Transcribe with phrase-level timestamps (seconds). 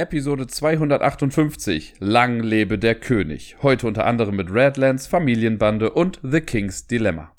[0.00, 1.96] Episode 258.
[1.98, 3.56] Lang lebe der König.
[3.60, 7.30] Heute unter anderem mit Redlands, Familienbande und The King's Dilemma.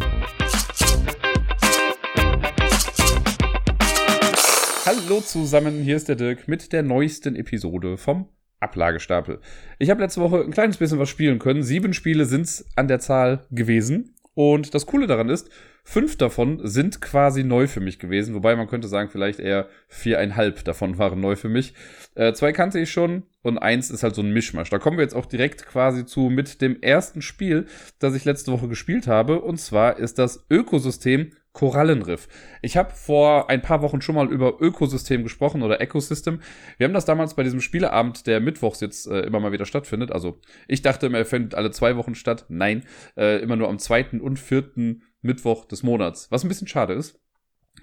[4.85, 8.29] Hallo zusammen, hier ist der Dirk mit der neuesten Episode vom
[8.59, 9.39] Ablagestapel.
[9.79, 11.63] Ich habe letzte Woche ein kleines bisschen was spielen können.
[11.63, 14.13] Sieben Spiele sind es an der Zahl gewesen.
[14.33, 15.49] Und das Coole daran ist,
[15.83, 18.33] fünf davon sind quasi neu für mich gewesen.
[18.33, 21.73] Wobei man könnte sagen, vielleicht eher viereinhalb davon waren neu für mich.
[22.15, 24.69] Äh, zwei kannte ich schon und eins ist halt so ein Mischmasch.
[24.69, 27.65] Da kommen wir jetzt auch direkt quasi zu mit dem ersten Spiel,
[27.99, 29.41] das ich letzte Woche gespielt habe.
[29.41, 32.27] Und zwar ist das Ökosystem Korallenriff.
[32.61, 36.41] Ich habe vor ein paar Wochen schon mal über Ökosystem gesprochen oder Ecosystem.
[36.77, 40.11] Wir haben das damals bei diesem Spieleabend, der mittwochs jetzt äh, immer mal wieder stattfindet.
[40.11, 42.45] Also ich dachte immer, er findet alle zwei Wochen statt.
[42.47, 42.83] Nein,
[43.17, 46.31] äh, immer nur am zweiten und vierten Mittwoch des Monats.
[46.31, 47.19] Was ein bisschen schade ist,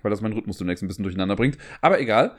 [0.02, 1.58] weil das meinen Rhythmus demnächst ein bisschen durcheinander bringt.
[1.82, 2.36] Aber egal.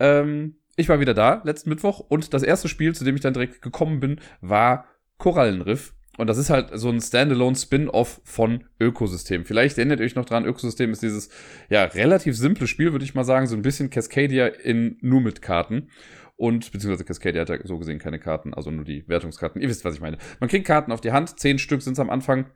[0.00, 3.34] Ähm, ich war wieder da, letzten Mittwoch, und das erste Spiel, zu dem ich dann
[3.34, 4.86] direkt gekommen bin, war
[5.18, 5.94] Korallenriff.
[6.22, 9.44] Und das ist halt so ein Standalone Spin-off von Ökosystem.
[9.44, 11.30] Vielleicht erinnert ihr euch noch dran, Ökosystem ist dieses
[11.68, 15.42] ja relativ simple Spiel, würde ich mal sagen, so ein bisschen Cascadia in nur mit
[15.42, 15.88] Karten.
[16.36, 19.60] Und beziehungsweise Cascadia hat ja so gesehen keine Karten, also nur die Wertungskarten.
[19.60, 20.16] Ihr wisst, was ich meine.
[20.38, 22.46] Man kriegt Karten auf die Hand, zehn Stück sind es am Anfang.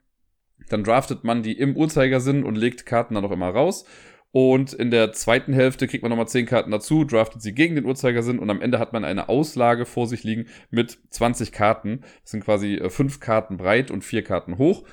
[0.69, 3.85] Dann draftet man die im Uhrzeigersinn und legt Karten dann auch immer raus.
[4.37, 7.87] Und in der zweiten Hälfte kriegt man nochmal 10 Karten dazu, draftet sie gegen den
[7.87, 12.03] Uhrzeigersinn und am Ende hat man eine Auslage vor sich liegen mit 20 Karten.
[12.21, 14.85] Das sind quasi 5 äh, Karten breit und 4 Karten hoch.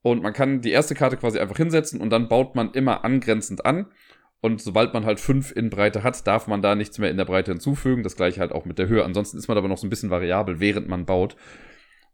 [0.00, 3.66] Und man kann die erste Karte quasi einfach hinsetzen und dann baut man immer angrenzend
[3.66, 3.88] an.
[4.40, 7.26] Und sobald man halt 5 in Breite hat, darf man da nichts mehr in der
[7.26, 8.02] Breite hinzufügen.
[8.02, 9.04] Das gleiche halt auch mit der Höhe.
[9.04, 11.36] Ansonsten ist man aber noch so ein bisschen variabel, während man baut.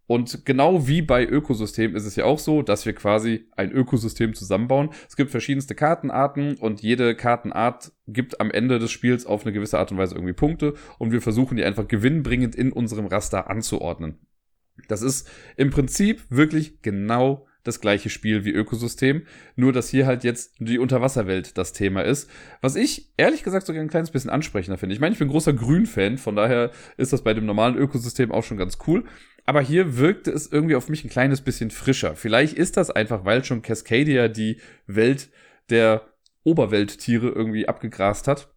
[0.07, 4.35] Und genau wie bei Ökosystem ist es ja auch so, dass wir quasi ein Ökosystem
[4.35, 4.91] zusammenbauen.
[5.09, 9.79] Es gibt verschiedenste Kartenarten und jede Kartenart gibt am Ende des Spiels auf eine gewisse
[9.79, 14.19] Art und Weise irgendwie Punkte und wir versuchen die einfach gewinnbringend in unserem Raster anzuordnen.
[14.89, 19.23] Das ist im Prinzip wirklich genau das gleiche Spiel wie Ökosystem,
[19.57, 22.31] nur dass hier halt jetzt die Unterwasserwelt das Thema ist.
[22.61, 24.95] Was ich ehrlich gesagt sogar ein kleines bisschen ansprechender finde.
[24.95, 28.45] Ich meine, ich bin großer Grün-Fan, von daher ist das bei dem normalen Ökosystem auch
[28.45, 29.05] schon ganz cool.
[29.47, 32.17] Aber hier wirkte es irgendwie auf mich ein kleines bisschen frischer.
[32.17, 35.31] Vielleicht ist das einfach, weil schon Cascadia die Welt
[35.71, 36.03] der
[36.45, 38.55] Oberwelttiere irgendwie abgegrast hat.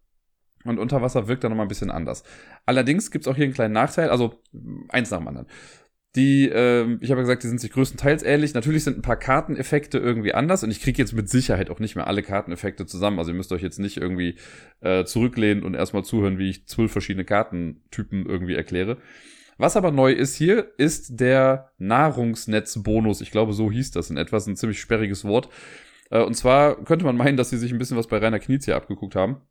[0.64, 2.24] Und Unterwasser wirkt da nochmal ein bisschen anders.
[2.66, 4.42] Allerdings gibt es auch hier einen kleinen Nachteil, also
[4.88, 5.46] eins nach dem anderen.
[6.16, 8.54] Die, äh, ich habe ja gesagt, die sind sich größtenteils ähnlich.
[8.54, 11.96] Natürlich sind ein paar Karteneffekte irgendwie anders und ich kriege jetzt mit Sicherheit auch nicht
[11.96, 13.18] mehr alle Karteneffekte zusammen.
[13.18, 14.36] Also ihr müsst euch jetzt nicht irgendwie
[14.80, 18.98] äh, zurücklehnen und erstmal zuhören, wie ich zwölf verschiedene Kartentypen irgendwie erkläre.
[19.58, 23.20] Was aber neu ist hier, ist der Nahrungsnetzbonus.
[23.20, 25.48] Ich glaube, so hieß das in etwas, ein ziemlich sperriges Wort.
[26.10, 28.64] Äh, und zwar könnte man meinen, dass sie sich ein bisschen was bei Rainer Kniez
[28.64, 29.42] hier abgeguckt haben.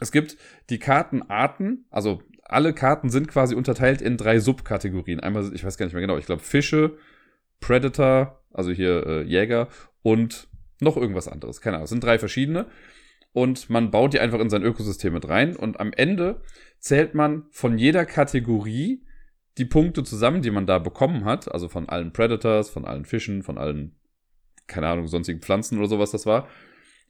[0.00, 0.36] Es gibt
[0.70, 5.20] die Kartenarten, also alle Karten sind quasi unterteilt in drei Subkategorien.
[5.20, 6.96] Einmal, ich weiß gar nicht mehr genau, ich glaube Fische,
[7.60, 9.68] Predator, also hier äh, Jäger
[10.02, 10.48] und
[10.80, 11.60] noch irgendwas anderes.
[11.60, 12.66] Keine Ahnung, es sind drei verschiedene.
[13.32, 15.56] Und man baut die einfach in sein Ökosystem mit rein.
[15.56, 16.42] Und am Ende
[16.78, 19.02] zählt man von jeder Kategorie
[19.58, 23.42] die Punkte zusammen, die man da bekommen hat, also von allen Predators, von allen Fischen,
[23.42, 23.96] von allen,
[24.66, 26.48] keine Ahnung, sonstigen Pflanzen oder sowas das war.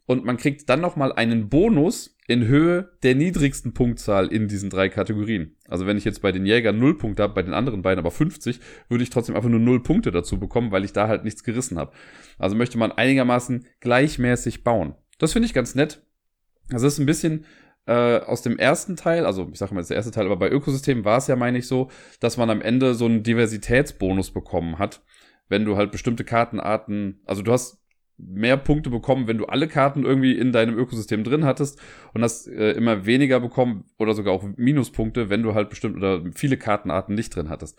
[0.07, 4.89] Und man kriegt dann nochmal einen Bonus in Höhe der niedrigsten Punktzahl in diesen drei
[4.89, 5.57] Kategorien.
[5.69, 8.11] Also wenn ich jetzt bei den Jägern 0 Punkte habe, bei den anderen beiden aber
[8.11, 11.45] 50, würde ich trotzdem einfach nur 0 Punkte dazu bekommen, weil ich da halt nichts
[11.45, 11.93] gerissen habe.
[12.39, 14.95] Also möchte man einigermaßen gleichmäßig bauen.
[15.19, 16.03] Das finde ich ganz nett.
[16.69, 17.45] Das ist ein bisschen
[17.87, 20.51] äh, aus dem ersten Teil, also ich sage mal jetzt der erste Teil, aber bei
[20.51, 24.79] Ökosystemen war es ja, meine ich, so, dass man am Ende so einen Diversitätsbonus bekommen
[24.79, 25.03] hat,
[25.49, 27.83] wenn du halt bestimmte Kartenarten, also du hast
[28.19, 31.81] mehr Punkte bekommen, wenn du alle Karten irgendwie in deinem Ökosystem drin hattest
[32.15, 36.23] und hast äh, immer weniger bekommen oder sogar auch Minuspunkte, wenn du halt bestimmt oder
[36.35, 37.79] viele Kartenarten nicht drin hattest.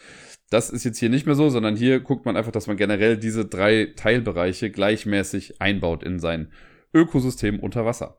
[0.49, 3.17] Das ist jetzt hier nicht mehr so, sondern hier guckt man einfach, dass man generell
[3.17, 6.51] diese drei Teilbereiche gleichmäßig einbaut in sein
[6.93, 8.17] Ökosystem unter Wasser.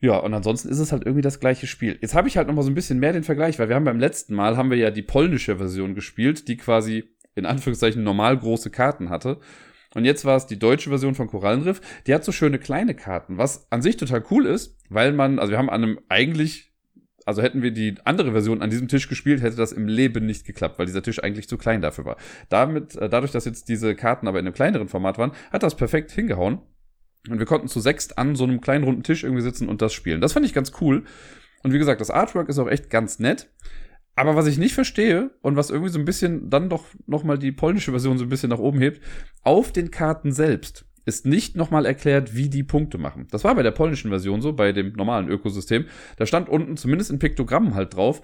[0.00, 1.98] Ja, und ansonsten ist es halt irgendwie das gleiche Spiel.
[2.00, 3.84] Jetzt habe ich halt noch mal so ein bisschen mehr den Vergleich, weil wir haben
[3.84, 7.04] beim letzten Mal haben wir ja die polnische Version gespielt, die quasi
[7.34, 9.40] in Anführungszeichen normal große Karten hatte.
[9.94, 11.80] Und jetzt war es die deutsche Version von Korallenriff.
[12.06, 15.50] Die hat so schöne kleine Karten, was an sich total cool ist, weil man, also
[15.50, 16.72] wir haben an einem eigentlich,
[17.24, 20.46] also hätten wir die andere Version an diesem Tisch gespielt, hätte das im Leben nicht
[20.46, 22.16] geklappt, weil dieser Tisch eigentlich zu klein dafür war.
[22.48, 25.76] Damit, äh, dadurch, dass jetzt diese Karten aber in einem kleineren Format waren, hat das
[25.76, 26.60] perfekt hingehauen.
[27.32, 29.92] Und wir konnten zu sechst an so einem kleinen runden Tisch irgendwie sitzen und das
[29.92, 30.20] spielen.
[30.20, 31.04] Das fand ich ganz cool.
[31.62, 33.50] Und wie gesagt, das Artwork ist auch echt ganz nett.
[34.14, 37.52] Aber was ich nicht verstehe und was irgendwie so ein bisschen dann doch nochmal die
[37.52, 39.00] polnische Version so ein bisschen nach oben hebt,
[39.42, 43.28] auf den Karten selbst ist nicht nochmal erklärt, wie die Punkte machen.
[43.30, 45.86] Das war bei der polnischen Version so, bei dem normalen Ökosystem.
[46.16, 48.20] Da stand unten zumindest in Piktogrammen halt drauf,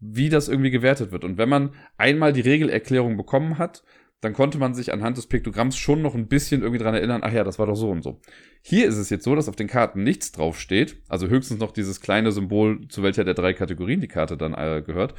[0.00, 1.22] wie das irgendwie gewertet wird.
[1.22, 3.84] Und wenn man einmal die Regelerklärung bekommen hat,
[4.20, 7.32] dann konnte man sich anhand des Piktogramms schon noch ein bisschen irgendwie dran erinnern, ach
[7.32, 8.20] ja, das war doch so und so.
[8.62, 12.00] Hier ist es jetzt so, dass auf den Karten nichts draufsteht, also höchstens noch dieses
[12.00, 15.14] kleine Symbol, zu welcher der drei Kategorien die Karte dann äh, gehört.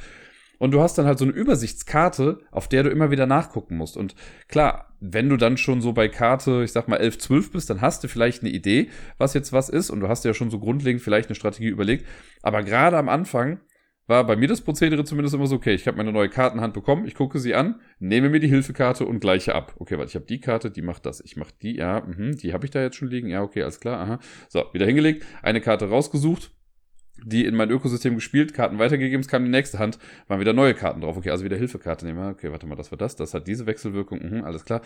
[0.58, 3.96] Und du hast dann halt so eine Übersichtskarte, auf der du immer wieder nachgucken musst.
[3.96, 4.14] Und
[4.48, 7.80] klar, wenn du dann schon so bei Karte, ich sag mal 11, 12 bist, dann
[7.80, 8.88] hast du vielleicht eine Idee,
[9.18, 9.90] was jetzt was ist.
[9.90, 12.06] Und du hast ja schon so grundlegend vielleicht eine Strategie überlegt.
[12.42, 13.60] Aber gerade am Anfang
[14.06, 17.06] war bei mir das Prozedere zumindest immer so, okay, ich habe meine neue Kartenhand bekommen,
[17.06, 19.74] ich gucke sie an, nehme mir die Hilfekarte und gleiche ab.
[19.78, 21.20] Okay, weil ich habe die Karte, die macht das.
[21.20, 23.28] Ich mache die, ja, mh, die habe ich da jetzt schon liegen.
[23.28, 24.18] Ja, okay, alles klar, aha.
[24.48, 26.52] So, wieder hingelegt, eine Karte rausgesucht,
[27.24, 29.98] die in mein Ökosystem gespielt, Karten weitergegeben, es kam die nächste Hand,
[30.28, 31.16] waren wieder neue Karten drauf.
[31.16, 32.30] Okay, also wieder Hilfekarte nehmen.
[32.30, 34.82] Okay, warte mal, das war das, das hat diese Wechselwirkung, mhm, alles klar.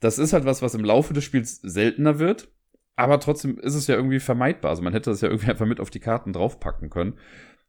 [0.00, 2.48] Das ist halt was, was im Laufe des Spiels seltener wird,
[2.96, 4.70] aber trotzdem ist es ja irgendwie vermeidbar.
[4.70, 7.14] Also man hätte das ja irgendwie einfach mit auf die Karten draufpacken können.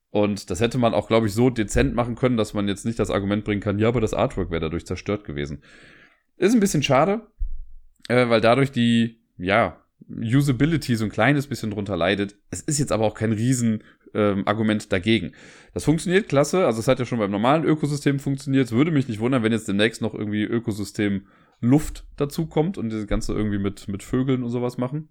[0.10, 3.00] Und das hätte man auch, glaube ich, so dezent machen können, dass man jetzt nicht
[3.00, 5.62] das Argument bringen kann, ja, aber das Artwork wäre dadurch zerstört gewesen.
[6.38, 7.28] Ist ein bisschen schade,
[8.08, 12.38] äh, weil dadurch die, ja, Usability so ein kleines bisschen drunter leidet.
[12.50, 13.84] Es ist jetzt aber auch kein riesen
[14.14, 15.34] ähm, Argument dagegen.
[15.74, 18.68] Das funktioniert klasse, also es hat ja schon beim normalen Ökosystem funktioniert.
[18.68, 21.28] Es würde mich nicht wundern, wenn jetzt demnächst noch irgendwie Ökosystem
[21.60, 25.10] Luft dazu kommt und das Ganze irgendwie mit, mit Vögeln und sowas machen.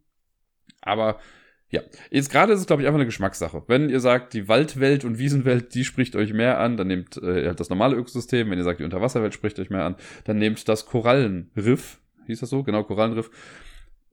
[0.80, 1.18] Aber
[1.68, 3.64] ja, jetzt gerade ist es, glaube ich, einfach eine Geschmackssache.
[3.66, 7.46] Wenn ihr sagt, die Waldwelt und Wiesenwelt, die spricht euch mehr an, dann nehmt äh,
[7.46, 8.50] halt das normale Ökosystem.
[8.50, 12.00] Wenn ihr sagt, die Unterwasserwelt spricht euch mehr an, dann nehmt das Korallenriff.
[12.26, 12.62] Hieß das so?
[12.62, 13.30] Genau, Korallenriff.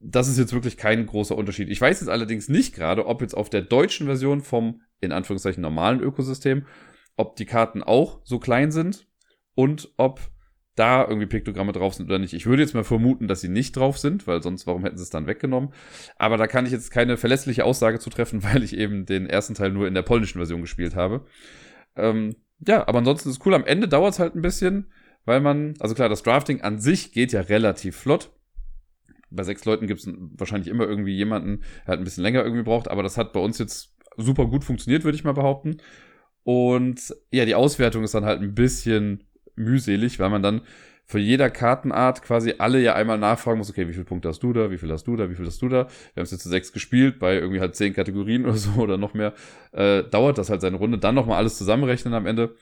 [0.00, 1.68] Das ist jetzt wirklich kein großer Unterschied.
[1.68, 5.62] Ich weiß jetzt allerdings nicht gerade, ob jetzt auf der deutschen Version vom, in Anführungszeichen,
[5.62, 6.66] normalen Ökosystem,
[7.16, 9.06] ob die Karten auch so klein sind
[9.54, 10.20] und ob
[10.74, 12.34] da irgendwie Piktogramme drauf sind oder nicht.
[12.34, 15.04] Ich würde jetzt mal vermuten, dass sie nicht drauf sind, weil sonst warum hätten sie
[15.04, 15.72] es dann weggenommen?
[16.16, 19.54] Aber da kann ich jetzt keine verlässliche Aussage zu treffen, weil ich eben den ersten
[19.54, 21.24] Teil nur in der polnischen Version gespielt habe.
[21.96, 22.36] Ähm,
[22.66, 23.54] ja, aber ansonsten ist cool.
[23.54, 24.90] Am Ende dauert es halt ein bisschen,
[25.24, 28.30] weil man, also klar, das Drafting an sich geht ja relativ flott.
[29.30, 32.62] Bei sechs Leuten gibt es wahrscheinlich immer irgendwie jemanden, der halt ein bisschen länger irgendwie
[32.62, 35.78] braucht, aber das hat bei uns jetzt super gut funktioniert, würde ich mal behaupten.
[36.44, 39.24] Und ja, die Auswertung ist dann halt ein bisschen
[39.56, 40.62] mühselig, weil man dann
[41.06, 44.52] für jeder Kartenart quasi alle ja einmal nachfragen muss, okay, wie viele Punkte hast du
[44.52, 45.86] da, wie viel hast du da, wie viel hast du da.
[46.14, 48.96] Wir haben es jetzt zu sechs gespielt, bei irgendwie halt zehn Kategorien oder so oder
[48.96, 49.34] noch mehr,
[49.72, 50.98] äh, dauert das halt seine Runde.
[50.98, 52.56] Dann nochmal alles zusammenrechnen am Ende.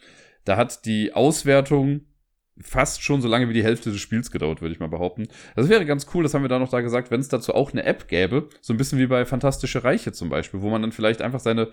[0.44, 2.00] Da hat die Auswertung
[2.60, 5.28] fast schon so lange wie die Hälfte des Spiels gedauert, würde ich mal behaupten.
[5.56, 7.72] Das wäre ganz cool, das haben wir da noch da gesagt, wenn es dazu auch
[7.72, 10.92] eine App gäbe, so ein bisschen wie bei Fantastische Reiche zum Beispiel, wo man dann
[10.92, 11.68] vielleicht einfach seine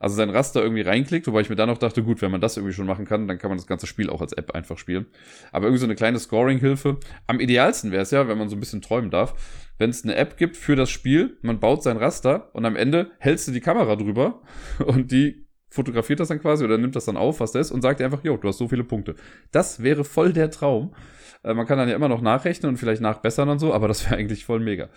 [0.00, 2.56] also sein Raster irgendwie reinklickt, wobei ich mir dann noch dachte, gut, wenn man das
[2.56, 5.06] irgendwie schon machen kann, dann kann man das ganze Spiel auch als App einfach spielen.
[5.52, 6.96] Aber irgendwie so eine kleine Scoring-Hilfe.
[7.26, 9.34] Am idealsten wäre es ja, wenn man so ein bisschen träumen darf,
[9.78, 13.10] wenn es eine App gibt für das Spiel, man baut sein Raster und am Ende
[13.18, 14.40] hältst du die Kamera drüber
[14.86, 17.82] und die fotografiert das dann quasi oder nimmt das dann auf, was das ist und
[17.82, 19.16] sagt einfach, jo, du hast so viele Punkte.
[19.52, 20.94] Das wäre voll der Traum.
[21.42, 24.04] Äh, man kann dann ja immer noch nachrechnen und vielleicht nachbessern und so, aber das
[24.06, 24.88] wäre eigentlich voll mega.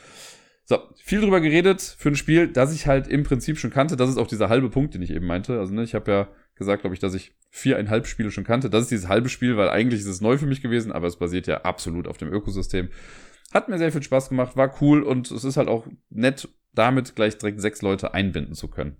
[0.66, 3.98] So, viel drüber geredet für ein Spiel, das ich halt im Prinzip schon kannte.
[3.98, 5.60] Das ist auch dieser halbe Punkt, den ich eben meinte.
[5.60, 8.70] Also, ne, ich habe ja gesagt, glaube ich, dass ich viereinhalb Spiele schon kannte.
[8.70, 11.18] Das ist dieses halbe Spiel, weil eigentlich ist es neu für mich gewesen, aber es
[11.18, 12.90] basiert ja absolut auf dem Ökosystem.
[13.54, 17.16] Hat mir sehr viel Spaß gemacht, war cool und es ist halt auch nett, damit
[17.16, 18.98] gleich direkt sechs Leute einbinden zu können.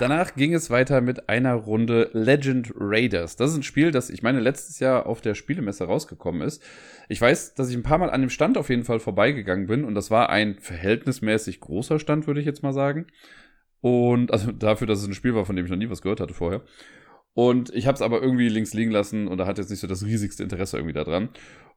[0.00, 3.36] Danach ging es weiter mit einer Runde Legend Raiders.
[3.36, 6.62] Das ist ein Spiel, das ich meine letztes Jahr auf der Spielemesse rausgekommen ist.
[7.08, 9.84] Ich weiß, dass ich ein paar Mal an dem Stand auf jeden Fall vorbeigegangen bin
[9.84, 13.06] und das war ein verhältnismäßig großer Stand, würde ich jetzt mal sagen.
[13.80, 16.20] Und also dafür, dass es ein Spiel war, von dem ich noch nie was gehört
[16.20, 16.62] hatte vorher.
[17.32, 19.86] Und ich habe es aber irgendwie links liegen lassen und da hat jetzt nicht so
[19.86, 21.28] das riesigste Interesse irgendwie daran.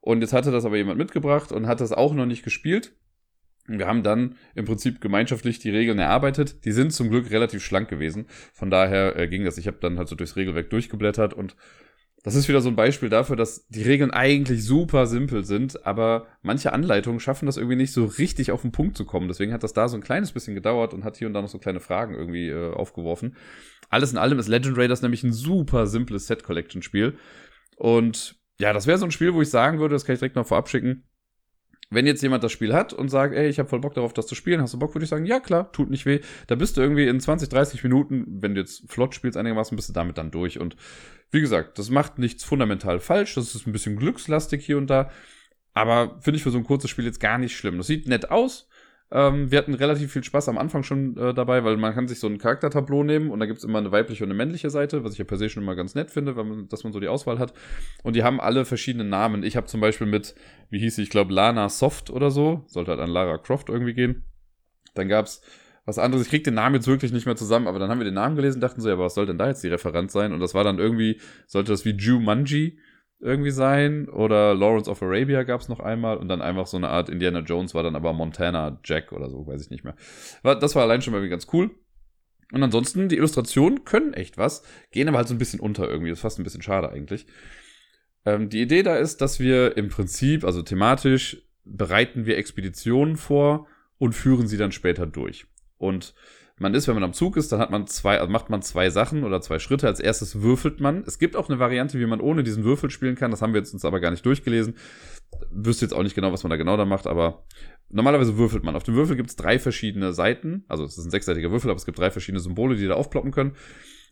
[0.01, 2.93] Und jetzt hatte das aber jemand mitgebracht und hat das auch noch nicht gespielt.
[3.67, 6.63] Wir haben dann im Prinzip gemeinschaftlich die Regeln erarbeitet.
[6.65, 8.27] Die sind zum Glück relativ schlank gewesen.
[8.53, 9.57] Von daher äh, ging das.
[9.57, 11.55] Ich habe dann halt so durchs Regelwerk durchgeblättert und
[12.23, 16.27] das ist wieder so ein Beispiel dafür, dass die Regeln eigentlich super simpel sind, aber
[16.41, 19.29] manche Anleitungen schaffen das irgendwie nicht so richtig auf den Punkt zu kommen.
[19.29, 21.47] Deswegen hat das da so ein kleines bisschen gedauert und hat hier und da noch
[21.47, 23.37] so kleine Fragen irgendwie äh, aufgeworfen.
[23.89, 27.17] Alles in allem ist Legend Raiders nämlich ein super simples Set Collection Spiel.
[27.77, 30.35] Und ja, das wäre so ein Spiel, wo ich sagen würde, das kann ich direkt
[30.35, 31.05] noch vorab schicken
[31.89, 34.27] wenn jetzt jemand das Spiel hat und sagt, ey, ich habe voll Bock darauf, das
[34.27, 36.19] zu spielen, hast du Bock, würde ich sagen, ja klar, tut nicht weh.
[36.47, 39.89] Da bist du irgendwie in 20, 30 Minuten, wenn du jetzt flott spielst einigermaßen, bist
[39.89, 40.59] du damit dann durch.
[40.59, 40.75] Und
[41.31, 45.09] wie gesagt, das macht nichts fundamental falsch, das ist ein bisschen glückslastig hier und da.
[45.73, 47.77] Aber finde ich für so ein kurzes Spiel jetzt gar nicht schlimm.
[47.77, 48.67] Das sieht nett aus,
[49.09, 52.19] ähm, wir hatten relativ viel Spaß am Anfang schon äh, dabei, weil man kann sich
[52.19, 55.13] so ein Charaktertableau nehmen und da gibt's immer eine weibliche und eine männliche Seite, was
[55.13, 57.07] ich ja per se schon immer ganz nett finde, weil man, dass man so die
[57.07, 57.53] Auswahl hat.
[58.03, 59.43] Und die haben alle verschiedene Namen.
[59.43, 60.35] Ich habe zum Beispiel mit,
[60.69, 63.93] wie hieß sie, ich glaube Lana Soft oder so, sollte halt an Lara Croft irgendwie
[63.93, 64.23] gehen.
[64.93, 65.41] Dann gab's
[65.85, 66.25] was anderes.
[66.25, 68.35] Ich krieg den Namen jetzt wirklich nicht mehr zusammen, aber dann haben wir den Namen
[68.35, 70.33] gelesen, dachten so, ja, aber was soll denn da jetzt die Referenz sein?
[70.33, 72.77] Und das war dann irgendwie, sollte das wie Jumanji
[73.19, 76.89] irgendwie sein oder Lawrence of Arabia gab es noch einmal und dann einfach so eine
[76.89, 79.95] Art Indiana Jones war dann aber Montana Jack oder so, weiß ich nicht mehr.
[80.43, 81.71] Das war allein schon mal ganz cool.
[82.51, 86.09] Und ansonsten, die Illustrationen können echt was, gehen aber halt so ein bisschen unter irgendwie.
[86.09, 87.25] Das ist fast ein bisschen schade eigentlich.
[88.25, 93.67] Ähm, die Idee da ist, dass wir im Prinzip, also thematisch, bereiten wir Expeditionen vor
[93.97, 95.47] und führen sie dann später durch.
[95.77, 96.13] Und
[96.59, 98.89] man ist, wenn man am Zug ist, dann hat man zwei, also macht man zwei
[98.89, 99.87] Sachen oder zwei Schritte.
[99.87, 101.03] Als erstes würfelt man.
[101.05, 103.29] Es gibt auch eine Variante, wie man ohne diesen Würfel spielen kann.
[103.29, 104.75] Das haben wir jetzt uns aber gar nicht durchgelesen.
[105.51, 107.43] Wüsste jetzt auch nicht genau, was man da genau da macht, aber
[107.89, 108.75] normalerweise würfelt man.
[108.75, 110.65] Auf dem Würfel gibt es drei verschiedene Seiten.
[110.67, 113.31] Also es ist ein sechsseitiger Würfel, aber es gibt drei verschiedene Symbole, die da aufploppen
[113.31, 113.55] können.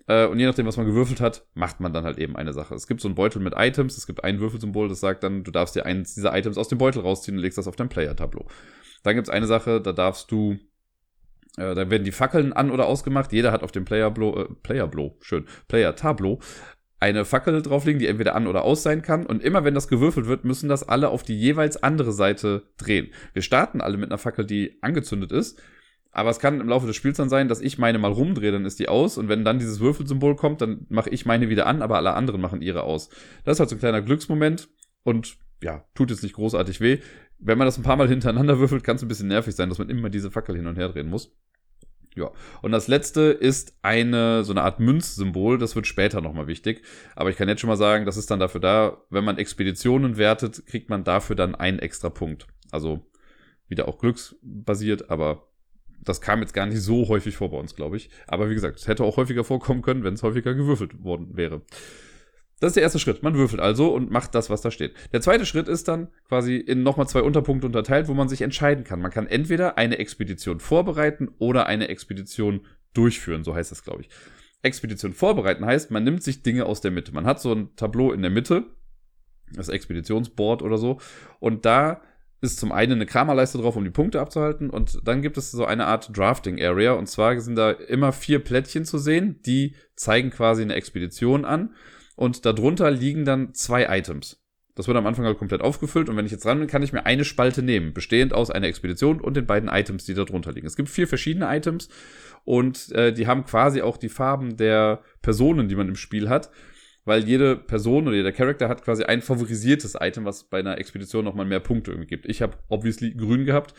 [0.07, 2.75] Äh, und je nachdem, was man gewürfelt hat, macht man dann halt eben eine Sache.
[2.75, 3.97] Es gibt so einen Beutel mit Items.
[3.97, 6.77] Es gibt ein Würfelsymbol, das sagt dann, du darfst dir eins dieser Items aus dem
[6.77, 8.45] Beutel rausziehen und legst das auf dein Player-Tableau.
[9.01, 10.59] Dann gibt es eine Sache, da darfst du
[11.57, 13.31] äh, da werden die Fackeln an- oder ausgemacht.
[13.31, 16.39] Jeder hat auf dem Player Blow, äh, Player Blow, schön, Player Tableau
[16.99, 19.25] eine Fackel drauflegen, die entweder an oder aus sein kann.
[19.25, 23.11] Und immer wenn das gewürfelt wird, müssen das alle auf die jeweils andere Seite drehen.
[23.33, 25.61] Wir starten alle mit einer Fackel, die angezündet ist.
[26.11, 28.65] Aber es kann im Laufe des Spiels dann sein, dass ich meine mal rumdrehe, dann
[28.65, 29.17] ist die aus.
[29.17, 32.39] Und wenn dann dieses Würfelsymbol kommt, dann mache ich meine wieder an, aber alle anderen
[32.39, 33.09] machen ihre aus.
[33.43, 34.69] Das ist halt so ein kleiner Glücksmoment.
[35.03, 36.99] Und ja, tut jetzt nicht großartig weh.
[37.39, 39.77] Wenn man das ein paar Mal hintereinander würfelt, kann es ein bisschen nervig sein, dass
[39.77, 41.35] man immer diese Fackel hin und her drehen muss.
[42.15, 42.31] Ja.
[42.61, 45.57] Und das letzte ist eine, so eine Art Münzsymbol.
[45.57, 46.83] Das wird später nochmal wichtig.
[47.15, 50.17] Aber ich kann jetzt schon mal sagen, das ist dann dafür da, wenn man Expeditionen
[50.17, 52.47] wertet, kriegt man dafür dann einen extra Punkt.
[52.71, 53.05] Also
[53.67, 55.49] wieder auch glücksbasiert, aber
[56.01, 58.09] das kam jetzt gar nicht so häufig vor bei uns, glaube ich.
[58.27, 61.63] Aber wie gesagt, es hätte auch häufiger vorkommen können, wenn es häufiger gewürfelt worden wäre.
[62.59, 63.21] Das ist der erste Schritt.
[63.21, 64.93] Man würfelt also und macht das, was da steht.
[65.11, 68.83] Der zweite Schritt ist dann quasi in nochmal zwei Unterpunkte unterteilt, wo man sich entscheiden
[68.85, 69.01] kann.
[69.01, 72.61] Man kann entweder eine Expedition vorbereiten oder eine Expedition
[72.93, 74.09] durchführen, so heißt das, glaube ich.
[74.61, 77.13] Expedition vorbereiten heißt, man nimmt sich Dinge aus der Mitte.
[77.13, 78.65] Man hat so ein Tableau in der Mitte,
[79.53, 80.99] das Expeditionsboard oder so,
[81.39, 82.01] und da
[82.41, 85.65] ist zum einen eine Kramerleiste drauf, um die Punkte abzuhalten, und dann gibt es so
[85.65, 90.31] eine Art Drafting Area, und zwar sind da immer vier Plättchen zu sehen, die zeigen
[90.31, 91.75] quasi eine Expedition an
[92.15, 94.41] und darunter liegen dann zwei Items.
[94.75, 96.91] Das wird am Anfang halt komplett aufgefüllt und wenn ich jetzt ran bin, kann ich
[96.91, 100.51] mir eine Spalte nehmen, bestehend aus einer Expedition und den beiden Items, die da drunter
[100.51, 100.67] liegen.
[100.67, 101.87] Es gibt vier verschiedene Items
[102.43, 106.51] und äh, die haben quasi auch die Farben der Personen, die man im Spiel hat,
[107.05, 111.23] weil jede Person oder jeder Charakter hat quasi ein favorisiertes Item, was bei einer Expedition
[111.23, 112.25] nochmal mehr Punkte irgendwie gibt.
[112.25, 113.73] Ich habe obviously grün gehabt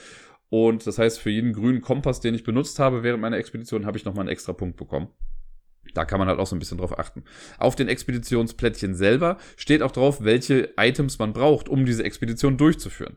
[0.48, 3.98] und das heißt, für jeden grünen Kompass, den ich benutzt habe während meiner Expedition, habe
[3.98, 5.08] ich nochmal einen extra Punkt bekommen.
[5.96, 7.24] Da kann man halt auch so ein bisschen drauf achten.
[7.58, 13.16] Auf den Expeditionsplättchen selber steht auch drauf, welche Items man braucht, um diese Expedition durchzuführen.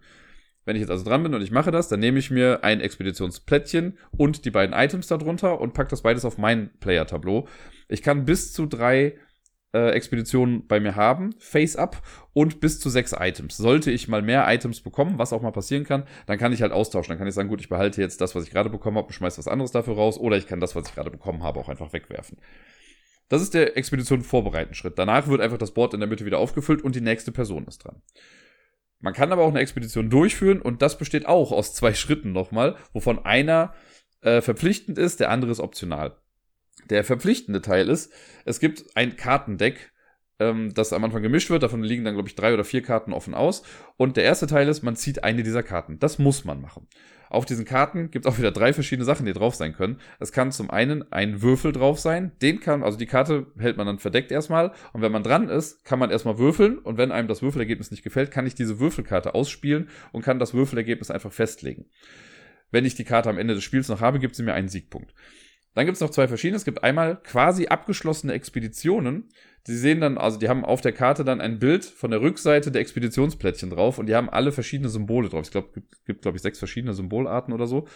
[0.65, 2.79] Wenn ich jetzt also dran bin und ich mache das, dann nehme ich mir ein
[2.79, 7.48] Expeditionsplättchen und die beiden Items darunter und packe das beides auf mein Player-Tableau.
[7.88, 9.15] Ich kann bis zu drei
[9.73, 12.01] äh, Expeditionen bei mir haben, Face-Up
[12.33, 13.57] und bis zu sechs Items.
[13.57, 16.71] Sollte ich mal mehr Items bekommen, was auch mal passieren kann, dann kann ich halt
[16.71, 17.09] austauschen.
[17.09, 19.13] Dann kann ich sagen, gut, ich behalte jetzt das, was ich gerade bekommen habe und
[19.13, 21.69] schmeiße was anderes dafür raus oder ich kann das, was ich gerade bekommen habe, auch
[21.69, 22.38] einfach wegwerfen.
[23.27, 24.97] Das ist der Expedition vorbereiten Schritt.
[24.97, 27.83] Danach wird einfach das Board in der Mitte wieder aufgefüllt und die nächste Person ist
[27.85, 28.01] dran.
[28.99, 32.75] Man kann aber auch eine Expedition durchführen und das besteht auch aus zwei Schritten nochmal,
[32.91, 33.73] wovon einer
[34.21, 36.17] äh, verpflichtend ist, der andere ist optional.
[36.89, 38.12] Der verpflichtende Teil ist,
[38.45, 39.91] es gibt ein Kartendeck,
[40.39, 41.63] ähm, das am Anfang gemischt wird.
[41.63, 43.63] Davon liegen dann, glaube ich, drei oder vier Karten offen aus.
[43.98, 46.00] Und der erste Teil ist, man zieht eine dieser Karten.
[46.00, 46.88] Das muss man machen.
[47.29, 50.00] Auf diesen Karten gibt es auch wieder drei verschiedene Sachen, die drauf sein können.
[50.19, 52.31] Es kann zum einen ein Würfel drauf sein.
[52.41, 54.71] Den kann, also die Karte hält man dann verdeckt erstmal.
[54.93, 56.79] Und wenn man dran ist, kann man erstmal würfeln.
[56.79, 60.55] Und wenn einem das Würfelergebnis nicht gefällt, kann ich diese Würfelkarte ausspielen und kann das
[60.55, 61.86] Würfelergebnis einfach festlegen.
[62.71, 65.13] Wenn ich die Karte am Ende des Spiels noch habe, gibt sie mir einen Siegpunkt.
[65.79, 66.57] Dann gibt es noch zwei verschiedene.
[66.57, 69.29] Es gibt einmal quasi abgeschlossene Expeditionen.
[69.65, 72.69] Die sehen dann, also die haben auf der Karte dann ein Bild von der Rückseite
[72.69, 75.43] der Expeditionsplättchen drauf und die haben alle verschiedene Symbole drauf.
[75.45, 77.88] Ich glaube, es gibt, gibt glaube ich, sechs verschiedene Symbolarten oder so.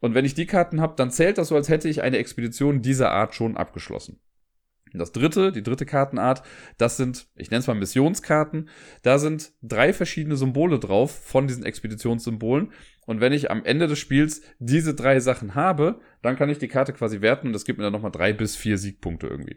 [0.00, 2.80] Und wenn ich die Karten habe, dann zählt das so, als hätte ich eine Expedition
[2.80, 4.20] dieser Art schon abgeschlossen.
[4.94, 6.42] Das dritte, die dritte Kartenart,
[6.78, 8.70] das sind, ich nenne es mal Missionskarten.
[9.02, 12.72] Da sind drei verschiedene Symbole drauf von diesen Expeditionssymbolen.
[13.08, 16.68] Und wenn ich am Ende des Spiels diese drei Sachen habe, dann kann ich die
[16.68, 19.56] Karte quasi werten und das gibt mir dann nochmal drei bis vier Siegpunkte irgendwie.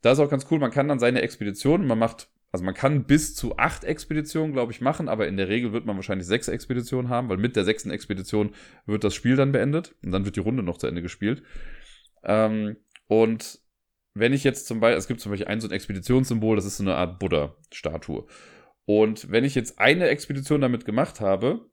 [0.00, 3.04] Da ist auch ganz cool, man kann dann seine Expedition, man macht, also man kann
[3.04, 6.48] bis zu acht Expeditionen, glaube ich, machen, aber in der Regel wird man wahrscheinlich sechs
[6.48, 8.54] Expeditionen haben, weil mit der sechsten Expedition
[8.86, 11.42] wird das Spiel dann beendet und dann wird die Runde noch zu Ende gespielt.
[12.24, 13.58] Ähm, und
[14.14, 16.78] wenn ich jetzt zum Beispiel, es gibt zum Beispiel ein so ein Expeditionssymbol, das ist
[16.78, 18.26] so eine Art Buddha-Statue.
[18.86, 21.69] Und wenn ich jetzt eine Expedition damit gemacht habe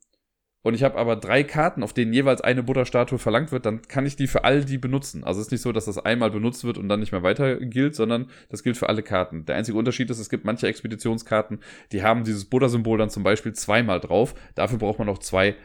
[0.63, 4.05] und ich habe aber drei Karten, auf denen jeweils eine Buddha-Statue verlangt wird, dann kann
[4.05, 5.23] ich die für all die benutzen.
[5.23, 7.57] Also es ist nicht so, dass das einmal benutzt wird und dann nicht mehr weiter
[7.57, 9.45] gilt, sondern das gilt für alle Karten.
[9.45, 11.59] Der einzige Unterschied ist, es gibt manche Expeditionskarten,
[11.91, 14.35] die haben dieses Buddha-Symbol dann zum Beispiel zweimal drauf.
[14.55, 15.55] Dafür braucht man noch zwei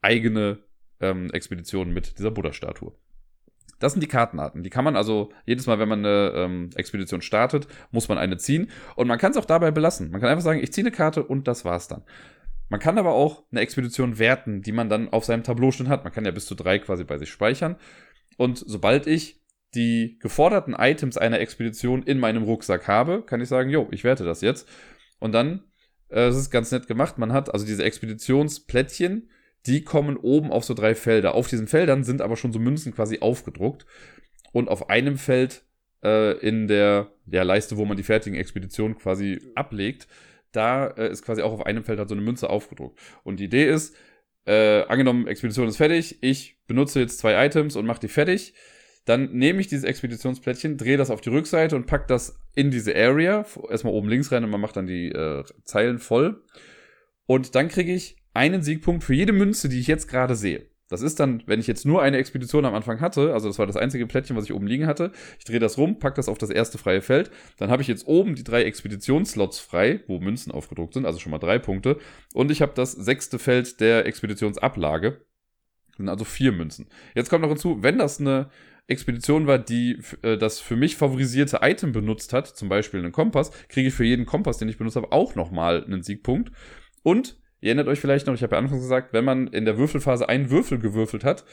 [0.00, 0.58] eigene
[1.00, 2.92] ähm, Expeditionen mit dieser Buddha-Statue.
[3.78, 4.62] Das sind die Kartenarten.
[4.62, 8.38] Die kann man also jedes Mal, wenn man eine ähm, Expedition startet, muss man eine
[8.38, 8.70] ziehen.
[8.94, 10.10] Und man kann es auch dabei belassen.
[10.10, 12.02] Man kann einfach sagen, ich ziehe eine Karte und das war's dann.
[12.68, 16.04] Man kann aber auch eine Expedition werten, die man dann auf seinem Tableau schon hat.
[16.04, 17.76] Man kann ja bis zu drei quasi bei sich speichern.
[18.36, 19.40] Und sobald ich
[19.74, 24.24] die geforderten Items einer Expedition in meinem Rucksack habe, kann ich sagen, jo, ich werte
[24.24, 24.68] das jetzt.
[25.18, 25.64] Und dann,
[26.08, 29.30] äh, ist ganz nett gemacht, man hat also diese Expeditionsplättchen,
[29.66, 31.34] die kommen oben auf so drei Felder.
[31.34, 33.86] Auf diesen Feldern sind aber schon so Münzen quasi aufgedruckt.
[34.52, 35.64] Und auf einem Feld
[36.04, 40.06] äh, in der ja, Leiste, wo man die fertigen Expeditionen quasi ablegt,
[40.52, 42.98] da äh, ist quasi auch auf einem Feld halt so eine Münze aufgedruckt.
[43.24, 43.94] Und die Idee ist,
[44.46, 48.54] äh, angenommen, Expedition ist fertig, ich benutze jetzt zwei Items und mache die fertig.
[49.04, 52.94] Dann nehme ich dieses Expeditionsplättchen, drehe das auf die Rückseite und packe das in diese
[52.94, 53.46] Area.
[53.70, 56.42] Erstmal oben links rein und man macht dann die äh, Zeilen voll.
[57.26, 60.66] Und dann kriege ich einen Siegpunkt für jede Münze, die ich jetzt gerade sehe.
[60.88, 63.66] Das ist dann, wenn ich jetzt nur eine Expedition am Anfang hatte, also das war
[63.66, 66.38] das einzige Plättchen, was ich oben liegen hatte, ich drehe das rum, packe das auf
[66.38, 70.52] das erste freie Feld, dann habe ich jetzt oben die drei Expeditionsslots frei, wo Münzen
[70.52, 71.98] aufgedruckt sind, also schon mal drei Punkte,
[72.34, 75.20] und ich habe das sechste Feld der Expeditionsablage,
[75.96, 76.86] sind also vier Münzen.
[77.14, 78.50] Jetzt kommt noch hinzu, wenn das eine
[78.86, 83.50] Expedition war, die äh, das für mich favorisierte Item benutzt hat, zum Beispiel einen Kompass,
[83.68, 86.52] kriege ich für jeden Kompass, den ich benutzt habe, auch nochmal einen Siegpunkt.
[87.02, 89.78] Und Ihr erinnert euch vielleicht noch, ich habe ja anfangs gesagt, wenn man in der
[89.78, 91.44] Würfelphase einen Würfel gewürfelt hat,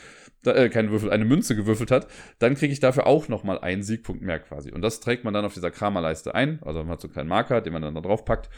[0.45, 2.07] äh, keinen Würfel, eine Münze gewürfelt hat,
[2.39, 4.71] dann kriege ich dafür auch nochmal einen Siegpunkt mehr quasi.
[4.71, 6.59] Und das trägt man dann auf dieser Kramerleiste ein.
[6.63, 8.49] Also man hat so einen kleinen Marker, den man dann da drauf packt.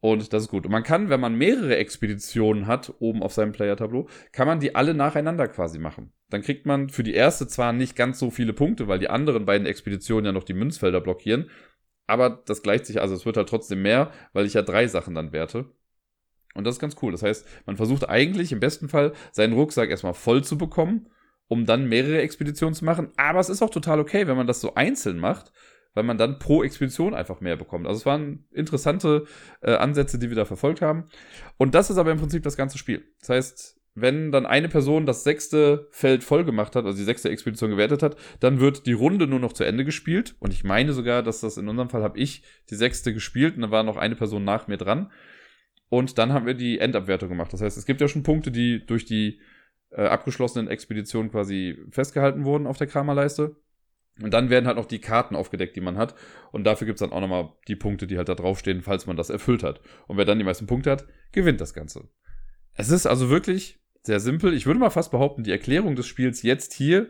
[0.00, 0.66] Und das ist gut.
[0.66, 4.74] Und man kann, wenn man mehrere Expeditionen hat, oben auf seinem Player-Tableau, kann man die
[4.74, 6.12] alle nacheinander quasi machen.
[6.30, 9.46] Dann kriegt man für die erste zwar nicht ganz so viele Punkte, weil die anderen
[9.46, 11.50] beiden Expeditionen ja noch die Münzfelder blockieren.
[12.06, 15.14] Aber das gleicht sich, also es wird halt trotzdem mehr, weil ich ja drei Sachen
[15.14, 15.66] dann werte.
[16.56, 17.12] Und das ist ganz cool.
[17.12, 21.08] Das heißt, man versucht eigentlich im besten Fall seinen Rucksack erstmal voll zu bekommen,
[21.48, 23.10] um dann mehrere Expeditionen zu machen.
[23.16, 25.52] Aber es ist auch total okay, wenn man das so einzeln macht,
[25.94, 27.86] weil man dann pro Expedition einfach mehr bekommt.
[27.86, 29.24] Also es waren interessante
[29.62, 31.04] äh, Ansätze, die wir da verfolgt haben.
[31.56, 33.04] Und das ist aber im Prinzip das ganze Spiel.
[33.20, 37.30] Das heißt, wenn dann eine Person das sechste Feld voll gemacht hat, also die sechste
[37.30, 40.36] Expedition gewertet hat, dann wird die Runde nur noch zu Ende gespielt.
[40.38, 43.62] Und ich meine sogar, dass das in unserem Fall habe ich die sechste gespielt und
[43.62, 45.10] dann war noch eine Person nach mir dran.
[45.88, 47.52] Und dann haben wir die Endabwertung gemacht.
[47.52, 49.40] Das heißt, es gibt ja schon Punkte, die durch die
[49.90, 53.56] äh, abgeschlossenen Expeditionen quasi festgehalten wurden auf der Kramerleiste.
[54.22, 56.14] Und dann werden halt noch die Karten aufgedeckt, die man hat.
[56.50, 59.30] Und dafür gibt's dann auch nochmal die Punkte, die halt da draufstehen, falls man das
[59.30, 59.80] erfüllt hat.
[60.06, 62.08] Und wer dann die meisten Punkte hat, gewinnt das Ganze.
[62.74, 64.54] Es ist also wirklich sehr simpel.
[64.54, 67.08] Ich würde mal fast behaupten, die Erklärung des Spiels jetzt hier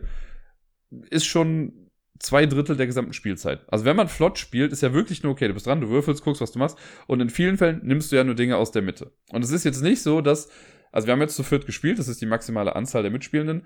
[1.09, 1.86] ist schon
[2.19, 3.61] zwei Drittel der gesamten Spielzeit.
[3.67, 6.23] Also wenn man flott spielt, ist ja wirklich nur okay, du bist dran, du würfelst,
[6.23, 6.77] guckst, was du machst.
[7.07, 9.11] Und in vielen Fällen nimmst du ja nur Dinge aus der Mitte.
[9.31, 10.49] Und es ist jetzt nicht so, dass,
[10.91, 13.63] also wir haben jetzt zu viert gespielt, das ist die maximale Anzahl der Mitspielenden.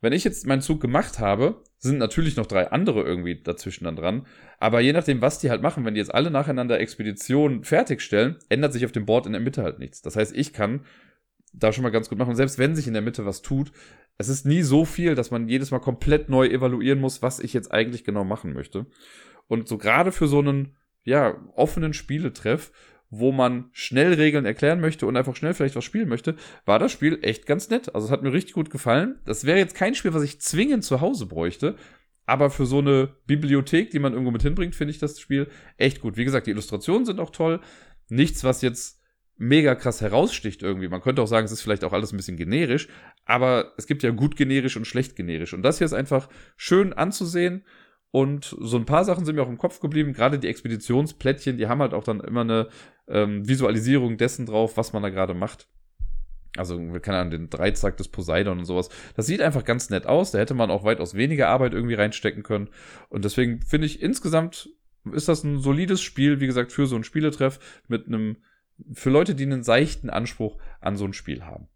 [0.00, 3.94] Wenn ich jetzt meinen Zug gemacht habe, sind natürlich noch drei andere irgendwie dazwischen dann
[3.94, 4.26] dran.
[4.58, 8.72] Aber je nachdem, was die halt machen, wenn die jetzt alle nacheinander Expeditionen fertigstellen, ändert
[8.72, 10.02] sich auf dem Board in der Mitte halt nichts.
[10.02, 10.80] Das heißt, ich kann
[11.52, 12.30] da schon mal ganz gut machen.
[12.30, 13.72] Und selbst wenn sich in der Mitte was tut,
[14.18, 17.52] es ist nie so viel, dass man jedes Mal komplett neu evaluieren muss, was ich
[17.52, 18.86] jetzt eigentlich genau machen möchte.
[19.48, 22.72] Und so gerade für so einen, ja, offenen Spieletreff,
[23.10, 26.92] wo man schnell Regeln erklären möchte und einfach schnell vielleicht was spielen möchte, war das
[26.92, 27.94] Spiel echt ganz nett.
[27.94, 29.18] Also es hat mir richtig gut gefallen.
[29.26, 31.76] Das wäre jetzt kein Spiel, was ich zwingend zu Hause bräuchte.
[32.24, 36.00] Aber für so eine Bibliothek, die man irgendwo mit hinbringt, finde ich das Spiel echt
[36.00, 36.16] gut.
[36.16, 37.60] Wie gesagt, die Illustrationen sind auch toll.
[38.08, 39.01] Nichts, was jetzt
[39.36, 40.88] mega krass heraussticht irgendwie.
[40.88, 42.88] Man könnte auch sagen, es ist vielleicht auch alles ein bisschen generisch,
[43.24, 45.54] aber es gibt ja gut generisch und schlecht generisch.
[45.54, 47.64] Und das hier ist einfach schön anzusehen.
[48.10, 50.12] Und so ein paar Sachen sind mir auch im Kopf geblieben.
[50.12, 52.68] Gerade die Expeditionsplättchen, die haben halt auch dann immer eine
[53.08, 55.66] ähm, Visualisierung dessen drauf, was man da gerade macht.
[56.58, 58.90] Also, keine Ahnung, den Dreizack des Poseidon und sowas.
[59.16, 60.30] Das sieht einfach ganz nett aus.
[60.32, 62.68] Da hätte man auch weitaus weniger Arbeit irgendwie reinstecken können.
[63.08, 64.68] Und deswegen finde ich insgesamt
[65.10, 68.36] ist das ein solides Spiel, wie gesagt, für so ein Spieletreff mit einem
[68.92, 71.68] für Leute, die einen seichten Anspruch an so ein Spiel haben.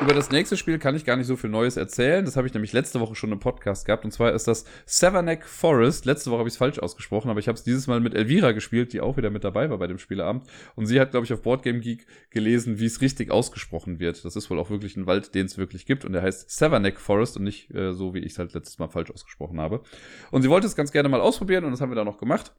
[0.00, 2.24] Über das nächste Spiel kann ich gar nicht so viel Neues erzählen.
[2.24, 4.04] Das habe ich nämlich letzte Woche schon im Podcast gehabt.
[4.04, 6.04] Und zwar ist das Severneck Forest.
[6.04, 8.52] Letzte Woche habe ich es falsch ausgesprochen, aber ich habe es dieses Mal mit Elvira
[8.52, 10.44] gespielt, die auch wieder mit dabei war bei dem Spieleabend.
[10.76, 14.24] Und sie hat, glaube ich, auf Boardgame Geek gelesen, wie es richtig ausgesprochen wird.
[14.24, 16.04] Das ist wohl auch wirklich ein Wald, den es wirklich gibt.
[16.04, 18.88] Und der heißt Severneck Forest und nicht äh, so, wie ich es halt letztes Mal
[18.88, 19.82] falsch ausgesprochen habe.
[20.30, 22.52] Und sie wollte es ganz gerne mal ausprobieren und das haben wir dann noch gemacht.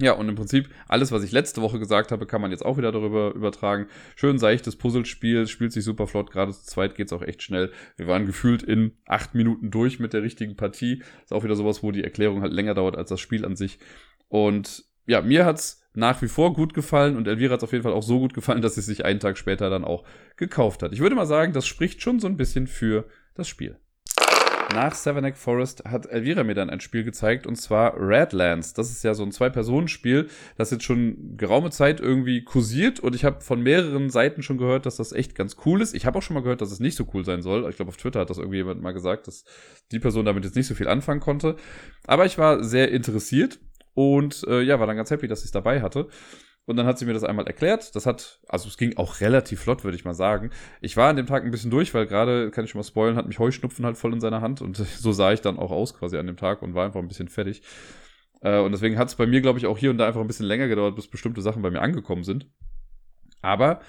[0.00, 2.78] Ja, und im Prinzip alles, was ich letzte Woche gesagt habe, kann man jetzt auch
[2.78, 3.86] wieder darüber übertragen.
[4.16, 7.70] Schön seichtes Puzzlespiel, spielt sich super flott, gerade zu zweit geht's auch echt schnell.
[7.98, 11.02] Wir waren gefühlt in acht Minuten durch mit der richtigen Partie.
[11.22, 13.78] Ist auch wieder sowas, wo die Erklärung halt länger dauert als das Spiel an sich.
[14.28, 17.92] Und ja, mir hat's nach wie vor gut gefallen und Elvira hat's auf jeden Fall
[17.92, 20.04] auch so gut gefallen, dass sie sich einen Tag später dann auch
[20.36, 20.92] gekauft hat.
[20.94, 23.76] Ich würde mal sagen, das spricht schon so ein bisschen für das Spiel.
[24.72, 28.72] Nach Seven Forest hat Elvira mir dann ein Spiel gezeigt und zwar Redlands.
[28.72, 33.24] Das ist ja so ein Zwei-Personen-Spiel, das jetzt schon geraume Zeit irgendwie kursiert und ich
[33.24, 35.94] habe von mehreren Seiten schon gehört, dass das echt ganz cool ist.
[35.94, 37.68] Ich habe auch schon mal gehört, dass es nicht so cool sein soll.
[37.68, 39.44] Ich glaube, auf Twitter hat das irgendwie jemand mal gesagt, dass
[39.90, 41.56] die Person damit jetzt nicht so viel anfangen konnte.
[42.06, 43.58] Aber ich war sehr interessiert
[43.94, 46.08] und äh, ja, war dann ganz happy, dass ich es dabei hatte.
[46.70, 47.96] Und dann hat sie mir das einmal erklärt.
[47.96, 50.50] Das hat, also es ging auch relativ flott, würde ich mal sagen.
[50.80, 53.16] Ich war an dem Tag ein bisschen durch, weil gerade, kann ich schon mal spoilen,
[53.16, 54.62] hat mich Heuschnupfen halt voll in seiner Hand.
[54.62, 57.08] Und so sah ich dann auch aus quasi an dem Tag und war einfach ein
[57.08, 57.62] bisschen fertig.
[58.40, 60.28] Äh, und deswegen hat es bei mir, glaube ich, auch hier und da einfach ein
[60.28, 62.48] bisschen länger gedauert, bis bestimmte Sachen bei mir angekommen sind.
[63.42, 63.80] Aber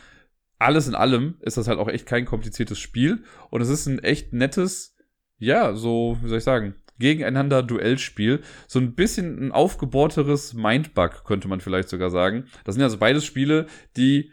[0.57, 3.23] alles in allem ist das halt auch echt kein kompliziertes Spiel.
[3.51, 4.97] Und es ist ein echt nettes,
[5.37, 8.39] ja, so, wie soll ich sagen, gegeneinander Duellspiel.
[8.67, 12.45] So ein bisschen ein aufgebohrteres Mindbug, könnte man vielleicht sogar sagen.
[12.63, 13.65] Das sind also beides Spiele,
[13.97, 14.31] die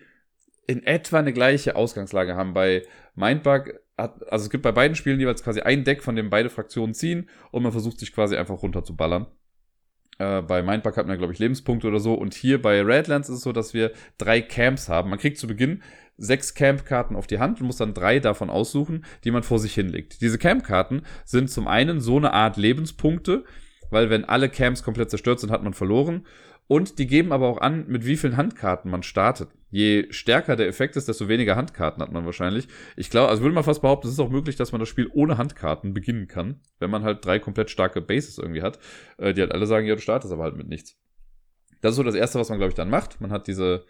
[0.69, 2.55] in etwa eine gleiche Ausgangslage haben.
[2.55, 2.83] Bei
[3.17, 6.51] Mindbug hat, also es gibt bei beiden Spielen jeweils quasi ein Deck, von dem beide
[6.51, 9.27] Fraktionen ziehen und man versucht sich quasi einfach runterzuballern.
[10.19, 12.15] Äh, bei Mindbug hat man, glaube ich, Lebenspunkte oder so.
[12.15, 15.11] Und hier bei Redlands ist es so, dass wir drei Camps haben.
[15.11, 15.83] Man kriegt zu Beginn
[16.19, 19.73] sechs Campkarten auf die Hand und muss dann drei davon aussuchen, die man vor sich
[19.73, 20.21] hinlegt.
[20.21, 23.45] Diese Campkarten sind zum einen so eine Art Lebenspunkte,
[23.91, 26.27] weil wenn alle Camps komplett zerstört sind, hat man verloren.
[26.67, 29.49] Und die geben aber auch an, mit wie vielen Handkarten man startet.
[29.71, 32.69] Je stärker der Effekt ist, desto weniger Handkarten hat man wahrscheinlich.
[32.95, 35.09] Ich glaube, also würde man fast behaupten, es ist auch möglich, dass man das Spiel
[35.13, 38.79] ohne Handkarten beginnen kann, wenn man halt drei komplett starke Bases irgendwie hat,
[39.17, 40.99] äh, die halt alle sagen, ja, du startest aber halt mit nichts.
[41.81, 43.21] Das ist so das Erste, was man, glaube ich, dann macht.
[43.21, 43.85] Man hat diese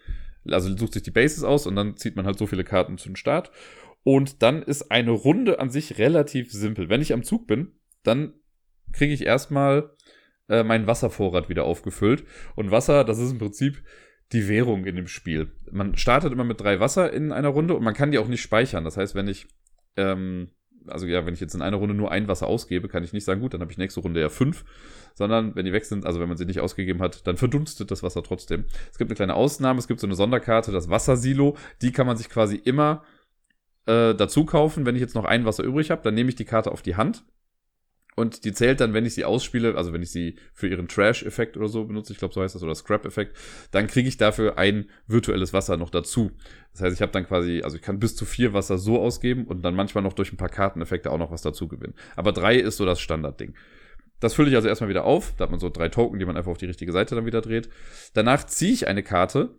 [0.53, 3.15] also sucht sich die Bases aus und dann zieht man halt so viele Karten zum
[3.15, 3.51] Start.
[4.03, 6.89] Und dann ist eine Runde an sich relativ simpel.
[6.89, 8.33] Wenn ich am Zug bin, dann
[8.93, 9.91] kriege ich erstmal
[10.47, 12.23] äh, meinen Wasservorrat wieder aufgefüllt.
[12.55, 13.83] Und Wasser, das ist im Prinzip
[14.31, 15.51] die Währung in dem Spiel.
[15.71, 18.41] Man startet immer mit drei Wasser in einer Runde und man kann die auch nicht
[18.41, 18.83] speichern.
[18.83, 19.47] Das heißt, wenn ich
[19.97, 20.49] ähm,
[20.87, 23.23] also ja, wenn ich jetzt in einer Runde nur ein Wasser ausgebe, kann ich nicht
[23.23, 24.65] sagen, gut, dann habe ich nächste Runde ja fünf,
[25.13, 28.03] sondern wenn die weg sind, also wenn man sie nicht ausgegeben hat, dann verdunstet das
[28.03, 28.65] Wasser trotzdem.
[28.91, 32.17] Es gibt eine kleine Ausnahme, es gibt so eine Sonderkarte, das Wassersilo, die kann man
[32.17, 33.03] sich quasi immer
[33.85, 34.85] äh, dazu kaufen.
[34.85, 36.95] Wenn ich jetzt noch ein Wasser übrig habe, dann nehme ich die Karte auf die
[36.95, 37.23] Hand
[38.15, 41.55] und die zählt dann, wenn ich sie ausspiele, also wenn ich sie für ihren Trash-Effekt
[41.55, 43.37] oder so benutze, ich glaube, so heißt das, oder Scrap-Effekt,
[43.71, 46.31] dann kriege ich dafür ein virtuelles Wasser noch dazu.
[46.73, 49.45] Das heißt, ich habe dann quasi, also ich kann bis zu vier Wasser so ausgeben
[49.45, 51.93] und dann manchmal noch durch ein paar Karteneffekte auch noch was dazu gewinnen.
[52.15, 53.53] Aber drei ist so das Standardding.
[54.19, 55.33] Das fülle ich also erstmal wieder auf.
[55.37, 57.41] Da hat man so drei Token, die man einfach auf die richtige Seite dann wieder
[57.41, 57.69] dreht.
[58.13, 59.57] Danach ziehe ich eine Karte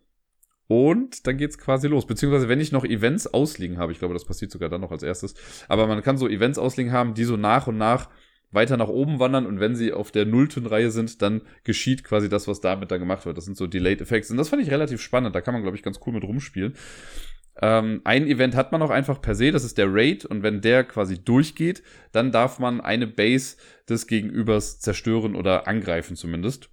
[0.67, 2.07] und dann geht's quasi los.
[2.07, 5.03] Beziehungsweise, wenn ich noch Events ausliegen habe, ich glaube, das passiert sogar dann noch als
[5.03, 5.35] erstes.
[5.69, 8.11] Aber man kann so Events ausliegen haben, die so nach und nach
[8.53, 12.29] weiter nach oben wandern und wenn sie auf der nullten Reihe sind, dann geschieht quasi
[12.29, 13.37] das, was damit dann gemacht wird.
[13.37, 15.35] Das sind so Delayed Effects und das fand ich relativ spannend.
[15.35, 16.75] Da kann man, glaube ich, ganz cool mit rumspielen.
[17.63, 20.61] Ähm, ein Event hat man auch einfach per se, das ist der Raid und wenn
[20.61, 21.83] der quasi durchgeht,
[22.13, 23.57] dann darf man eine Base
[23.89, 26.71] des Gegenübers zerstören oder angreifen zumindest.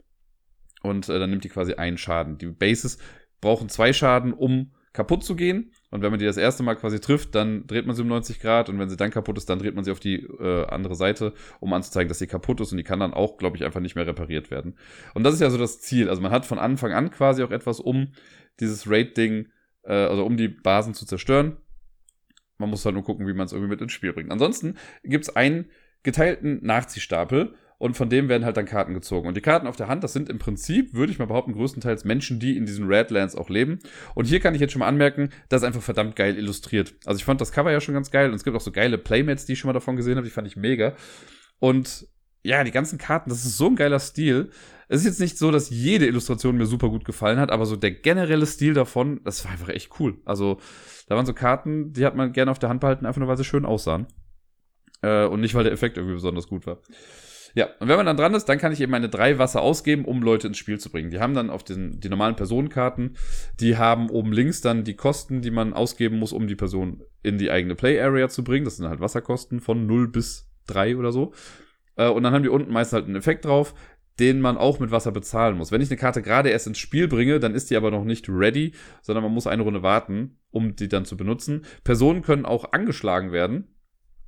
[0.81, 2.37] Und äh, dann nimmt die quasi einen Schaden.
[2.37, 2.97] Die Bases
[3.41, 5.71] brauchen zwei Schaden, um kaputt zu gehen.
[5.89, 8.41] Und wenn man die das erste Mal quasi trifft, dann dreht man sie um 90
[8.41, 10.95] Grad und wenn sie dann kaputt ist, dann dreht man sie auf die äh, andere
[10.95, 13.79] Seite, um anzuzeigen, dass sie kaputt ist und die kann dann auch, glaube ich, einfach
[13.79, 14.77] nicht mehr repariert werden.
[15.13, 16.09] Und das ist ja so das Ziel.
[16.09, 18.11] Also man hat von Anfang an quasi auch etwas, um
[18.59, 19.47] dieses Raid-Ding,
[19.83, 21.57] äh, also um die Basen zu zerstören.
[22.57, 24.31] Man muss halt nur gucken, wie man es irgendwie mit ins Spiel bringt.
[24.31, 25.69] Ansonsten gibt es einen
[26.03, 29.27] geteilten Nachziehstapel und von dem werden halt dann Karten gezogen.
[29.27, 32.05] Und die Karten auf der Hand, das sind im Prinzip, würde ich mal behaupten, größtenteils
[32.05, 33.79] Menschen, die in diesen Redlands auch leben.
[34.15, 36.95] Und hier kann ich jetzt schon mal anmerken, das ist einfach verdammt geil illustriert.
[37.05, 38.97] Also ich fand das Cover ja schon ganz geil und es gibt auch so geile
[38.97, 40.95] Playmates, die ich schon mal davon gesehen habe, die fand ich mega.
[41.59, 42.07] Und
[42.43, 44.49] ja, die ganzen Karten, das ist so ein geiler Stil.
[44.87, 47.75] Es ist jetzt nicht so, dass jede Illustration mir super gut gefallen hat, aber so
[47.75, 50.21] der generelle Stil davon, das war einfach echt cool.
[50.23, 50.59] Also,
[51.07, 53.37] da waren so Karten, die hat man gerne auf der Hand behalten, einfach nur weil
[53.37, 54.07] sie schön aussahen.
[55.01, 56.79] Äh, und nicht, weil der Effekt irgendwie besonders gut war.
[57.55, 60.05] Ja, und wenn man dann dran ist, dann kann ich eben meine drei Wasser ausgeben,
[60.05, 61.09] um Leute ins Spiel zu bringen.
[61.09, 63.17] Die haben dann auf den, die normalen Personenkarten,
[63.59, 67.37] die haben oben links dann die Kosten, die man ausgeben muss, um die Person in
[67.37, 68.65] die eigene Play Area zu bringen.
[68.65, 71.33] Das sind halt Wasserkosten von 0 bis 3 oder so.
[71.95, 73.73] Äh, und dann haben die unten meist halt einen Effekt drauf,
[74.19, 75.71] den man auch mit Wasser bezahlen muss.
[75.71, 78.27] Wenn ich eine Karte gerade erst ins Spiel bringe, dann ist die aber noch nicht
[78.29, 81.65] ready, sondern man muss eine Runde warten, um die dann zu benutzen.
[81.83, 83.67] Personen können auch angeschlagen werden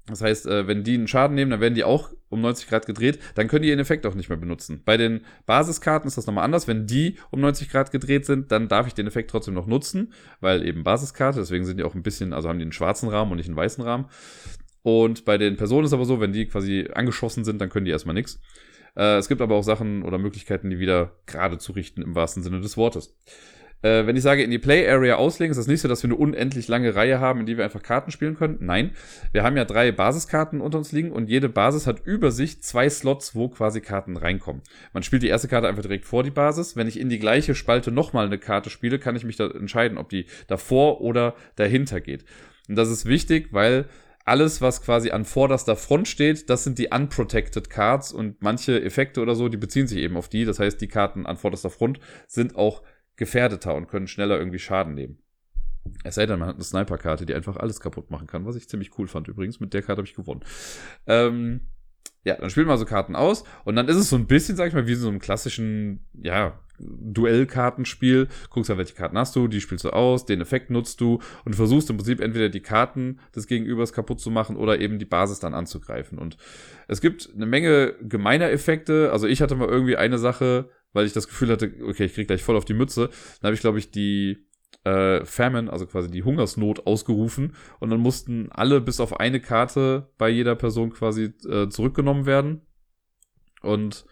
[0.09, 2.85] Das heißt, äh, wenn die einen Schaden nehmen, dann werden die auch um 90 Grad
[2.85, 4.81] gedreht, dann können die ihren Effekt auch nicht mehr benutzen.
[4.85, 6.67] Bei den Basiskarten ist das nochmal anders.
[6.67, 10.13] Wenn die um 90 Grad gedreht sind, dann darf ich den Effekt trotzdem noch nutzen,
[10.39, 13.31] weil eben Basiskarte, deswegen sind die auch ein bisschen, also haben die einen schwarzen Rahmen
[13.31, 14.05] und nicht einen weißen Rahmen.
[14.81, 17.91] Und bei den Personen ist aber so, wenn die quasi angeschossen sind, dann können die
[17.91, 18.39] erstmal nichts.
[18.95, 22.43] Äh, es gibt aber auch Sachen oder Möglichkeiten, die wieder gerade zu richten im wahrsten
[22.43, 23.17] Sinne des Wortes.
[23.81, 26.09] Äh, wenn ich sage, in die Play Area auslegen, ist das nicht so, dass wir
[26.09, 28.57] eine unendlich lange Reihe haben, in die wir einfach Karten spielen können.
[28.59, 28.91] Nein,
[29.31, 32.89] wir haben ja drei Basiskarten unter uns liegen und jede Basis hat über sich zwei
[32.89, 34.61] Slots, wo quasi Karten reinkommen.
[34.93, 36.75] Man spielt die erste Karte einfach direkt vor die Basis.
[36.75, 39.97] Wenn ich in die gleiche Spalte nochmal eine Karte spiele, kann ich mich da entscheiden,
[39.97, 42.25] ob die davor oder dahinter geht.
[42.67, 43.85] Und das ist wichtig, weil
[44.25, 49.21] alles, was quasi an vorderster Front steht, das sind die unprotected Cards und manche Effekte
[49.21, 50.45] oder so, die beziehen sich eben auf die.
[50.45, 52.83] Das heißt, die Karten an vorderster Front sind auch
[53.19, 55.19] gefährdeter und können schneller irgendwie Schaden nehmen.
[56.03, 58.67] Es sei denn, man hat eine Sniper-Karte, die einfach alles kaputt machen kann, was ich
[58.67, 59.59] ziemlich cool fand übrigens.
[59.59, 60.41] Mit der Karte habe ich gewonnen.
[61.05, 61.61] Ähm,
[62.23, 64.67] ja, dann spielt man so Karten aus und dann ist es so ein bisschen, sag
[64.67, 68.27] ich mal, wie so einem klassischen, ja, Duellkartenspiel.
[68.49, 71.55] Guckst ja, welche Karten hast du, die spielst du aus, den Effekt nutzt du und
[71.55, 75.39] versuchst im Prinzip entweder die Karten des Gegenübers kaputt zu machen oder eben die Basis
[75.39, 76.17] dann anzugreifen.
[76.17, 76.37] Und
[76.87, 79.11] es gibt eine Menge gemeiner Effekte.
[79.11, 82.27] Also ich hatte mal irgendwie eine Sache, weil ich das Gefühl hatte, okay, ich krieg
[82.27, 83.09] gleich voll auf die Mütze.
[83.41, 84.45] Dann habe ich, glaube ich, die
[84.83, 90.09] äh, Famine, also quasi die Hungersnot ausgerufen und dann mussten alle bis auf eine Karte
[90.17, 92.61] bei jeder Person quasi äh, zurückgenommen werden.
[93.61, 94.05] Und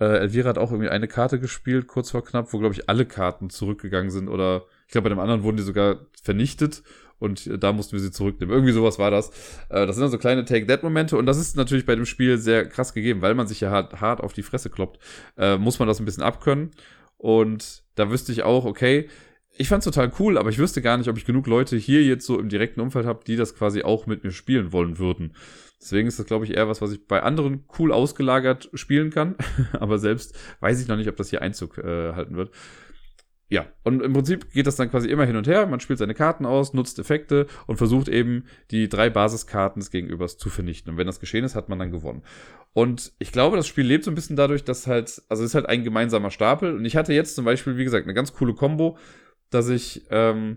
[0.00, 3.06] äh, Elvira hat auch irgendwie eine Karte gespielt, kurz vor knapp, wo, glaube ich, alle
[3.06, 6.82] Karten zurückgegangen sind oder ich glaube, bei dem anderen wurden die sogar vernichtet
[7.22, 8.52] und da mussten wir sie zurücknehmen.
[8.52, 9.30] Irgendwie sowas war das.
[9.68, 12.68] Äh, das sind dann so kleine Take-That-Momente und das ist natürlich bei dem Spiel sehr
[12.68, 14.98] krass gegeben, weil man sich ja hart, hart auf die Fresse kloppt,
[15.38, 16.72] äh, muss man das ein bisschen abkönnen.
[17.16, 19.08] Und da wüsste ich auch, okay,
[19.56, 22.26] ich fand's total cool, aber ich wüsste gar nicht, ob ich genug Leute hier jetzt
[22.26, 25.34] so im direkten Umfeld habe, die das quasi auch mit mir spielen wollen würden.
[25.80, 29.36] Deswegen ist das, glaube ich, eher was, was ich bei anderen cool ausgelagert spielen kann.
[29.78, 32.50] aber selbst weiß ich noch nicht, ob das hier Einzug äh, halten wird
[33.52, 35.66] ja, und im Prinzip geht das dann quasi immer hin und her.
[35.66, 40.38] Man spielt seine Karten aus, nutzt Effekte und versucht eben die drei Basiskarten des Gegenübers
[40.38, 40.90] zu vernichten.
[40.90, 42.22] Und wenn das geschehen ist, hat man dann gewonnen.
[42.72, 45.54] Und ich glaube, das Spiel lebt so ein bisschen dadurch, dass halt, also es ist
[45.54, 46.74] halt ein gemeinsamer Stapel.
[46.74, 48.96] Und ich hatte jetzt zum Beispiel, wie gesagt, eine ganz coole Combo,
[49.50, 50.56] dass ich ähm,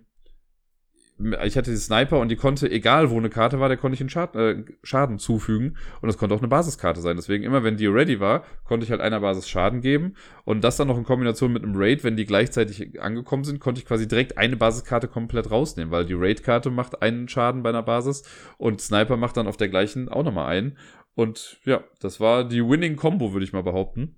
[1.17, 4.01] ich hatte die Sniper und die konnte, egal wo eine Karte war, der konnte ich
[4.01, 5.77] einen Schaden, äh, Schaden zufügen.
[6.01, 7.15] Und das konnte auch eine Basiskarte sein.
[7.15, 10.15] Deswegen immer, wenn die ready war, konnte ich halt einer Basis Schaden geben.
[10.43, 13.79] Und das dann noch in Kombination mit einem Raid, wenn die gleichzeitig angekommen sind, konnte
[13.79, 17.83] ich quasi direkt eine Basiskarte komplett rausnehmen, weil die Raid-Karte macht einen Schaden bei einer
[17.83, 18.23] Basis
[18.57, 20.77] und Sniper macht dann auf der gleichen auch nochmal einen.
[21.13, 24.17] Und ja, das war die Winning Combo, würde ich mal behaupten.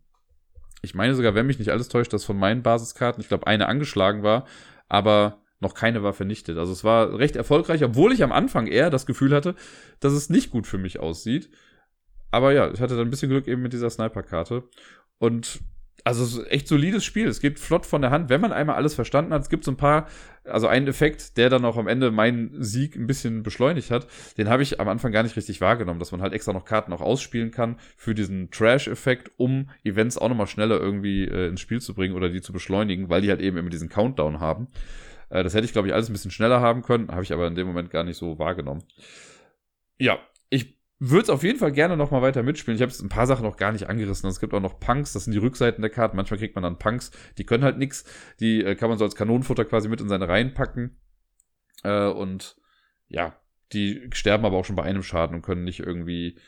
[0.81, 3.67] Ich meine sogar, wenn mich nicht alles täuscht, dass von meinen Basiskarten, ich glaube, eine
[3.67, 4.45] angeschlagen war,
[4.87, 6.57] aber noch keine war vernichtet.
[6.57, 9.55] Also es war recht erfolgreich, obwohl ich am Anfang eher das Gefühl hatte,
[9.99, 11.49] dass es nicht gut für mich aussieht.
[12.31, 14.63] Aber ja, ich hatte dann ein bisschen Glück eben mit dieser Sniper-Karte.
[15.17, 15.61] Und
[16.03, 17.27] also es ist echt solides Spiel.
[17.27, 19.41] Es geht flott von der Hand, wenn man einmal alles verstanden hat.
[19.41, 20.07] Es gibt so ein paar,
[20.45, 24.07] also einen Effekt, der dann auch am Ende meinen Sieg ein bisschen beschleunigt hat.
[24.37, 26.93] Den habe ich am Anfang gar nicht richtig wahrgenommen, dass man halt extra noch Karten
[26.93, 31.81] auch ausspielen kann für diesen Trash-Effekt, um Events auch nochmal schneller irgendwie äh, ins Spiel
[31.81, 34.67] zu bringen oder die zu beschleunigen, weil die halt eben immer diesen Countdown haben.
[35.29, 37.47] Äh, das hätte ich, glaube ich, alles ein bisschen schneller haben können, habe ich aber
[37.47, 38.83] in dem Moment gar nicht so wahrgenommen.
[39.97, 42.75] Ja, ich würde es auf jeden Fall gerne noch mal weiter mitspielen.
[42.75, 44.29] Ich habe jetzt ein paar Sachen noch gar nicht angerissen.
[44.29, 46.17] Es gibt auch noch Punks, das sind die Rückseiten der Karten.
[46.17, 48.05] Manchmal kriegt man dann Punks, die können halt nichts.
[48.39, 50.97] Die äh, kann man so als Kanonenfutter quasi mit in seine Reihen packen.
[51.83, 52.57] Äh, und
[53.07, 53.39] ja,
[53.73, 56.39] die sterben aber auch schon bei einem Schaden und können nicht irgendwie,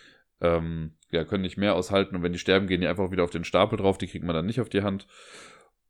[0.42, 2.16] ähm, ja, können nicht mehr aushalten.
[2.16, 3.98] Und wenn die sterben, gehen die einfach wieder auf den Stapel drauf.
[3.98, 5.08] Die kriegt man dann nicht auf die Hand.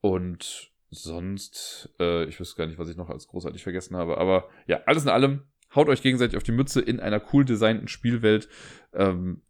[0.02, 4.18] Und sonst, äh, ich wüsste gar nicht, was ich noch als großartig vergessen habe.
[4.18, 5.44] Aber ja, alles in allem,
[5.76, 8.50] haut euch gegenseitig auf die Mütze in einer cool designten Spielwelt.
[8.94, 9.42] Ähm,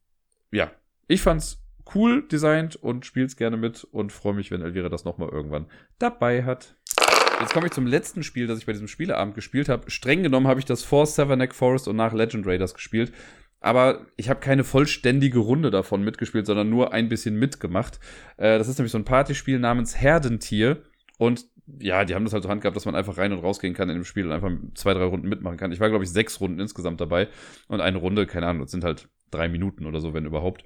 [0.52, 0.72] ja,
[1.08, 1.64] ich fand's
[1.96, 6.44] cool designt und spiel's gerne mit und freue mich, wenn Elvira das nochmal irgendwann dabei
[6.44, 6.76] hat.
[7.40, 9.90] Jetzt komme ich zum letzten Spiel, das ich bei diesem Spieleabend gespielt habe.
[9.90, 13.14] Streng genommen habe ich das vor Severneck Forest und nach Legend Raiders gespielt.
[13.62, 18.00] Aber ich habe keine vollständige Runde davon mitgespielt, sondern nur ein bisschen mitgemacht.
[18.38, 20.84] Äh, das ist nämlich so ein Partyspiel namens Herdentier.
[21.20, 21.46] Und
[21.80, 23.90] ja, die haben das halt so Hand gehabt, dass man einfach rein und rausgehen kann
[23.90, 25.72] in dem Spiel und einfach zwei, drei Runden mitmachen kann.
[25.72, 27.28] Ich war, glaube ich, sechs Runden insgesamt dabei
[27.68, 30.64] und eine Runde, keine Ahnung, das sind halt drei Minuten oder so, wenn überhaupt.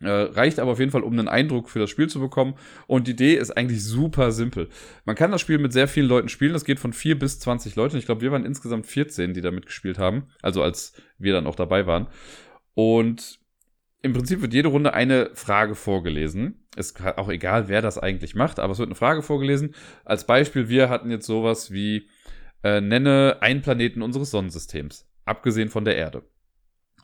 [0.00, 2.54] Äh, reicht aber auf jeden Fall, um einen Eindruck für das Spiel zu bekommen.
[2.86, 4.68] Und die Idee ist eigentlich super simpel.
[5.04, 6.52] Man kann das Spiel mit sehr vielen Leuten spielen.
[6.52, 7.96] Das geht von vier bis zwanzig Leuten.
[7.96, 10.28] Ich glaube, wir waren insgesamt 14, die da mitgespielt haben.
[10.40, 12.06] Also als wir dann auch dabei waren.
[12.74, 13.40] Und
[14.02, 16.63] im Prinzip wird jede Runde eine Frage vorgelesen.
[16.76, 19.74] Ist auch egal, wer das eigentlich macht, aber es wird eine Frage vorgelesen.
[20.04, 22.08] Als Beispiel, wir hatten jetzt sowas wie,
[22.64, 26.24] äh, nenne einen Planeten unseres Sonnensystems, abgesehen von der Erde.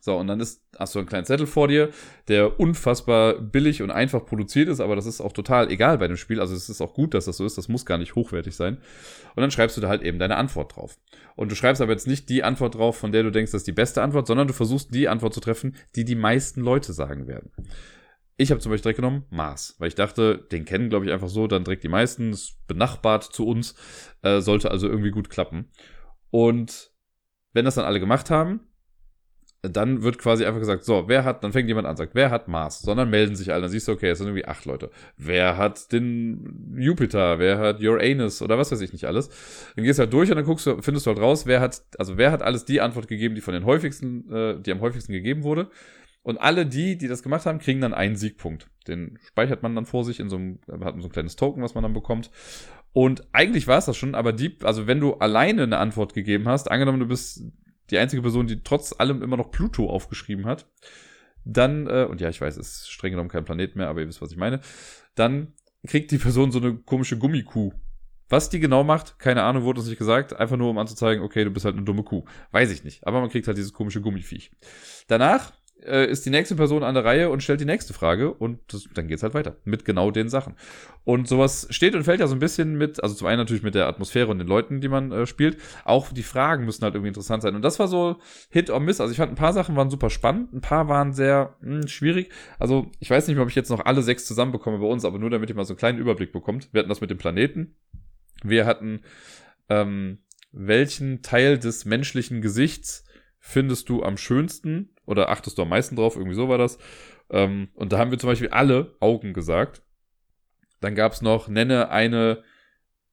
[0.02, 1.90] So, und dann ist, hast du einen kleinen Zettel vor dir,
[2.28, 6.16] der unfassbar billig und einfach produziert ist, aber das ist auch total egal bei dem
[6.16, 6.40] Spiel.
[6.40, 7.58] Also es ist auch gut, dass das so ist.
[7.58, 8.78] Das muss gar nicht hochwertig sein.
[9.36, 10.96] Und dann schreibst du da halt eben deine Antwort drauf.
[11.36, 13.66] Und du schreibst aber jetzt nicht die Antwort drauf, von der du denkst, das ist
[13.66, 17.28] die beste Antwort, sondern du versuchst die Antwort zu treffen, die die meisten Leute sagen
[17.28, 17.50] werden.
[18.40, 21.28] Ich habe zum Beispiel direkt genommen Mars, weil ich dachte, den kennen, glaube ich, einfach
[21.28, 23.74] so, dann direkt die meisten, ist benachbart zu uns,
[24.22, 25.68] äh, sollte also irgendwie gut klappen.
[26.30, 26.90] Und
[27.52, 28.60] wenn das dann alle gemacht haben,
[29.60, 32.48] dann wird quasi einfach gesagt, so, wer hat, dann fängt jemand an, sagt, wer hat
[32.48, 32.80] Mars?
[32.80, 33.60] Sondern melden sich alle.
[33.60, 34.90] Dann siehst du, okay, es sind irgendwie acht Leute.
[35.18, 37.38] Wer hat den Jupiter?
[37.38, 38.40] Wer hat Uranus?
[38.40, 39.28] Oder was weiß ich nicht alles.
[39.76, 41.82] Dann gehst du halt durch und dann guckst du, findest du halt raus, wer hat,
[41.98, 45.12] also wer hat alles die Antwort gegeben, die von den häufigsten, äh, die am häufigsten
[45.12, 45.70] gegeben wurde.
[46.22, 48.68] Und alle die, die das gemacht haben, kriegen dann einen Siegpunkt.
[48.86, 51.74] Den speichert man dann vor sich in so einem, hat so ein kleines Token, was
[51.74, 52.30] man dann bekommt.
[52.92, 56.46] Und eigentlich war es das schon, aber die, also wenn du alleine eine Antwort gegeben
[56.46, 57.44] hast, angenommen du bist
[57.90, 60.66] die einzige Person, die trotz allem immer noch Pluto aufgeschrieben hat,
[61.44, 64.08] dann, äh, und ja, ich weiß, es ist streng genommen kein Planet mehr, aber ihr
[64.08, 64.60] wisst, was ich meine,
[65.14, 65.54] dann
[65.86, 67.72] kriegt die Person so eine komische Gummikuh.
[68.28, 70.36] Was die genau macht, keine Ahnung, wurde uns nicht gesagt.
[70.36, 72.24] Einfach nur, um anzuzeigen, okay, du bist halt eine dumme Kuh.
[72.52, 73.04] Weiß ich nicht.
[73.04, 74.52] Aber man kriegt halt dieses komische Gummiviech.
[75.08, 75.52] Danach
[75.84, 78.88] äh, ist die nächste Person an der Reihe und stellt die nächste Frage und das,
[78.94, 80.54] dann geht's halt weiter mit genau den Sachen.
[81.04, 83.74] Und sowas steht und fällt ja so ein bisschen mit, also zum einen natürlich mit
[83.74, 87.08] der Atmosphäre und den Leuten, die man äh, spielt, auch die Fragen müssen halt irgendwie
[87.08, 87.54] interessant sein.
[87.54, 88.16] Und das war so
[88.50, 89.00] Hit or Miss.
[89.00, 91.88] Also ich fand, ein paar Sachen waren super spannend, ein paar waren sehr mh, hm,
[91.88, 92.30] schwierig.
[92.58, 95.18] Also ich weiß nicht mehr, ob ich jetzt noch alle sechs zusammenbekomme bei uns, aber
[95.18, 96.68] nur damit ihr mal so einen kleinen Überblick bekommt.
[96.72, 97.76] Wir hatten das mit dem Planeten.
[98.42, 99.02] Wir hatten
[99.68, 100.18] ähm,
[100.52, 103.04] welchen Teil des menschlichen Gesichts
[103.38, 106.16] findest du am schönsten oder achtest du am meisten drauf?
[106.16, 106.78] Irgendwie so war das.
[107.30, 109.82] Ähm, und da haben wir zum Beispiel alle Augen gesagt.
[110.80, 112.42] Dann gab es noch, nenne eine,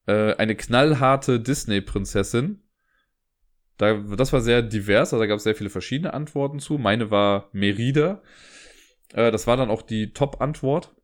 [0.06, 2.64] äh, eine knallharte Disney-Prinzessin.
[3.78, 6.78] Da, das war sehr divers, also da gab es sehr viele verschiedene Antworten zu.
[6.78, 8.22] Meine war Merida.
[9.14, 10.96] Äh, das war dann auch die Top-Antwort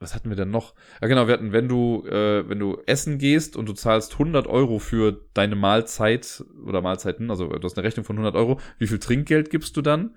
[0.00, 0.74] was hatten wir denn noch?
[1.02, 4.46] Ja, genau, wir hatten, wenn du, äh, wenn du essen gehst und du zahlst 100
[4.46, 8.86] Euro für deine Mahlzeit oder Mahlzeiten, also du hast eine Rechnung von 100 Euro, wie
[8.86, 10.16] viel Trinkgeld gibst du dann?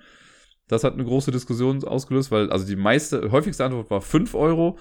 [0.70, 4.80] Das hat eine große Diskussion ausgelöst, weil, also die meiste, häufigste Antwort war 5 Euro.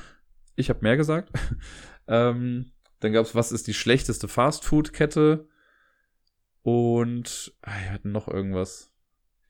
[0.55, 1.33] Ich habe mehr gesagt.
[2.07, 5.49] ähm, dann gab es, was ist die schlechteste Fastfood-Kette?
[6.63, 8.93] Und, ah, wir hatten noch irgendwas.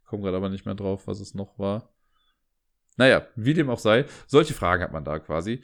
[0.00, 1.92] Ich komme gerade aber nicht mehr drauf, was es noch war.
[2.96, 5.62] Naja, wie dem auch sei, solche Fragen hat man da quasi.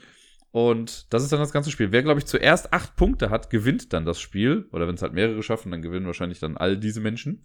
[0.50, 1.92] Und das ist dann das ganze Spiel.
[1.92, 4.66] Wer, glaube ich, zuerst acht Punkte hat, gewinnt dann das Spiel.
[4.72, 7.44] Oder wenn es halt mehrere schaffen, dann gewinnen wahrscheinlich dann all diese Menschen.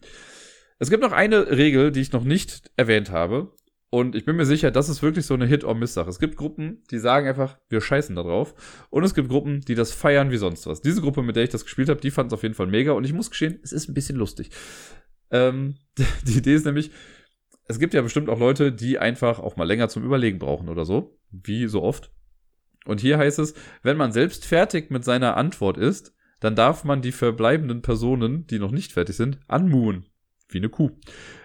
[0.80, 3.54] Es gibt noch eine Regel, die ich noch nicht erwähnt habe.
[3.90, 6.10] Und ich bin mir sicher, das ist wirklich so eine Hit-or-Miss-Sache.
[6.10, 8.56] Es gibt Gruppen, die sagen einfach, wir scheißen da drauf.
[8.90, 10.82] Und es gibt Gruppen, die das feiern wie sonst was.
[10.82, 12.94] Diese Gruppe, mit der ich das gespielt habe, die fand es auf jeden Fall mega.
[12.94, 14.50] Und ich muss gestehen, es ist ein bisschen lustig.
[15.30, 15.76] Ähm,
[16.28, 16.90] die Idee ist nämlich,
[17.66, 20.86] es gibt ja bestimmt auch Leute, die einfach auch mal länger zum Überlegen brauchen oder
[20.86, 22.12] so, wie so oft.
[22.86, 27.02] Und hier heißt es, wenn man selbst fertig mit seiner Antwort ist, dann darf man
[27.02, 30.08] die verbleibenden Personen, die noch nicht fertig sind, anmuhen.
[30.50, 30.92] Wie eine Kuh.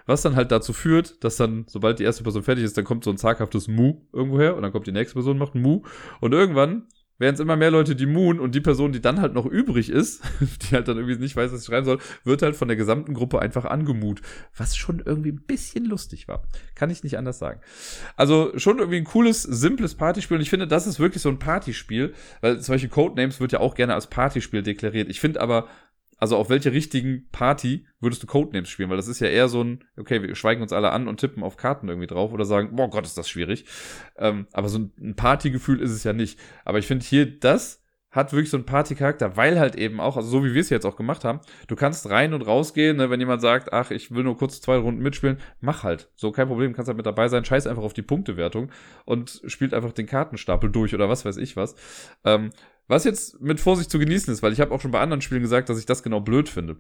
[0.07, 3.05] Was dann halt dazu führt, dass dann, sobald die erste Person fertig ist, dann kommt
[3.05, 5.83] so ein zaghaftes Mu irgendwo her und dann kommt die nächste Person, macht ein Mu
[6.21, 9.35] und irgendwann werden es immer mehr Leute, die Moon und die Person, die dann halt
[9.35, 10.23] noch übrig ist,
[10.63, 13.15] die halt dann irgendwie nicht weiß, was sie schreiben soll, wird halt von der gesamten
[13.15, 14.23] Gruppe einfach angemut.
[14.57, 16.45] Was schon irgendwie ein bisschen lustig war.
[16.75, 17.61] Kann ich nicht anders sagen.
[18.17, 20.37] Also schon irgendwie ein cooles, simples Partyspiel.
[20.37, 23.75] Und ich finde, das ist wirklich so ein Partyspiel, weil Beispiel Codenames wird ja auch
[23.75, 25.09] gerne als Partyspiel deklariert.
[25.09, 25.69] Ich finde aber,
[26.19, 28.91] also auf welche richtigen Party würdest du Codenames spielen?
[28.91, 31.43] Weil das ist ja eher so ein, okay, wir schweigen uns alle an und tippen
[31.43, 33.65] auf Karten irgendwie drauf oder sagen, boah Gott, ist das schwierig.
[34.17, 36.39] Ähm, aber so ein Partygefühl ist es ja nicht.
[36.65, 40.29] Aber ich finde hier, das hat wirklich so einen Partycharakter, weil halt eben auch, also
[40.29, 43.21] so wie wir es jetzt auch gemacht haben, du kannst rein und rausgehen, ne, wenn
[43.21, 46.11] jemand sagt, ach, ich will nur kurz zwei Runden mitspielen, mach halt.
[46.15, 48.71] So, kein Problem, kannst halt mit dabei sein, scheiß einfach auf die Punktewertung
[49.05, 51.75] und spielt einfach den Kartenstapel durch oder was weiß ich was.
[52.25, 52.51] Ähm,
[52.89, 55.43] was jetzt mit Vorsicht zu genießen ist, weil ich habe auch schon bei anderen Spielen
[55.43, 56.77] gesagt, dass ich das genau blöd finde.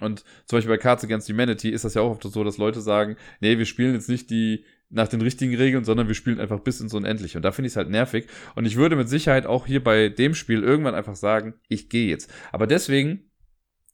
[0.00, 2.80] Und zum Beispiel bei Cards Against Humanity ist das ja auch oft so, dass Leute
[2.80, 6.60] sagen, nee, wir spielen jetzt nicht die nach den richtigen Regeln, sondern wir spielen einfach
[6.60, 7.38] bis ins Unendliche.
[7.38, 8.26] Und da finde ich es halt nervig.
[8.54, 12.08] Und ich würde mit Sicherheit auch hier bei dem Spiel irgendwann einfach sagen, ich gehe
[12.08, 12.32] jetzt.
[12.52, 13.30] Aber deswegen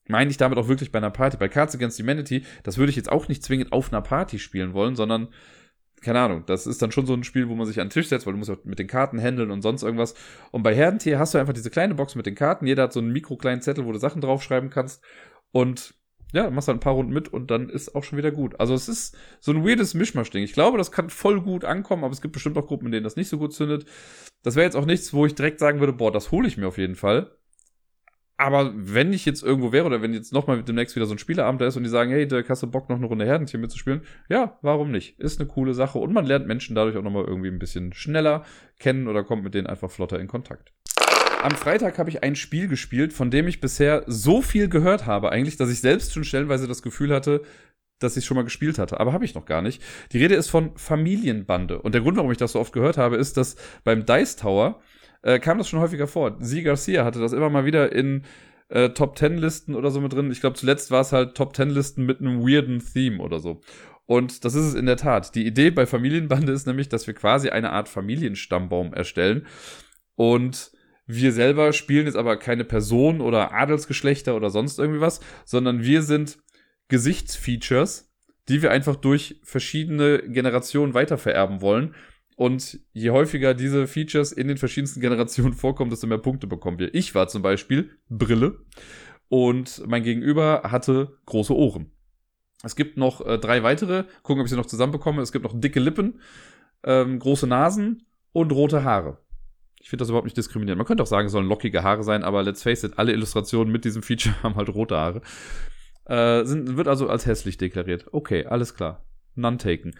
[0.08, 1.36] meine ich damit auch wirklich bei einer Party.
[1.36, 4.74] Bei Cards Against Humanity, das würde ich jetzt auch nicht zwingend auf einer Party spielen
[4.74, 5.28] wollen, sondern
[6.00, 8.08] keine Ahnung, das ist dann schon so ein Spiel, wo man sich an den Tisch
[8.08, 10.14] setzt, weil du musst auch mit den Karten handeln und sonst irgendwas.
[10.50, 12.66] Und bei Herdentier hast du einfach diese kleine Box mit den Karten.
[12.66, 15.02] Jeder hat so einen mikrokleinen Zettel, wo du Sachen draufschreiben kannst.
[15.52, 15.94] Und
[16.32, 18.58] ja, machst dann ein paar Runden mit und dann ist auch schon wieder gut.
[18.60, 20.44] Also es ist so ein weirdes Mischmasch-Ding.
[20.44, 23.04] Ich glaube, das kann voll gut ankommen, aber es gibt bestimmt auch Gruppen, in denen
[23.04, 23.86] das nicht so gut zündet.
[24.42, 26.68] Das wäre jetzt auch nichts, wo ich direkt sagen würde, boah, das hole ich mir
[26.68, 27.36] auf jeden Fall.
[28.40, 31.60] Aber wenn ich jetzt irgendwo wäre oder wenn jetzt nochmal demnächst wieder so ein Spieleabend
[31.60, 34.00] da ist und die sagen, hey, Dirk, hast du Bock, noch eine Runde Herdentier mitzuspielen?
[34.30, 35.20] Ja, warum nicht?
[35.20, 38.46] Ist eine coole Sache und man lernt Menschen dadurch auch nochmal irgendwie ein bisschen schneller
[38.78, 40.72] kennen oder kommt mit denen einfach flotter in Kontakt.
[41.42, 45.32] Am Freitag habe ich ein Spiel gespielt, von dem ich bisher so viel gehört habe,
[45.32, 47.42] eigentlich, dass ich selbst schon stellenweise das Gefühl hatte,
[47.98, 49.82] dass ich schon mal gespielt hatte, aber habe ich noch gar nicht.
[50.12, 51.82] Die Rede ist von Familienbande.
[51.82, 54.80] Und der Grund, warum ich das so oft gehört habe, ist, dass beim Dice Tower
[55.22, 56.36] äh, kam das schon häufiger vor.
[56.40, 58.24] Sie Garcia hatte das immer mal wieder in
[58.68, 60.30] äh, Top Ten Listen oder so mit drin.
[60.30, 63.60] Ich glaube, zuletzt war es halt Top Ten Listen mit einem weirden Theme oder so.
[64.06, 65.34] Und das ist es in der Tat.
[65.34, 69.46] Die Idee bei Familienbande ist nämlich, dass wir quasi eine Art Familienstammbaum erstellen.
[70.16, 70.72] Und
[71.06, 76.02] wir selber spielen jetzt aber keine Person oder Adelsgeschlechter oder sonst irgendwie was, sondern wir
[76.02, 76.38] sind
[76.88, 78.12] Gesichtsfeatures,
[78.48, 81.94] die wir einfach durch verschiedene Generationen weitervererben wollen.
[82.40, 86.94] Und je häufiger diese Features in den verschiedensten Generationen vorkommen, desto mehr Punkte bekommen wir.
[86.94, 88.64] Ich war zum Beispiel Brille
[89.28, 91.90] und mein Gegenüber hatte große Ohren.
[92.62, 95.20] Es gibt noch äh, drei weitere, gucken, ob ich sie noch zusammenbekomme.
[95.20, 96.22] Es gibt noch dicke Lippen,
[96.82, 99.18] ähm, große Nasen und rote Haare.
[99.78, 100.78] Ich finde das überhaupt nicht diskriminierend.
[100.78, 103.70] Man könnte auch sagen, es sollen lockige Haare sein, aber let's face it, alle Illustrationen
[103.70, 105.20] mit diesem Feature haben halt rote Haare.
[106.06, 108.06] Äh, sind, wird also als hässlich deklariert.
[108.12, 109.04] Okay, alles klar.
[109.34, 109.92] None taken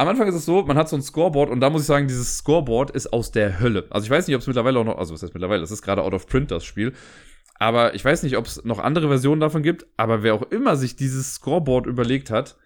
[0.00, 2.08] am Anfang ist es so, man hat so ein Scoreboard und da muss ich sagen,
[2.08, 3.86] dieses Scoreboard ist aus der Hölle.
[3.90, 5.82] Also ich weiß nicht, ob es mittlerweile auch noch, also was heißt mittlerweile, es ist
[5.82, 6.94] gerade out of print das Spiel.
[7.56, 10.76] Aber ich weiß nicht, ob es noch andere Versionen davon gibt, aber wer auch immer
[10.76, 12.56] sich dieses Scoreboard überlegt hat,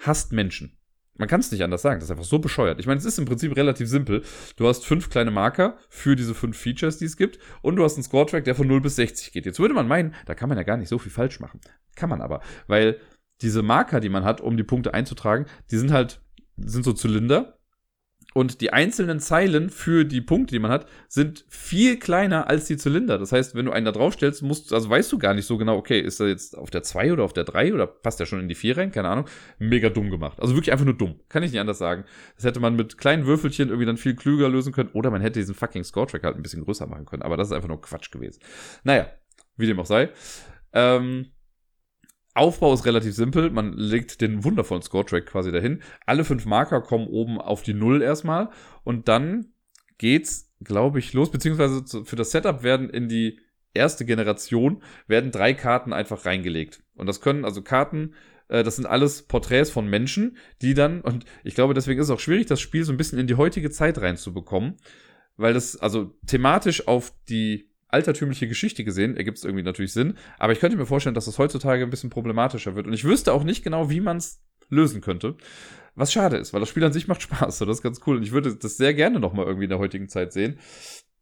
[0.00, 0.76] hasst Menschen.
[1.16, 2.80] Man kann es nicht anders sagen, das ist einfach so bescheuert.
[2.80, 4.24] Ich meine, es ist im Prinzip relativ simpel.
[4.56, 7.94] Du hast fünf kleine Marker für diese fünf Features, die es gibt, und du hast
[7.94, 9.46] einen Score-Track, der von 0 bis 60 geht.
[9.46, 11.60] Jetzt würde man meinen, da kann man ja gar nicht so viel falsch machen.
[11.94, 12.98] Kann man aber, weil
[13.40, 16.21] diese Marker, die man hat, um die Punkte einzutragen, die sind halt
[16.56, 17.58] sind so Zylinder.
[18.34, 22.78] Und die einzelnen Zeilen für die Punkte, die man hat, sind viel kleiner als die
[22.78, 23.18] Zylinder.
[23.18, 25.58] Das heißt, wenn du einen da drauf stellst, musst, also weißt du gar nicht so
[25.58, 28.26] genau, okay, ist er jetzt auf der 2 oder auf der 3 oder passt er
[28.26, 28.90] schon in die 4 rein?
[28.90, 29.26] Keine Ahnung.
[29.58, 30.40] Mega dumm gemacht.
[30.40, 31.20] Also wirklich einfach nur dumm.
[31.28, 32.04] Kann ich nicht anders sagen.
[32.36, 34.90] Das hätte man mit kleinen Würfelchen irgendwie dann viel klüger lösen können.
[34.94, 37.22] Oder man hätte diesen fucking Score-Track halt ein bisschen größer machen können.
[37.22, 38.40] Aber das ist einfach nur Quatsch gewesen.
[38.82, 39.10] Naja,
[39.56, 40.08] wie dem auch sei.
[40.72, 41.26] Ähm,
[42.34, 43.50] Aufbau ist relativ simpel.
[43.50, 45.82] Man legt den wundervollen Score-Track quasi dahin.
[46.06, 48.48] Alle fünf Marker kommen oben auf die Null erstmal.
[48.84, 49.52] Und dann
[49.98, 51.30] geht's, glaube ich, los.
[51.30, 53.38] Beziehungsweise für das Setup werden in die
[53.74, 56.82] erste Generation werden drei Karten einfach reingelegt.
[56.94, 58.14] Und das können also Karten,
[58.48, 62.14] äh, das sind alles Porträts von Menschen, die dann, und ich glaube, deswegen ist es
[62.14, 64.76] auch schwierig, das Spiel so ein bisschen in die heutige Zeit reinzubekommen.
[65.36, 70.14] Weil das also thematisch auf die altertümliche Geschichte gesehen, ergibt es irgendwie natürlich Sinn.
[70.38, 72.86] Aber ich könnte mir vorstellen, dass das heutzutage ein bisschen problematischer wird.
[72.86, 75.36] Und ich wüsste auch nicht genau, wie man es lösen könnte.
[75.94, 77.58] Was schade ist, weil das Spiel an sich macht Spaß.
[77.58, 78.16] So, das ist ganz cool.
[78.16, 80.58] Und ich würde das sehr gerne nochmal irgendwie in der heutigen Zeit sehen.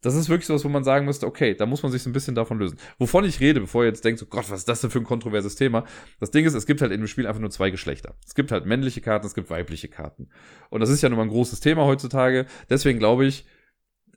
[0.02, 2.08] Das ist wirklich so was, wo man sagen müsste, okay, da muss man sich so
[2.08, 2.78] ein bisschen davon lösen.
[2.98, 5.04] Wovon ich rede, bevor ihr jetzt denkt, so Gott, was ist das denn für ein
[5.04, 5.84] kontroverses Thema?
[6.20, 8.14] Das Ding ist, es gibt halt in dem Spiel einfach nur zwei Geschlechter.
[8.26, 10.30] Es gibt halt männliche Karten, es gibt weibliche Karten.
[10.70, 12.46] Und das ist ja nun mal ein großes Thema heutzutage.
[12.70, 13.44] Deswegen glaube ich,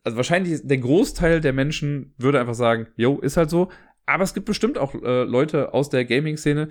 [0.04, 3.70] also wahrscheinlich der Großteil der Menschen würde einfach sagen, yo, ist halt so.
[4.06, 6.70] Aber es gibt bestimmt auch äh, Leute aus der Gaming-Szene,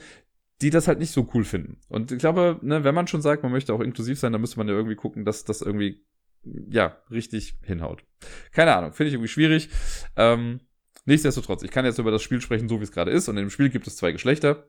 [0.61, 1.79] die das halt nicht so cool finden.
[1.89, 4.59] Und ich glaube, ne, wenn man schon sagt, man möchte auch inklusiv sein, dann müsste
[4.59, 6.05] man ja irgendwie gucken, dass das irgendwie,
[6.45, 8.05] ja, richtig hinhaut.
[8.53, 9.71] Keine Ahnung, finde ich irgendwie schwierig.
[10.17, 10.61] Ähm,
[11.07, 13.29] nichtsdestotrotz, ich kann jetzt über das Spiel sprechen, so wie es gerade ist.
[13.29, 14.67] Und dem Spiel gibt es zwei Geschlechter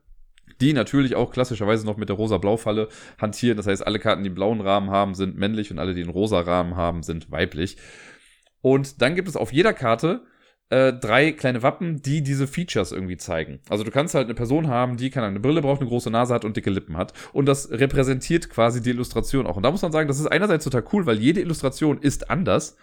[0.60, 2.88] die natürlich auch klassischerweise noch mit der rosa-blau-Falle
[3.18, 3.56] hantieren.
[3.56, 6.10] Das heißt, alle Karten, die einen blauen Rahmen haben, sind männlich und alle, die einen
[6.10, 7.76] rosa Rahmen haben, sind weiblich.
[8.64, 10.22] Und dann gibt es auf jeder Karte
[10.70, 13.60] äh, drei kleine Wappen, die diese Features irgendwie zeigen.
[13.68, 16.32] Also du kannst halt eine Person haben, die kann eine Brille braucht, eine große Nase
[16.32, 17.12] hat und dicke Lippen hat.
[17.34, 19.58] Und das repräsentiert quasi die Illustration auch.
[19.58, 22.78] Und da muss man sagen, das ist einerseits total cool, weil jede Illustration ist anders.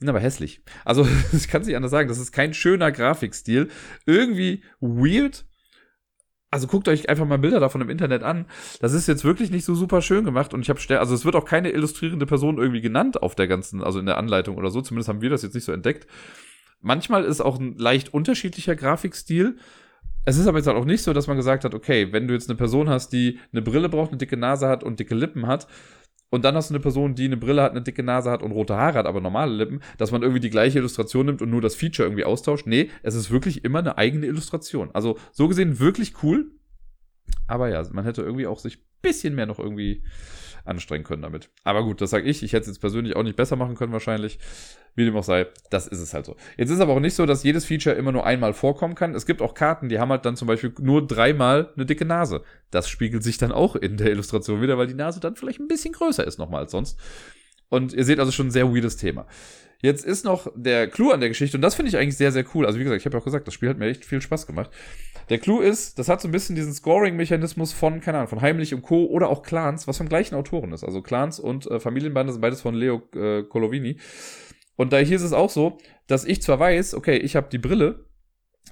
[0.00, 0.60] Sind aber hässlich.
[0.84, 2.10] Also, ich kann es nicht anders sagen.
[2.10, 3.70] Das ist kein schöner Grafikstil.
[4.04, 5.46] Irgendwie weird,
[6.54, 8.46] also guckt euch einfach mal Bilder davon im Internet an.
[8.80, 11.34] Das ist jetzt wirklich nicht so super schön gemacht und ich habe also es wird
[11.34, 14.80] auch keine illustrierende Person irgendwie genannt auf der ganzen, also in der Anleitung oder so.
[14.80, 16.06] Zumindest haben wir das jetzt nicht so entdeckt.
[16.80, 19.56] Manchmal ist auch ein leicht unterschiedlicher Grafikstil.
[20.26, 22.34] Es ist aber jetzt halt auch nicht so, dass man gesagt hat, okay, wenn du
[22.34, 25.48] jetzt eine Person hast, die eine Brille braucht, eine dicke Nase hat und dicke Lippen
[25.48, 25.66] hat,
[26.30, 28.52] und dann hast du eine Person, die eine Brille hat, eine dicke Nase hat und
[28.52, 31.60] rote Haare hat, aber normale Lippen, dass man irgendwie die gleiche Illustration nimmt und nur
[31.60, 32.66] das Feature irgendwie austauscht.
[32.66, 34.90] Nee, es ist wirklich immer eine eigene Illustration.
[34.92, 36.50] Also so gesehen wirklich cool.
[37.46, 40.02] Aber ja, man hätte irgendwie auch sich bisschen mehr noch irgendwie
[40.64, 41.50] anstrengen können damit.
[41.62, 42.42] Aber gut, das sage ich.
[42.42, 44.38] Ich hätte es jetzt persönlich auch nicht besser machen können wahrscheinlich.
[44.96, 46.36] Wie dem auch sei, das ist es halt so.
[46.56, 49.14] Jetzt ist aber auch nicht so, dass jedes Feature immer nur einmal vorkommen kann.
[49.14, 52.42] Es gibt auch Karten, die haben halt dann zum Beispiel nur dreimal eine dicke Nase.
[52.70, 55.68] Das spiegelt sich dann auch in der Illustration wieder, weil die Nase dann vielleicht ein
[55.68, 56.98] bisschen größer ist nochmal als sonst.
[57.68, 59.26] Und ihr seht also schon ein sehr weirdes Thema.
[59.82, 62.44] Jetzt ist noch der Clou an der Geschichte, und das finde ich eigentlich sehr, sehr
[62.54, 62.64] cool.
[62.64, 64.46] Also, wie gesagt, ich habe ja auch gesagt, das Spiel hat mir echt viel Spaß
[64.46, 64.70] gemacht.
[65.28, 68.72] Der Clou ist, das hat so ein bisschen diesen Scoring-Mechanismus von, keine Ahnung, von Heimlich
[68.72, 69.04] und Co.
[69.06, 70.84] oder auch Clans, was vom gleichen Autoren ist.
[70.84, 73.98] Also Clans und äh, Familienbande sind beides von Leo äh, Colovini.
[74.76, 77.58] Und da hier ist es auch so, dass ich zwar weiß, okay, ich habe die
[77.58, 78.06] Brille,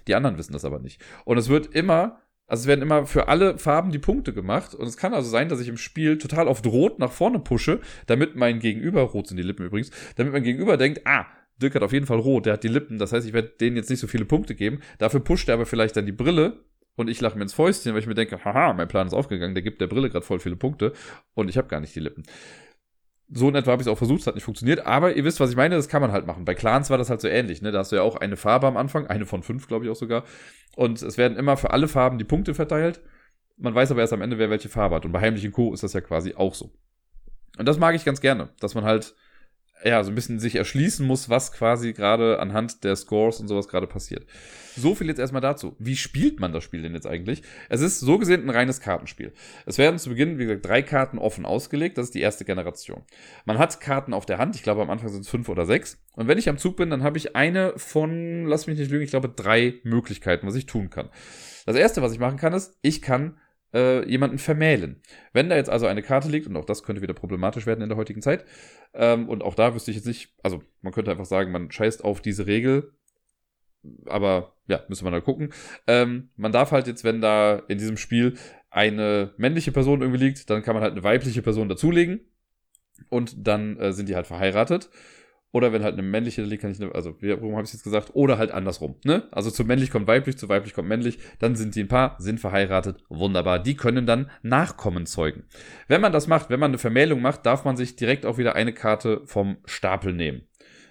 [0.07, 1.01] die anderen wissen das aber nicht.
[1.24, 2.20] Und es wird immer,
[2.53, 4.74] also es werden immer für alle Farben die Punkte gemacht.
[4.74, 7.80] Und es kann also sein, dass ich im Spiel total oft rot nach vorne pushe,
[8.07, 11.24] damit mein Gegenüber, rot sind die Lippen übrigens, damit mein Gegenüber denkt, ah,
[11.57, 13.76] Dirk hat auf jeden Fall rot, der hat die Lippen, das heißt, ich werde denen
[13.76, 14.80] jetzt nicht so viele Punkte geben.
[14.98, 16.59] Dafür pusht er aber vielleicht dann die Brille
[16.94, 19.55] und ich lache mir ins Fäustchen, weil ich mir denke, haha, mein Plan ist aufgegangen,
[19.55, 20.92] der gibt der Brille gerade voll viele Punkte
[21.32, 22.22] und ich habe gar nicht die Lippen.
[23.35, 25.41] So in etwa habe ich es auch versucht, es hat nicht funktioniert, aber ihr wisst,
[25.41, 26.45] was ich meine, das kann man halt machen.
[26.45, 27.72] Bei Clans war das halt so ähnlich, ne?
[27.72, 29.97] Da hast du ja auch eine Farbe am Anfang, eine von fünf, glaube ich auch
[29.97, 30.24] sogar.
[30.76, 33.01] Und es werden immer für alle Farben die Punkte verteilt.
[33.57, 35.07] Man weiß aber erst am Ende, wer welche Farbe hat.
[35.07, 35.72] Und bei Heimlichen Co.
[35.72, 36.72] ist das ja quasi auch so.
[37.59, 39.14] Und das mag ich ganz gerne, dass man halt
[39.85, 43.68] ja, so ein bisschen sich erschließen muss, was quasi gerade anhand der Scores und sowas
[43.68, 44.26] gerade passiert.
[44.76, 45.76] So viel jetzt erstmal dazu.
[45.78, 47.43] Wie spielt man das Spiel denn jetzt eigentlich?
[47.68, 49.33] Es ist so gesehen ein reines Kartenspiel.
[49.66, 51.99] Es werden zu Beginn, wie gesagt, drei Karten offen ausgelegt.
[51.99, 53.03] Das ist die erste Generation.
[53.45, 54.57] Man hat Karten auf der Hand.
[54.57, 55.99] Ich glaube, am Anfang sind es fünf oder sechs.
[56.14, 59.05] Und wenn ich am Zug bin, dann habe ich eine von, lass mich nicht lügen,
[59.05, 61.11] ich glaube, drei Möglichkeiten, was ich tun kann.
[61.66, 63.37] Das erste, was ich machen kann, ist, ich kann
[63.73, 65.03] äh, jemanden vermählen.
[65.33, 67.89] Wenn da jetzt also eine Karte liegt, und auch das könnte wieder problematisch werden in
[67.89, 68.45] der heutigen Zeit,
[68.95, 72.05] ähm, und auch da wüsste ich jetzt nicht, also man könnte einfach sagen, man scheißt
[72.05, 72.93] auf diese Regel,
[74.07, 75.53] aber ja, müsste man da gucken.
[75.87, 78.37] Ähm, man darf halt jetzt, wenn da in diesem Spiel
[78.70, 82.20] eine männliche Person irgendwie liegt, dann kann man halt eine weibliche Person dazulegen
[83.09, 84.91] und dann äh, sind die halt verheiratet.
[85.53, 88.11] Oder wenn halt eine männliche liegt, kann ich, eine, also warum habe ich jetzt gesagt?
[88.14, 89.24] Oder halt andersrum, ne?
[89.30, 92.40] Also zu männlich kommt weiblich, zu weiblich kommt männlich, dann sind die ein Paar, sind
[92.40, 93.59] verheiratet, wunderbar.
[93.59, 95.44] Die können dann Nachkommen zeugen.
[95.88, 98.57] Wenn man das macht, wenn man eine Vermählung macht, darf man sich direkt auch wieder
[98.57, 100.42] eine Karte vom Stapel nehmen.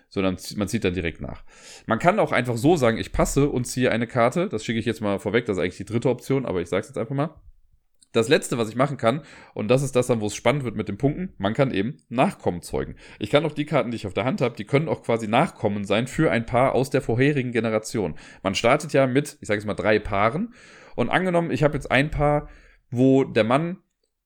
[0.10, 1.44] Sondern man zieht dann direkt nach.
[1.88, 4.48] Man kann auch einfach so sagen, ich passe und ziehe eine Karte.
[4.48, 6.82] Das schicke ich jetzt mal vorweg, das ist eigentlich die dritte Option, aber ich sage
[6.82, 7.42] es jetzt einfach mal.
[8.12, 9.22] Das letzte, was ich machen kann,
[9.54, 11.98] und das ist das dann, wo es spannend wird mit den Punkten, man kann eben
[12.10, 12.96] Nachkommen zeugen.
[13.20, 15.28] Ich kann auch die Karten, die ich auf der Hand habe, die können auch quasi
[15.28, 18.16] Nachkommen sein für ein Paar aus der vorherigen Generation.
[18.44, 20.54] Man startet ja mit, ich sage jetzt mal, drei Paaren.
[20.96, 22.50] Und angenommen, ich habe jetzt ein Paar,
[22.90, 23.78] wo der Mann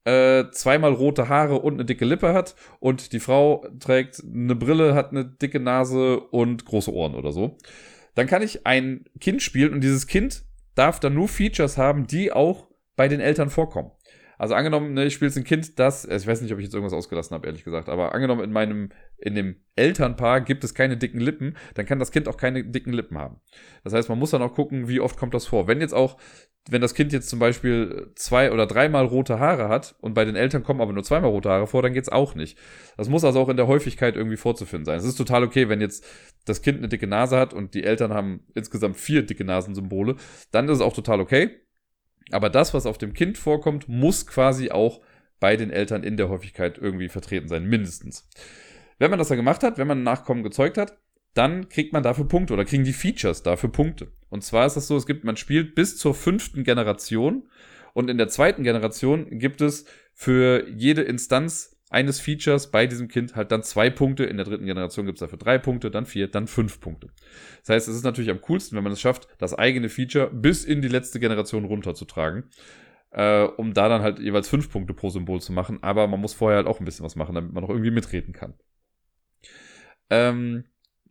[0.05, 4.93] äh, zweimal rote Haare und eine dicke Lippe hat und die Frau trägt eine Brille,
[4.93, 7.57] hat eine dicke Nase und große Ohren oder so.
[8.13, 12.31] Dann kann ich ein Kind spielen und dieses Kind darf dann nur Features haben, die
[12.31, 13.91] auch bei den Eltern vorkommen.
[14.37, 16.65] Also angenommen, ne, ich spiele jetzt ein Kind, das, also ich weiß nicht, ob ich
[16.65, 20.73] jetzt irgendwas ausgelassen habe, ehrlich gesagt, aber angenommen in meinem, in dem Elternpaar gibt es
[20.73, 23.39] keine dicken Lippen, dann kann das Kind auch keine dicken Lippen haben.
[23.83, 25.67] Das heißt, man muss dann auch gucken, wie oft kommt das vor.
[25.67, 26.17] Wenn jetzt auch,
[26.69, 30.35] wenn das Kind jetzt zum Beispiel zwei oder dreimal rote Haare hat und bei den
[30.35, 32.57] Eltern kommen aber nur zweimal rote Haare vor, dann geht's auch nicht.
[32.97, 34.97] Das muss also auch in der Häufigkeit irgendwie vorzufinden sein.
[34.97, 36.05] Es ist total okay, wenn jetzt
[36.45, 40.15] das Kind eine dicke Nase hat und die Eltern haben insgesamt vier dicke Nasensymbole,
[40.51, 41.64] dann ist es auch total okay
[42.31, 45.01] aber das, was auf dem Kind vorkommt, muss quasi auch
[45.39, 48.27] bei den Eltern in der Häufigkeit irgendwie vertreten sein, mindestens.
[48.97, 50.97] Wenn man das dann gemacht hat, wenn man Nachkommen gezeugt hat,
[51.33, 54.11] dann kriegt man dafür Punkte oder kriegen die Features dafür Punkte.
[54.29, 57.49] Und zwar ist das so, es gibt, man spielt bis zur fünften Generation
[57.93, 63.35] und in der zweiten Generation gibt es für jede Instanz eines Features bei diesem Kind
[63.35, 64.25] halt dann zwei Punkte.
[64.25, 67.09] In der dritten Generation gibt es dafür drei Punkte, dann vier, dann fünf Punkte.
[67.61, 70.65] Das heißt, es ist natürlich am coolsten, wenn man es schafft, das eigene Feature bis
[70.65, 72.49] in die letzte Generation runterzutragen.
[73.11, 75.81] Äh, um da dann halt jeweils fünf Punkte pro Symbol zu machen.
[75.81, 78.33] Aber man muss vorher halt auch ein bisschen was machen, damit man auch irgendwie mitreden
[78.33, 78.55] kann.
[80.09, 80.65] Ähm,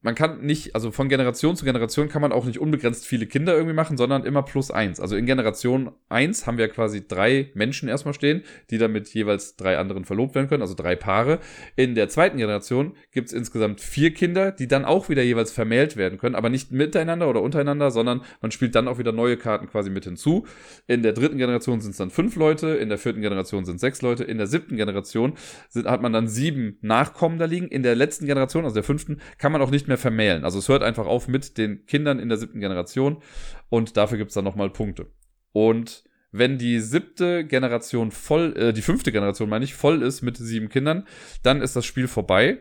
[0.05, 3.55] man kann nicht, also von Generation zu Generation kann man auch nicht unbegrenzt viele Kinder
[3.55, 5.01] irgendwie machen, sondern immer plus eins.
[5.01, 9.57] Also in Generation eins haben wir quasi drei Menschen erstmal stehen, die dann mit jeweils
[9.57, 11.39] drei anderen verlobt werden können, also drei Paare.
[11.75, 15.97] In der zweiten Generation gibt es insgesamt vier Kinder, die dann auch wieder jeweils vermählt
[15.97, 19.69] werden können, aber nicht miteinander oder untereinander, sondern man spielt dann auch wieder neue Karten
[19.69, 20.47] quasi mit hinzu.
[20.87, 24.03] In der dritten Generation sind es dann fünf Leute, in der vierten Generation sind sechs
[24.03, 25.33] Leute, in der siebten Generation
[25.71, 27.69] sind, hat man dann sieben Nachkommen da liegen.
[27.69, 30.45] In der letzten Generation, also der fünften, kann man auch nicht mehr mehr vermählen.
[30.45, 33.23] Also es hört einfach auf mit den Kindern in der siebten Generation
[33.69, 35.07] und dafür gibt es dann nochmal Punkte.
[35.53, 40.37] Und wenn die siebte Generation voll, äh, die fünfte Generation meine ich, voll ist mit
[40.37, 41.07] sieben Kindern,
[41.45, 42.59] dann ist das Spiel vorbei.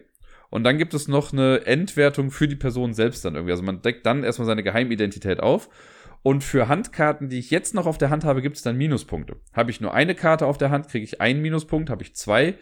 [0.51, 3.53] Und dann gibt es noch eine Endwertung für die Person selbst dann irgendwie.
[3.53, 5.69] Also man deckt dann erstmal seine Geheimidentität auf.
[6.21, 9.37] Und für Handkarten, die ich jetzt noch auf der Hand habe, gibt es dann Minuspunkte.
[9.53, 11.89] Habe ich nur eine Karte auf der Hand, kriege ich einen Minuspunkt.
[11.89, 12.53] Habe ich zwei,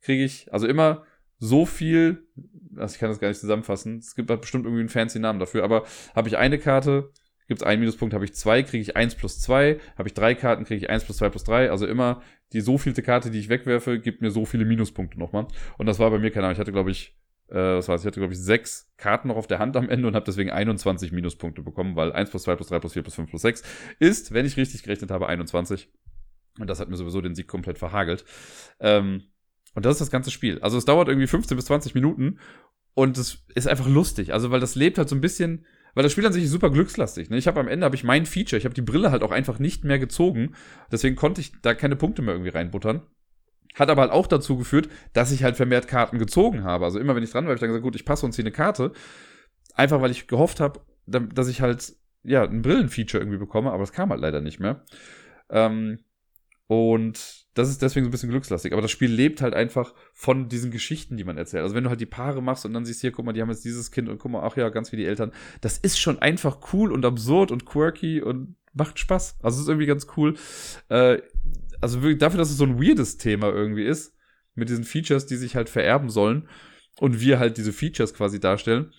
[0.00, 1.02] kriege ich, also immer
[1.40, 2.28] so viel,
[2.76, 5.40] also ich kann das gar nicht zusammenfassen, es gibt halt bestimmt irgendwie einen fancy Namen
[5.40, 5.84] dafür, aber
[6.14, 7.10] habe ich eine Karte,
[7.48, 10.36] gibt es einen Minuspunkt, habe ich zwei, kriege ich eins plus zwei, habe ich drei
[10.36, 12.22] Karten, kriege ich eins plus zwei plus drei, also immer
[12.52, 15.46] die so vielte Karte, die ich wegwerfe, gibt mir so viele Minuspunkte nochmal.
[15.78, 17.16] Und das war bei mir, keine Ahnung, ich hatte glaube ich
[17.50, 20.06] äh, was war Ich hatte, glaube ich, sechs Karten noch auf der Hand am Ende
[20.06, 23.14] und habe deswegen 21 Minuspunkte bekommen, weil 1 plus 2 plus 3 plus 4 plus
[23.14, 23.62] 5 plus 6
[23.98, 25.88] ist, wenn ich richtig gerechnet habe, 21.
[26.58, 28.24] Und das hat mir sowieso den Sieg komplett verhagelt.
[28.80, 29.24] Ähm,
[29.74, 30.58] und das ist das ganze Spiel.
[30.60, 32.38] Also es dauert irgendwie 15 bis 20 Minuten
[32.94, 34.32] und es ist einfach lustig.
[34.32, 35.64] Also weil das lebt halt so ein bisschen,
[35.94, 37.30] weil das Spiel an sich ist super glückslastig.
[37.30, 37.38] Ne?
[37.38, 39.58] Ich habe am Ende habe ich mein Feature, ich habe die Brille halt auch einfach
[39.58, 40.54] nicht mehr gezogen.
[40.90, 43.02] Deswegen konnte ich da keine Punkte mehr irgendwie reinbuttern.
[43.76, 46.84] Hat aber halt auch dazu geführt, dass ich halt vermehrt Karten gezogen habe.
[46.84, 48.44] Also immer wenn ich dran war, habe ich dann gesagt, gut, ich passe uns hier
[48.44, 48.92] eine Karte.
[49.74, 51.94] Einfach weil ich gehofft habe, dass ich halt
[52.24, 54.84] ja ein Brillenfeature irgendwie bekomme, aber das kam halt leider nicht mehr.
[55.48, 56.00] Ähm,
[56.70, 58.72] und das ist deswegen so ein bisschen glückslastig.
[58.72, 61.64] Aber das Spiel lebt halt einfach von diesen Geschichten, die man erzählt.
[61.64, 63.50] Also wenn du halt die Paare machst und dann siehst hier, guck mal, die haben
[63.50, 65.32] jetzt dieses Kind und guck mal, ach ja, ganz wie die Eltern.
[65.62, 69.38] Das ist schon einfach cool und absurd und quirky und macht Spaß.
[69.42, 70.34] Also es ist irgendwie ganz cool.
[70.90, 71.18] Äh,
[71.80, 74.14] also wirklich dafür, dass es so ein weirdes Thema irgendwie ist,
[74.54, 76.48] mit diesen Features, die sich halt vererben sollen
[77.00, 78.92] und wir halt diese Features quasi darstellen.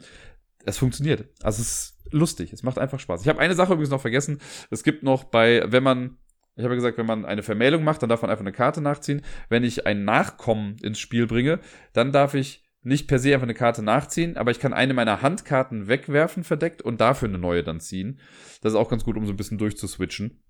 [0.65, 1.23] Es funktioniert.
[1.41, 2.51] Also es ist lustig.
[2.51, 3.21] Es macht einfach Spaß.
[3.21, 4.39] Ich habe eine Sache übrigens noch vergessen.
[4.71, 6.17] Es gibt noch bei, wenn man
[6.55, 9.21] ich habe gesagt, wenn man eine Vermählung macht, dann darf man einfach eine Karte nachziehen.
[9.49, 11.59] Wenn ich ein Nachkommen ins Spiel bringe,
[11.93, 15.21] dann darf ich nicht per se einfach eine Karte nachziehen, aber ich kann eine meiner
[15.21, 18.19] Handkarten wegwerfen verdeckt und dafür eine neue dann ziehen.
[18.61, 20.41] Das ist auch ganz gut, um so ein bisschen durchzuswitchen.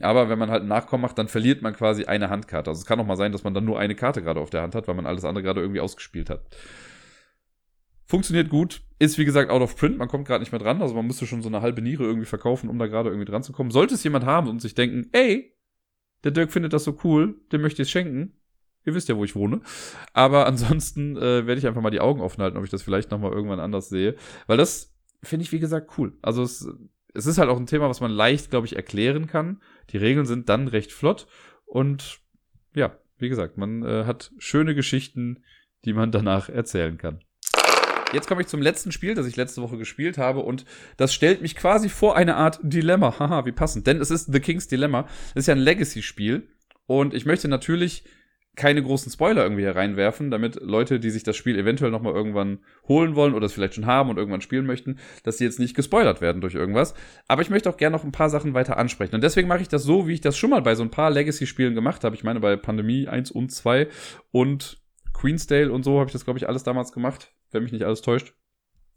[0.00, 2.70] Aber wenn man halt ein Nachkommen macht, dann verliert man quasi eine Handkarte.
[2.70, 4.62] Also es kann auch mal sein, dass man dann nur eine Karte gerade auf der
[4.62, 6.44] Hand hat, weil man alles andere gerade irgendwie ausgespielt hat.
[8.06, 8.82] Funktioniert gut.
[8.98, 9.98] Ist wie gesagt out of print.
[9.98, 10.82] Man kommt gerade nicht mehr dran.
[10.82, 13.42] Also man müsste schon so eine halbe Niere irgendwie verkaufen, um da gerade irgendwie dran
[13.42, 13.70] zu kommen.
[13.70, 15.54] Sollte es jemand haben und sich denken, ey,
[16.22, 18.34] der Dirk findet das so cool, dem möchte ich es schenken.
[18.86, 19.60] Ihr wisst ja, wo ich wohne.
[20.12, 23.10] Aber ansonsten äh, werde ich einfach mal die Augen offen halten, ob ich das vielleicht
[23.10, 24.16] nochmal irgendwann anders sehe.
[24.46, 26.16] Weil das finde ich, wie gesagt, cool.
[26.22, 26.68] Also es,
[27.14, 29.62] es ist halt auch ein Thema, was man leicht, glaube ich, erklären kann.
[29.90, 31.26] Die Regeln sind dann recht flott.
[31.64, 32.20] Und
[32.74, 35.42] ja, wie gesagt, man äh, hat schöne Geschichten,
[35.84, 37.23] die man danach erzählen kann.
[38.12, 40.64] Jetzt komme ich zum letzten Spiel, das ich letzte Woche gespielt habe und
[40.96, 43.18] das stellt mich quasi vor eine Art Dilemma.
[43.18, 43.86] Haha, wie passend.
[43.86, 45.06] Denn es ist The King's Dilemma.
[45.30, 46.48] Es ist ja ein Legacy-Spiel
[46.86, 48.04] und ich möchte natürlich
[48.56, 53.16] keine großen Spoiler irgendwie hereinwerfen, damit Leute, die sich das Spiel eventuell nochmal irgendwann holen
[53.16, 56.20] wollen oder es vielleicht schon haben und irgendwann spielen möchten, dass sie jetzt nicht gespoilert
[56.20, 56.94] werden durch irgendwas.
[57.26, 59.16] Aber ich möchte auch gerne noch ein paar Sachen weiter ansprechen.
[59.16, 61.10] Und deswegen mache ich das so, wie ich das schon mal bei so ein paar
[61.10, 62.14] Legacy-Spielen gemacht habe.
[62.14, 63.88] Ich meine, bei Pandemie 1 und 2
[64.30, 64.80] und
[65.12, 68.02] Queensdale und so habe ich das, glaube ich, alles damals gemacht wenn mich nicht alles
[68.02, 68.34] täuscht.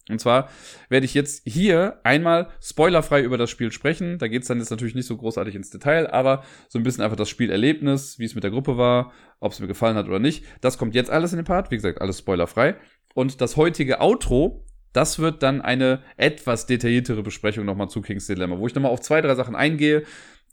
[0.10, 0.50] Und zwar
[0.90, 4.18] werde ich jetzt hier einmal spoilerfrei über das Spiel sprechen.
[4.20, 7.04] Da geht es dann jetzt natürlich nicht so großartig ins Detail, aber so ein bisschen
[7.04, 10.20] einfach das Spielerlebnis, wie es mit der Gruppe war, ob es mir gefallen hat oder
[10.20, 10.46] nicht.
[10.62, 11.72] Das kommt jetzt alles in den Part.
[11.72, 12.76] Wie gesagt, alles spoilerfrei.
[13.14, 18.58] Und das heutige Outro, das wird dann eine etwas detailliertere Besprechung nochmal zu King's Dilemma,
[18.58, 20.04] wo ich nochmal auf zwei, drei Sachen eingehe,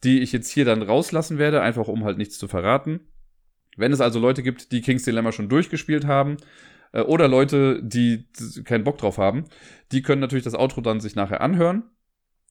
[0.03, 3.01] die ich jetzt hier dann rauslassen werde, einfach um halt nichts zu verraten.
[3.77, 6.37] Wenn es also Leute gibt, die King's Dilemma schon durchgespielt haben,
[6.95, 8.25] äh, oder Leute, die
[8.65, 9.45] keinen Bock drauf haben,
[9.93, 11.85] die können natürlich das Outro dann sich nachher anhören.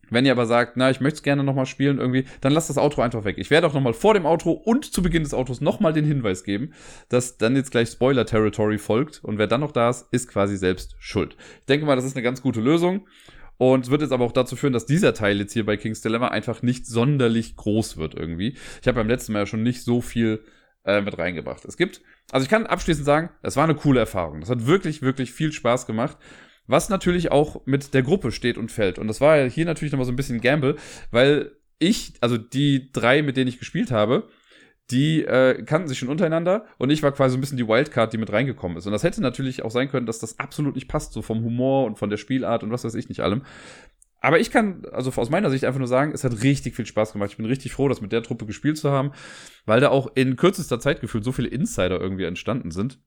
[0.10, 2.78] Wenn ihr aber sagt, na, ich möchte es gerne nochmal spielen irgendwie, dann lasst das
[2.78, 3.38] Outro einfach weg.
[3.40, 6.44] Ich werde auch nochmal vor dem Outro und zu Beginn des Outros nochmal den Hinweis
[6.44, 6.74] geben,
[7.10, 10.96] dass dann jetzt gleich Spoiler-Territory folgt und wer dann noch da ist, ist quasi selbst
[11.00, 11.38] schuld.
[11.62, 13.08] Ich denke mal, das ist eine ganz gute Lösung.
[13.58, 16.30] Und wird jetzt aber auch dazu führen, dass dieser Teil jetzt hier bei King's Dilemma
[16.30, 18.58] einfach nicht sonderlich groß wird irgendwie.
[18.82, 20.44] Ich habe beim letzten Mal ja schon nicht so viel
[20.86, 21.66] äh, mit reingebracht.
[21.66, 24.40] Es gibt, also ich kann abschließend sagen, es war eine coole Erfahrung.
[24.40, 26.18] Das hat wirklich, wirklich viel Spaß gemacht.
[26.66, 28.98] Was natürlich auch mit der Gruppe steht und fällt.
[28.98, 30.78] Und das war hier natürlich nochmal so ein bisschen Gamble,
[31.12, 34.30] weil ich, also die drei, mit denen ich gespielt habe,
[34.92, 38.12] die äh, kannten sich schon untereinander und ich war quasi so ein bisschen die Wildcard,
[38.12, 38.86] die mit reingekommen ist.
[38.86, 41.86] Und das hätte natürlich auch sein können, dass das absolut nicht passt, so vom Humor
[41.86, 43.44] und von der Spielart und was weiß ich nicht allem.
[44.24, 47.12] Aber ich kann, also aus meiner Sicht einfach nur sagen, es hat richtig viel Spaß
[47.12, 47.32] gemacht.
[47.32, 49.12] Ich bin richtig froh, das mit der Truppe gespielt zu haben,
[49.66, 53.00] weil da auch in kürzester Zeit gefühlt so viele Insider irgendwie entstanden sind.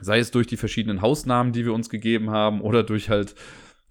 [0.00, 3.36] Sei es durch die verschiedenen Hausnamen, die wir uns gegeben haben, oder durch halt,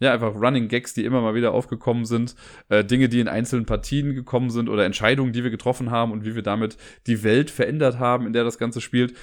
[0.02, 2.36] ja, einfach Running Gags, die immer mal wieder aufgekommen sind,
[2.68, 6.26] äh, Dinge, die in einzelnen Partien gekommen sind oder Entscheidungen, die wir getroffen haben und
[6.26, 9.14] wie wir damit die Welt verändert haben, in der das Ganze spielt.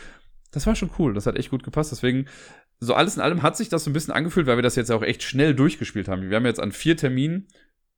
[0.51, 1.93] Das war schon cool, das hat echt gut gepasst.
[1.93, 2.25] Deswegen
[2.85, 4.91] so alles in allem hat sich das so ein bisschen angefühlt, weil wir das jetzt
[4.91, 6.29] auch echt schnell durchgespielt haben.
[6.29, 7.49] Wir haben jetzt an vier Terminen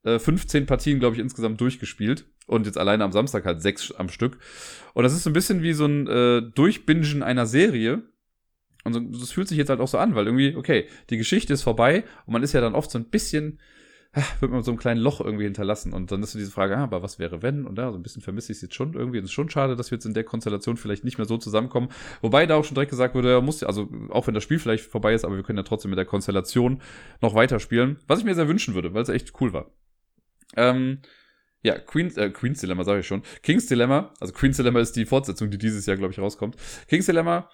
[0.03, 2.25] äh, 15 Partien, glaube ich, insgesamt durchgespielt.
[2.45, 4.39] Und jetzt alleine am Samstag halt sechs am Stück.
[4.93, 8.03] Und das ist so ein bisschen wie so ein äh, Durchbingen einer Serie.
[8.85, 11.51] Und so, das fühlt sich jetzt halt auch so an, weil irgendwie, okay, die Geschichte
[11.51, 13.59] ist vorbei und man ist ja dann oft so ein bisschen
[14.39, 15.93] wird man so einem kleinen Loch irgendwie hinterlassen.
[15.93, 17.65] Und dann ist so diese Frage, ah, aber was wäre wenn?
[17.65, 19.19] Und da, so ein bisschen vermisse ich es jetzt schon irgendwie.
[19.19, 21.89] Es ist schon schade, dass wir jetzt in der Konstellation vielleicht nicht mehr so zusammenkommen.
[22.21, 25.13] Wobei da auch schon direkt gesagt wurde, muss, also auch wenn das Spiel vielleicht vorbei
[25.13, 26.81] ist, aber wir können ja trotzdem mit der Konstellation
[27.21, 27.97] noch weiterspielen.
[28.07, 29.71] Was ich mir sehr wünschen würde, weil es echt cool war.
[30.55, 30.99] Ähm,
[31.63, 33.23] ja, Queen's, äh, Queen's Dilemma sage ich schon.
[33.43, 36.55] King's Dilemma, also Queen's Dilemma ist die Fortsetzung, die dieses Jahr, glaube ich, rauskommt.
[36.87, 37.49] King's Dilemma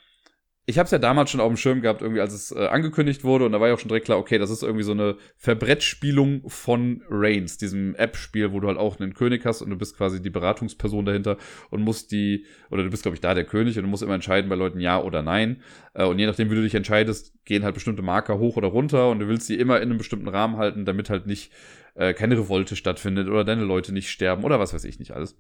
[0.66, 3.26] ich habe es ja damals schon auf dem Schirm gehabt, irgendwie als es äh, angekündigt
[3.26, 5.18] wurde und da war ja auch schon direkt klar, okay, das ist irgendwie so eine
[5.36, 9.98] Verbrettspielung von Reigns, diesem App-Spiel, wo du halt auch einen König hast und du bist
[9.98, 11.38] quasi die Beratungsperson dahinter
[11.70, 14.16] und musst die, oder du bist, glaube ich, da der König und du musst immer
[14.16, 15.62] entscheiden bei Leuten ja oder nein.
[15.94, 19.10] Äh, und je nachdem, wie du dich entscheidest, gehen halt bestimmte Marker hoch oder runter
[19.10, 21.52] und du willst sie immer in einem bestimmten Rahmen halten, damit halt nicht
[21.96, 25.36] äh, keine Revolte stattfindet oder deine Leute nicht sterben oder was weiß ich nicht alles.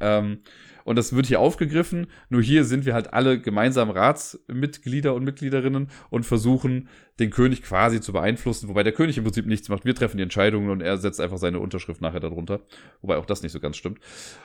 [0.00, 0.38] Ähm,
[0.84, 2.06] und das wird hier aufgegriffen.
[2.28, 6.88] Nur hier sind wir halt alle gemeinsam Ratsmitglieder und Mitgliederinnen und versuchen,
[7.20, 9.84] den König quasi zu beeinflussen, wobei der König im Prinzip nichts macht.
[9.84, 12.60] Wir treffen die Entscheidungen und er setzt einfach seine Unterschrift nachher darunter.
[13.02, 13.98] Wobei auch das nicht so ganz stimmt.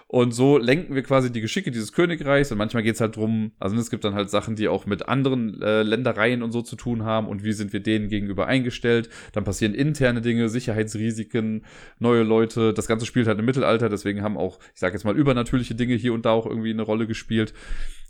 [0.08, 3.76] Und so lenken wir quasi die Geschicke dieses Königreichs und manchmal geht's halt drum, also
[3.78, 7.04] es gibt dann halt Sachen, die auch mit anderen äh, Ländereien und so zu tun
[7.04, 9.10] haben und wie sind wir denen gegenüber eingestellt.
[9.32, 11.64] Dann passieren interne Dinge, Sicherheitsrisiken,
[12.00, 12.74] neue Leute.
[12.74, 15.96] Das Ganze spielt halt im Mittelalter, deswegen haben auch, ich sage jetzt mal, übernatürliche Dinge
[15.96, 17.54] hier und da auch irgendwie eine Rolle gespielt.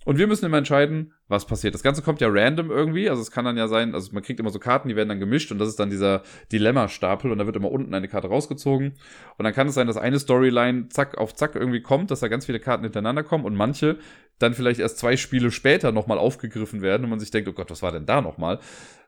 [0.08, 1.74] Und wir müssen immer entscheiden, was passiert.
[1.74, 3.10] Das Ganze kommt ja random irgendwie.
[3.10, 5.20] Also es kann dann ja sein, also man kriegt immer so Karten, die werden dann
[5.20, 8.94] gemischt und das ist dann dieser Dilemma-Stapel und da wird immer unten eine Karte rausgezogen.
[9.38, 12.30] Und dann kann es sein, dass eine Storyline zack auf zack irgendwie kommt, dass da
[12.30, 13.98] ganz viele Karten hintereinander kommen und manche
[14.40, 17.70] dann vielleicht erst zwei Spiele später nochmal aufgegriffen werden und man sich denkt, oh Gott,
[17.70, 18.60] was war denn da nochmal?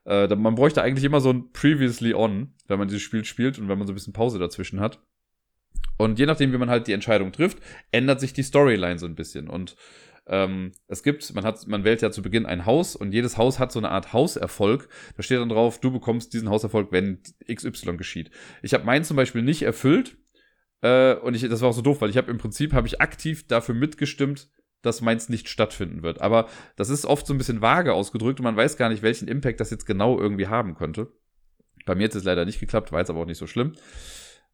[0.05, 3.69] Äh, man bräuchte eigentlich immer so ein Previously On, wenn man dieses Spiel spielt und
[3.69, 4.99] wenn man so ein bisschen Pause dazwischen hat.
[5.99, 7.57] Und je nachdem, wie man halt die Entscheidung trifft,
[7.91, 9.49] ändert sich die Storyline so ein bisschen.
[9.49, 9.75] Und
[10.27, 13.59] ähm, es gibt, man hat, man wählt ja zu Beginn ein Haus und jedes Haus
[13.59, 14.87] hat so eine Art Hauserfolg.
[15.17, 17.21] Da steht dann drauf, du bekommst diesen Hauserfolg, wenn
[17.53, 18.31] XY geschieht.
[18.63, 20.17] Ich habe meinen zum Beispiel nicht erfüllt
[20.81, 23.01] äh, und ich, das war auch so doof, weil ich habe im Prinzip habe ich
[23.01, 24.49] aktiv dafür mitgestimmt,
[24.81, 26.21] dass meins nicht stattfinden wird.
[26.21, 26.47] Aber
[26.77, 29.59] das ist oft so ein bisschen vage ausgedrückt und man weiß gar nicht, welchen Impact
[29.59, 31.11] das jetzt genau irgendwie haben könnte.
[31.85, 33.73] Bei mir hat es leider nicht geklappt, war jetzt aber auch nicht so schlimm.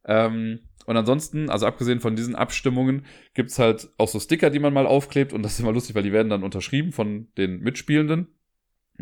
[0.05, 4.73] Ähm, und ansonsten, also abgesehen von diesen Abstimmungen, gibt's halt auch so Sticker, die man
[4.73, 5.33] mal aufklebt.
[5.33, 8.27] Und das ist immer lustig, weil die werden dann unterschrieben von den Mitspielenden.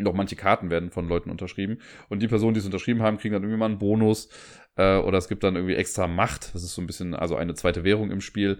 [0.04, 1.78] Auch manche Karten werden von Leuten unterschrieben.
[2.08, 4.28] Und die Personen, die es unterschrieben haben, kriegen dann irgendwie mal einen Bonus.
[4.76, 6.54] Äh, oder es gibt dann irgendwie extra Macht.
[6.54, 8.58] Das ist so ein bisschen, also eine zweite Währung im Spiel.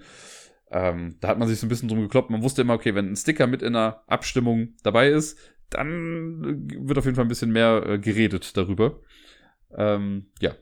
[0.71, 2.31] Ähm, da hat man sich so ein bisschen drum gekloppt.
[2.31, 5.39] Man wusste immer, okay, wenn ein Sticker mit in einer Abstimmung dabei ist,
[5.71, 9.01] dann wird auf jeden Fall ein bisschen mehr äh, geredet darüber.
[9.77, 10.53] Ähm, ja,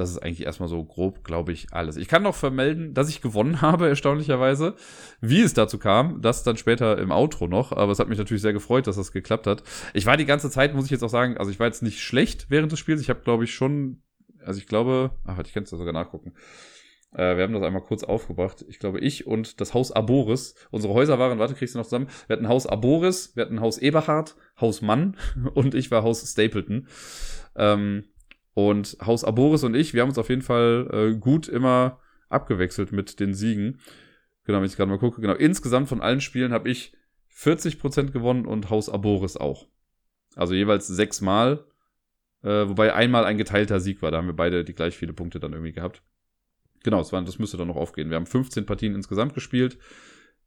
[0.00, 1.96] das ist eigentlich erstmal so grob, glaube ich, alles.
[1.96, 4.74] Ich kann noch vermelden, dass ich gewonnen habe, erstaunlicherweise.
[5.20, 7.72] Wie es dazu kam, das dann später im Outro noch.
[7.72, 9.62] Aber es hat mich natürlich sehr gefreut, dass das geklappt hat.
[9.94, 12.00] Ich war die ganze Zeit, muss ich jetzt auch sagen, also ich war jetzt nicht
[12.00, 13.00] schlecht während des Spiels.
[13.00, 14.02] Ich habe, glaube ich, schon,
[14.44, 16.32] also ich glaube, ach, ich kann es da sogar nachgucken.
[17.12, 18.64] Äh, wir haben das einmal kurz aufgebracht.
[18.68, 20.54] Ich glaube, ich und das Haus Aboris.
[20.70, 22.08] Unsere Häuser waren, warte, kriegst du noch zusammen?
[22.26, 25.16] Wir hatten Haus Aboris, wir hatten Haus Eberhard, Haus Mann
[25.54, 26.88] und ich war Haus Stapleton.
[27.56, 28.04] Ähm,
[28.54, 32.92] und Haus Aboris und ich, wir haben uns auf jeden Fall äh, gut immer abgewechselt
[32.92, 33.80] mit den Siegen.
[34.44, 35.34] Genau, wenn ich gerade mal gucke, genau.
[35.34, 36.92] Insgesamt von allen Spielen habe ich
[37.34, 39.68] 40% gewonnen und Haus Aboris auch.
[40.34, 41.64] Also jeweils sechsmal.
[42.42, 44.10] Äh, wobei einmal ein geteilter Sieg war.
[44.10, 46.02] Da haben wir beide die gleich viele Punkte dann irgendwie gehabt.
[46.82, 48.08] Genau, das, war, das müsste dann noch aufgehen.
[48.08, 49.78] Wir haben 15 Partien insgesamt gespielt.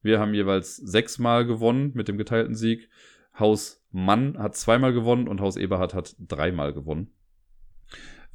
[0.02, 2.90] Wir haben jeweils sechsmal gewonnen mit dem geteilten Sieg.
[3.38, 7.14] Haus Mann hat zweimal gewonnen und Haus Eberhard hat dreimal gewonnen.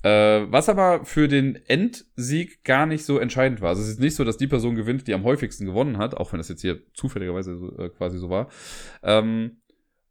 [0.03, 3.71] Äh, was aber für den Endsieg gar nicht so entscheidend war.
[3.71, 6.33] Also es ist nicht so, dass die Person gewinnt, die am häufigsten gewonnen hat, auch
[6.33, 8.49] wenn das jetzt hier zufälligerweise so, äh, quasi so war.
[9.03, 9.61] Ähm,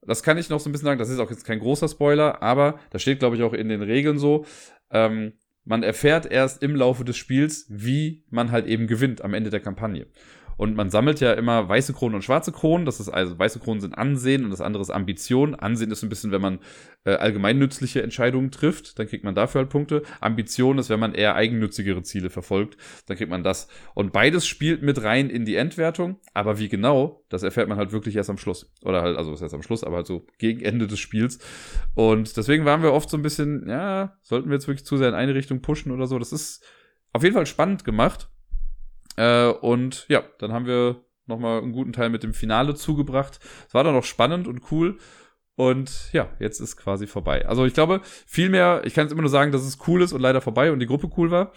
[0.01, 2.41] das kann ich noch so ein bisschen sagen, das ist auch jetzt kein großer Spoiler,
[2.41, 4.45] aber da steht, glaube ich, auch in den Regeln so,
[4.89, 5.33] ähm,
[5.63, 9.59] man erfährt erst im Laufe des Spiels, wie man halt eben gewinnt am Ende der
[9.59, 10.07] Kampagne.
[10.57, 12.85] Und man sammelt ja immer weiße Kronen und schwarze Kronen.
[12.85, 15.55] Das ist also weiße Kronen sind Ansehen und das andere ist Ambition.
[15.55, 16.59] Ansehen ist ein bisschen, wenn man
[17.05, 20.03] äh, allgemein nützliche Entscheidungen trifft, dann kriegt man dafür halt Punkte.
[20.19, 23.67] Ambition ist, wenn man eher eigennützigere Ziele verfolgt, dann kriegt man das.
[23.93, 26.19] Und beides spielt mit rein in die Endwertung.
[26.33, 28.71] Aber wie genau, das erfährt man halt wirklich erst am Schluss.
[28.81, 31.39] Oder halt, also was heißt am Schluss, aber halt so gegen Ende des Spiels.
[31.93, 35.09] Und deswegen waren wir oft so ein bisschen, ja, sollten wir jetzt wirklich zu sehr
[35.09, 36.17] in eine Richtung pushen oder so.
[36.19, 36.65] Das ist
[37.13, 38.29] auf jeden Fall spannend gemacht.
[39.17, 43.39] Äh, und ja, dann haben wir nochmal einen guten Teil mit dem Finale zugebracht.
[43.67, 44.97] Es war dann noch spannend und cool.
[45.55, 47.47] Und ja, jetzt ist quasi vorbei.
[47.47, 50.13] Also ich glaube, viel mehr, ich kann jetzt immer nur sagen, dass es cool ist
[50.13, 51.51] und leider vorbei und die Gruppe cool war.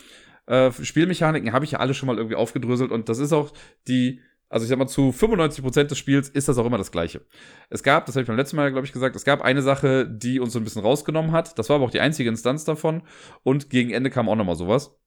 [0.47, 3.53] Äh, Spielmechaniken habe ich ja alle schon mal irgendwie aufgedröselt und das ist auch
[3.87, 6.91] die, also ich sag mal, zu 95 Prozent des Spiels ist das auch immer das
[6.91, 7.27] Gleiche.
[7.69, 10.09] Es gab, das habe ich beim letzten Mal, glaube ich, gesagt, es gab eine Sache,
[10.09, 11.59] die uns so ein bisschen rausgenommen hat.
[11.59, 13.03] Das war aber auch die einzige Instanz davon.
[13.43, 14.99] Und gegen Ende kam auch nochmal sowas.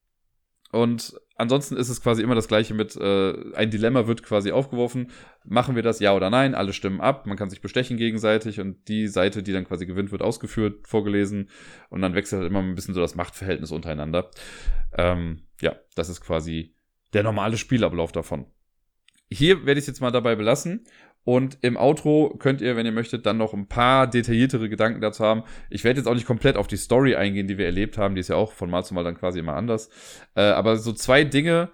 [0.73, 5.11] Und ansonsten ist es quasi immer das gleiche mit, äh, ein Dilemma wird quasi aufgeworfen.
[5.45, 6.55] Machen wir das ja oder nein?
[6.55, 7.27] Alle stimmen ab.
[7.27, 11.49] Man kann sich bestechen gegenseitig und die Seite, die dann quasi gewinnt, wird ausgeführt, vorgelesen.
[11.89, 14.31] Und dann wechselt halt immer ein bisschen so das Machtverhältnis untereinander.
[14.97, 16.73] Ähm, ja, das ist quasi
[17.13, 18.47] der normale Spielablauf davon.
[19.29, 20.85] Hier werde ich es jetzt mal dabei belassen
[21.25, 25.23] Und im Outro könnt ihr, wenn ihr möchtet, dann noch ein paar detailliertere Gedanken dazu
[25.23, 25.43] haben.
[25.69, 28.15] Ich werde jetzt auch nicht komplett auf die Story eingehen, die wir erlebt haben.
[28.15, 29.89] Die ist ja auch von Mal zu Mal dann quasi immer anders.
[30.35, 31.69] Äh, aber so zwei Dinge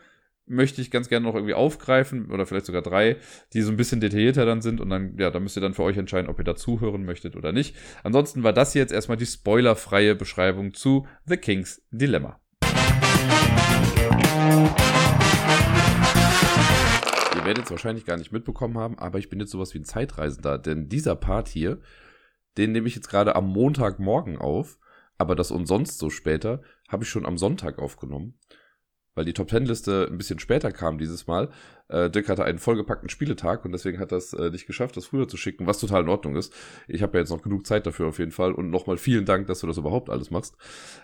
[0.49, 3.17] möchte ich ganz gerne noch irgendwie aufgreifen oder vielleicht sogar drei,
[3.53, 5.83] die so ein bisschen detaillierter dann sind und dann, ja, da müsst ihr dann für
[5.83, 7.75] euch entscheiden, ob ihr dazuhören möchtet oder nicht.
[8.03, 12.39] Ansonsten war das jetzt erstmal die spoilerfreie Beschreibung zu The King's Dilemma.
[17.49, 20.59] Werdet es wahrscheinlich gar nicht mitbekommen haben, aber ich bin jetzt sowas wie ein Zeitreisender,
[20.59, 21.79] denn dieser Part hier,
[22.59, 24.77] den nehme ich jetzt gerade am Montagmorgen auf,
[25.17, 28.37] aber das und sonst so später habe ich schon am Sonntag aufgenommen
[29.15, 31.49] weil die Top Ten Liste ein bisschen später kam dieses Mal.
[31.89, 35.27] Äh, Dirk hatte einen vollgepackten Spieletag und deswegen hat das äh, nicht geschafft, das früher
[35.27, 36.53] zu schicken, was total in Ordnung ist.
[36.87, 39.47] Ich habe ja jetzt noch genug Zeit dafür auf jeden Fall und nochmal vielen Dank,
[39.47, 40.55] dass du das überhaupt alles machst.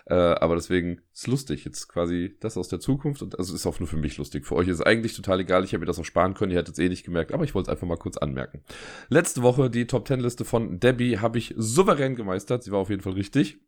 [0.06, 3.80] Äh, aber deswegen ist lustig jetzt quasi das aus der Zukunft und also ist auch
[3.80, 4.46] nur für mich lustig.
[4.46, 5.64] Für euch ist es eigentlich total egal.
[5.64, 6.52] Ich habe mir das auch sparen können.
[6.52, 8.62] Ihr hättet es eh nicht gemerkt, aber ich wollte es einfach mal kurz anmerken.
[9.08, 12.62] Letzte Woche die Top Ten Liste von Debbie habe ich souverän gemeistert.
[12.62, 13.58] Sie war auf jeden Fall richtig.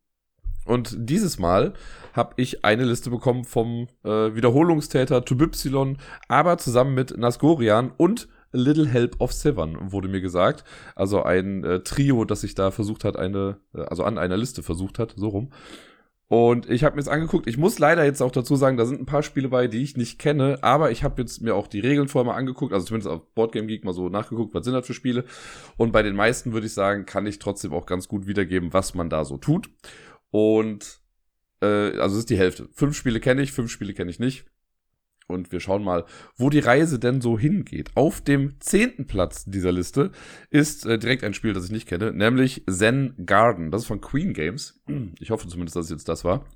[0.65, 1.73] Und dieses Mal
[2.13, 5.99] habe ich eine Liste bekommen vom äh, Wiederholungstäter Tubypsilon,
[6.29, 10.65] aber zusammen mit Nasgorian und A Little Help of Seven, wurde mir gesagt.
[10.95, 14.63] Also ein äh, Trio, das sich da versucht hat, eine, äh, also an einer Liste
[14.63, 15.51] versucht hat, so rum.
[16.29, 19.01] Und ich habe mir jetzt angeguckt, ich muss leider jetzt auch dazu sagen, da sind
[19.01, 21.81] ein paar Spiele bei, die ich nicht kenne, aber ich habe jetzt mir auch die
[21.81, 24.87] Regeln vorher mal angeguckt, also zumindest auf Boardgame Geek mal so nachgeguckt, was sind das
[24.87, 25.25] für Spiele.
[25.79, 28.95] Und bei den meisten würde ich sagen, kann ich trotzdem auch ganz gut wiedergeben, was
[28.95, 29.71] man da so tut.
[30.31, 31.01] Und
[31.61, 32.69] äh, also es ist die Hälfte.
[32.73, 34.47] Fünf Spiele kenne ich, fünf Spiele kenne ich nicht.
[35.27, 36.07] Und wir schauen mal,
[36.37, 37.91] wo die Reise denn so hingeht.
[37.97, 40.11] Auf dem zehnten Platz dieser Liste
[40.49, 43.71] ist äh, direkt ein Spiel, das ich nicht kenne, nämlich Zen Garden.
[43.71, 44.81] Das ist von Queen Games.
[45.21, 46.47] Ich hoffe zumindest, dass es jetzt das war.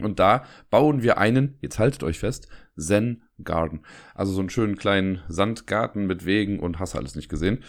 [0.00, 3.82] Und da bauen wir einen, jetzt haltet euch fest, Zen Garden.
[4.14, 7.62] Also so einen schönen kleinen Sandgarten mit Wegen und hast alles nicht gesehen.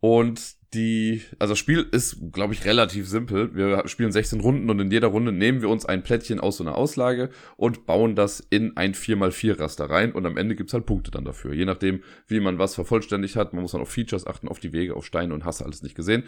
[0.00, 3.54] Und die, also das Spiel ist, glaube ich, relativ simpel.
[3.54, 6.64] Wir spielen 16 Runden und in jeder Runde nehmen wir uns ein Plättchen aus so
[6.64, 10.84] einer Auslage und bauen das in ein 4x4 Raster rein und am Ende gibt's halt
[10.84, 11.54] Punkte dann dafür.
[11.54, 13.54] Je nachdem, wie man was vervollständigt hat.
[13.54, 15.94] Man muss dann auf Features achten, auf die Wege, auf Steine und hast alles nicht
[15.94, 16.24] gesehen.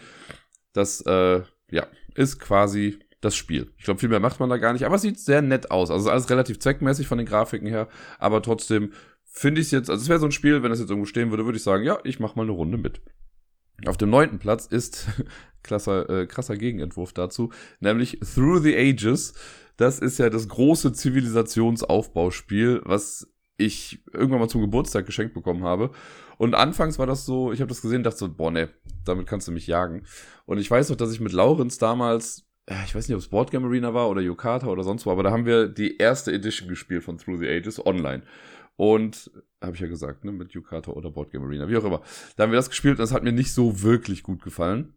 [0.73, 3.71] Das, äh, ja, ist quasi das Spiel.
[3.77, 5.91] Ich glaube, viel mehr macht man da gar nicht, aber es sieht sehr nett aus.
[5.91, 7.87] Also alles relativ zweckmäßig von den Grafiken her,
[8.17, 8.91] aber trotzdem
[9.23, 11.29] finde ich es jetzt, also es wäre so ein Spiel, wenn es jetzt irgendwo stehen
[11.29, 13.01] würde, würde ich sagen, ja, ich mache mal eine Runde mit.
[13.85, 15.07] Auf dem neunten Platz ist
[15.63, 19.33] krasser, äh, krasser Gegenentwurf dazu, nämlich Through the Ages.
[19.77, 23.27] Das ist ja das große Zivilisationsaufbauspiel, was
[23.57, 25.91] ich irgendwann mal zum Geburtstag geschenkt bekommen habe.
[26.37, 28.69] Und anfangs war das so, ich habe das gesehen, dachte so, boah, ne,
[29.05, 30.03] damit kannst du mich jagen.
[30.45, 32.47] Und ich weiß noch, dass ich mit Laurenz damals,
[32.85, 35.31] ich weiß nicht, ob es Boardgame Arena war oder Yokata oder sonst wo, aber da
[35.31, 38.23] haben wir die erste Edition gespielt von Through the Ages online.
[38.75, 42.01] Und habe ich ja gesagt, ne, mit Yukata oder Boardgame Arena, wie auch immer.
[42.35, 44.93] Da haben wir das gespielt und das hat mir nicht so wirklich gut gefallen.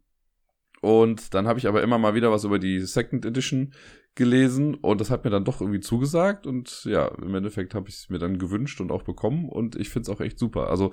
[0.80, 3.72] Und dann habe ich aber immer mal wieder was über die Second Edition
[4.14, 7.96] gelesen und das hat mir dann doch irgendwie zugesagt und ja, im Endeffekt habe ich
[7.96, 10.68] es mir dann gewünscht und auch bekommen und ich finde es auch echt super.
[10.68, 10.92] Also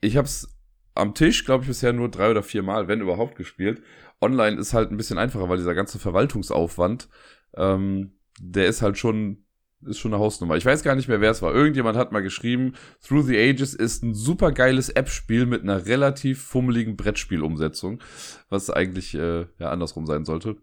[0.00, 0.56] ich habe es
[0.94, 3.82] am Tisch, glaube ich, bisher nur drei oder vier Mal, wenn überhaupt, gespielt.
[4.20, 7.08] Online ist halt ein bisschen einfacher, weil dieser ganze Verwaltungsaufwand,
[7.54, 9.44] ähm, der ist halt schon
[9.86, 10.56] ist schon eine Hausnummer.
[10.56, 11.54] Ich weiß gar nicht mehr, wer es war.
[11.54, 12.74] Irgendjemand hat mal geschrieben,
[13.06, 18.00] Through the Ages ist ein super geiles App-Spiel mit einer relativ fummeligen Brettspielumsetzung,
[18.48, 20.56] was eigentlich äh, ja andersrum sein sollte.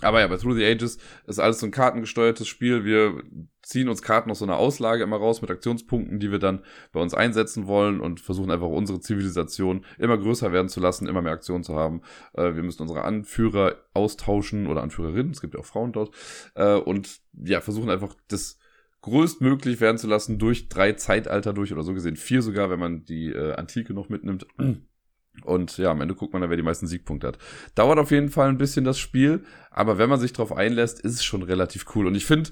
[0.00, 2.84] Aber ja, bei Through the Ages ist alles so ein kartengesteuertes Spiel.
[2.84, 3.22] Wir
[3.62, 6.60] ziehen uns Karten aus so einer Auslage immer raus mit Aktionspunkten, die wir dann
[6.92, 11.22] bei uns einsetzen wollen und versuchen einfach unsere Zivilisation immer größer werden zu lassen, immer
[11.22, 12.02] mehr Aktionen zu haben.
[12.34, 16.14] Äh, wir müssen unsere Anführer austauschen oder Anführerinnen, es gibt ja auch Frauen dort,
[16.54, 18.58] äh, und ja, versuchen einfach das
[19.00, 23.04] größtmöglich werden zu lassen durch drei Zeitalter durch oder so gesehen vier sogar, wenn man
[23.04, 24.46] die äh, Antike noch mitnimmt.
[25.42, 27.38] Und ja, am Ende guckt man dann, wer die meisten Siegpunkte hat.
[27.74, 31.14] Dauert auf jeden Fall ein bisschen das Spiel, aber wenn man sich darauf einlässt, ist
[31.14, 32.06] es schon relativ cool.
[32.06, 32.50] Und ich finde,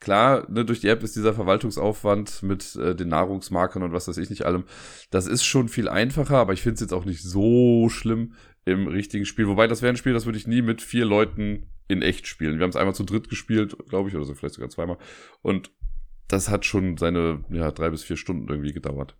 [0.00, 4.18] klar, ne, durch die App ist dieser Verwaltungsaufwand mit äh, den Nahrungsmarkern und was weiß
[4.18, 4.64] ich nicht allem,
[5.10, 8.86] das ist schon viel einfacher, aber ich finde es jetzt auch nicht so schlimm im
[8.86, 9.48] richtigen Spiel.
[9.48, 12.58] Wobei das wäre ein Spiel, das würde ich nie mit vier Leuten in echt spielen.
[12.58, 14.98] Wir haben es einmal zu dritt gespielt, glaube ich, oder so, vielleicht sogar zweimal.
[15.42, 15.72] Und
[16.28, 19.16] das hat schon seine ja, drei bis vier Stunden irgendwie gedauert.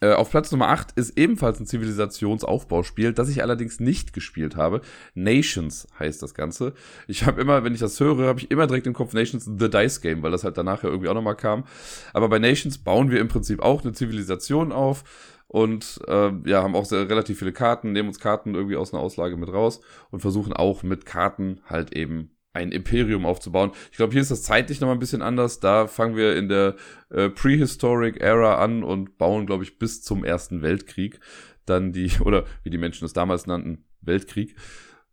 [0.00, 4.80] Äh, auf Platz Nummer 8 ist ebenfalls ein Zivilisationsaufbauspiel, das ich allerdings nicht gespielt habe.
[5.14, 6.72] Nations heißt das Ganze.
[7.08, 9.68] Ich habe immer, wenn ich das höre, habe ich immer direkt im Kopf Nations The
[9.68, 11.64] Dice Game, weil das halt danach ja irgendwie auch nochmal kam.
[12.12, 15.02] Aber bei Nations bauen wir im Prinzip auch eine Zivilisation auf
[15.48, 19.02] und äh, ja, haben auch sehr, relativ viele Karten, nehmen uns Karten irgendwie aus einer
[19.02, 19.80] Auslage mit raus
[20.10, 23.72] und versuchen auch mit Karten halt eben ein Imperium aufzubauen.
[23.90, 25.60] Ich glaube, hier ist das zeitlich noch mal ein bisschen anders.
[25.60, 26.76] Da fangen wir in der
[27.10, 31.20] äh, Prehistoric Era an und bauen, glaube ich, bis zum Ersten Weltkrieg.
[31.66, 34.56] dann die, oder wie die Menschen es damals nannten, Weltkrieg.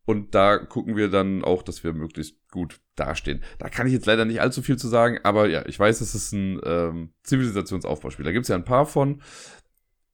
[0.05, 3.43] Und da gucken wir dann auch, dass wir möglichst gut dastehen.
[3.57, 6.13] Da kann ich jetzt leider nicht allzu viel zu sagen, aber ja, ich weiß, es
[6.13, 8.23] ist ein ähm, Zivilisationsaufbauspiel.
[8.23, 9.21] Da gibt es ja ein paar von.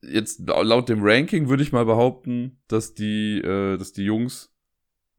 [0.01, 4.51] Jetzt laut dem Ranking würde ich mal behaupten, dass die, äh, dass die Jungs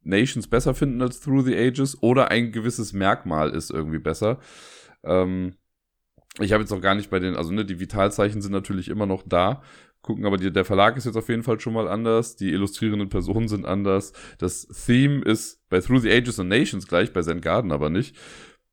[0.05, 4.38] Nations besser finden als Through the Ages oder ein gewisses Merkmal ist irgendwie besser.
[5.05, 5.55] Ähm,
[6.40, 9.07] ich habe jetzt auch gar nicht bei den, also ne, die Vitalzeichen sind natürlich immer
[9.07, 9.62] noch da,
[10.00, 13.09] gucken, aber die, der Verlag ist jetzt auf jeden Fall schon mal anders, die illustrierenden
[13.09, 17.40] Personen sind anders, das Theme ist bei Through the Ages and Nations gleich, bei Zen
[17.40, 18.16] Garden aber nicht.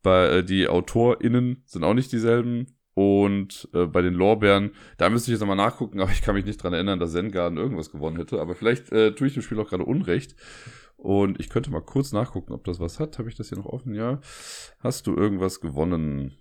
[0.01, 2.67] Bei, äh, die AutorInnen sind auch nicht dieselben.
[2.95, 6.45] Und äh, bei den Lorbeeren, da müsste ich jetzt nochmal nachgucken, aber ich kann mich
[6.45, 8.41] nicht dran erinnern, dass Zen Garden irgendwas gewonnen hätte.
[8.41, 10.36] Aber vielleicht äh, tue ich dem Spiel auch gerade Unrecht.
[11.00, 13.20] Und ich könnte mal kurz nachgucken, ob das was hat.
[13.20, 13.95] Habe ich das hier noch offen?
[13.95, 14.20] Ja.
[14.80, 16.38] Hast du irgendwas gewonnen?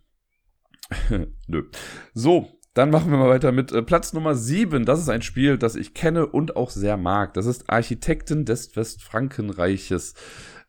[1.46, 1.64] Nö.
[2.12, 4.84] So, dann machen wir mal weiter mit äh, Platz Nummer 7.
[4.84, 7.34] Das ist ein Spiel, das ich kenne und auch sehr mag.
[7.34, 10.14] Das ist Architekten des Westfrankenreiches.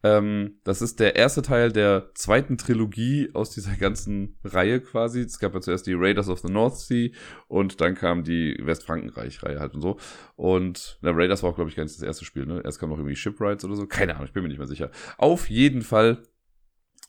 [0.02, 5.22] Ähm, das ist der erste Teil der zweiten Trilogie aus dieser ganzen Reihe quasi.
[5.22, 7.10] Es gab ja zuerst die Raiders of the North Sea
[7.47, 9.97] und dann kam die Westfrankenreich-Reihe halt und so.
[10.36, 12.62] Und der Raiders war auch, glaube ich, gar nicht das erste Spiel, ne?
[12.64, 13.88] Erst kam noch irgendwie Shipwrights oder so.
[13.88, 14.89] Keine Ahnung, ich bin mir nicht mehr sicher.
[15.18, 16.24] Auf jeden Fall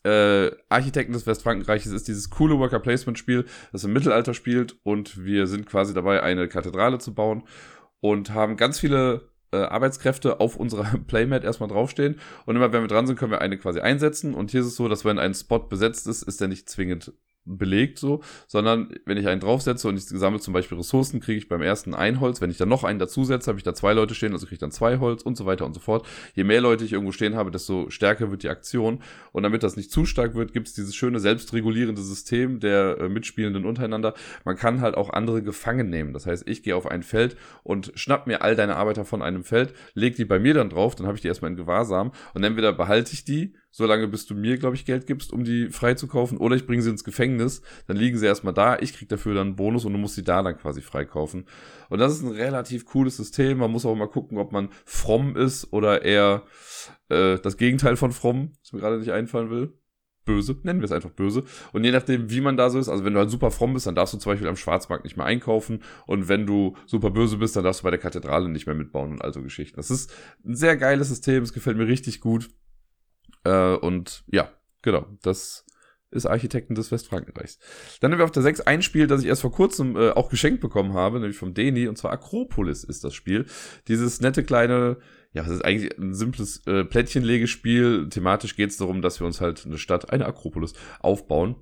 [0.03, 5.25] äh, Architekten des Westfrankenreiches ist dieses coole Worker Placement Spiel, das im Mittelalter spielt und
[5.25, 7.45] wir sind quasi dabei, eine Kathedrale zu bauen
[8.01, 12.21] und haben ganz viele äh, Arbeitskräfte auf unserer Playmat erstmal draufstehen.
[12.47, 14.35] Und immer wenn wir dran sind, können wir eine quasi einsetzen.
[14.35, 17.13] Und hier ist es so, dass wenn ein Spot besetzt ist, ist der nicht zwingend
[17.45, 21.49] belegt so, sondern wenn ich einen draufsetze und ich gesammle zum Beispiel Ressourcen, kriege ich
[21.49, 22.41] beim ersten ein Holz.
[22.41, 24.61] Wenn ich dann noch einen dazusetze, habe ich da zwei Leute stehen, also kriege ich
[24.61, 26.07] dann zwei Holz und so weiter und so fort.
[26.35, 29.03] Je mehr Leute ich irgendwo stehen habe, desto stärker wird die Aktion.
[29.33, 33.09] Und damit das nicht zu stark wird, gibt es dieses schöne selbstregulierende System der äh,
[33.09, 34.15] Mitspielenden untereinander.
[34.45, 36.13] Man kann halt auch andere gefangen nehmen.
[36.13, 39.45] Das heißt, ich gehe auf ein Feld und schnapp mir all deine Arbeiter von einem
[39.45, 42.45] Feld, leg die bei mir dann drauf, dann habe ich die erstmal in Gewahrsam und
[42.45, 46.39] entweder behalte ich die solange bis du mir, glaube ich, Geld gibst, um die freizukaufen.
[46.39, 49.49] Oder ich bringe sie ins Gefängnis, dann liegen sie erstmal da, ich krieg dafür dann
[49.49, 51.47] einen Bonus und du musst sie da dann quasi freikaufen.
[51.89, 53.59] Und das ist ein relativ cooles System.
[53.59, 56.45] Man muss auch mal gucken, ob man fromm ist oder eher
[57.09, 59.73] äh, das Gegenteil von fromm, was mir gerade nicht einfallen will.
[60.25, 61.45] Böse, nennen wir es einfach böse.
[61.73, 63.87] Und je nachdem, wie man da so ist, also wenn du halt super fromm bist,
[63.87, 65.83] dann darfst du zum Beispiel am Schwarzmarkt nicht mehr einkaufen.
[66.07, 69.13] Und wenn du super böse bist, dann darfst du bei der Kathedrale nicht mehr mitbauen
[69.13, 69.77] und all so Geschichten.
[69.77, 70.13] Das ist
[70.45, 72.51] ein sehr geiles System, es gefällt mir richtig gut.
[73.45, 74.51] Äh, und ja,
[74.83, 75.65] genau, das
[76.11, 77.59] ist Architekten des Westfrankenreichs.
[78.01, 80.29] Dann haben wir auf der 6 ein Spiel, das ich erst vor kurzem äh, auch
[80.29, 83.47] geschenkt bekommen habe, nämlich vom Deni, und zwar Akropolis ist das Spiel.
[83.87, 84.99] Dieses nette kleine,
[85.33, 88.09] ja, das ist eigentlich ein simples äh, Plättchenlegespiel.
[88.09, 91.55] Thematisch geht es darum, dass wir uns halt eine Stadt, eine Akropolis, aufbauen.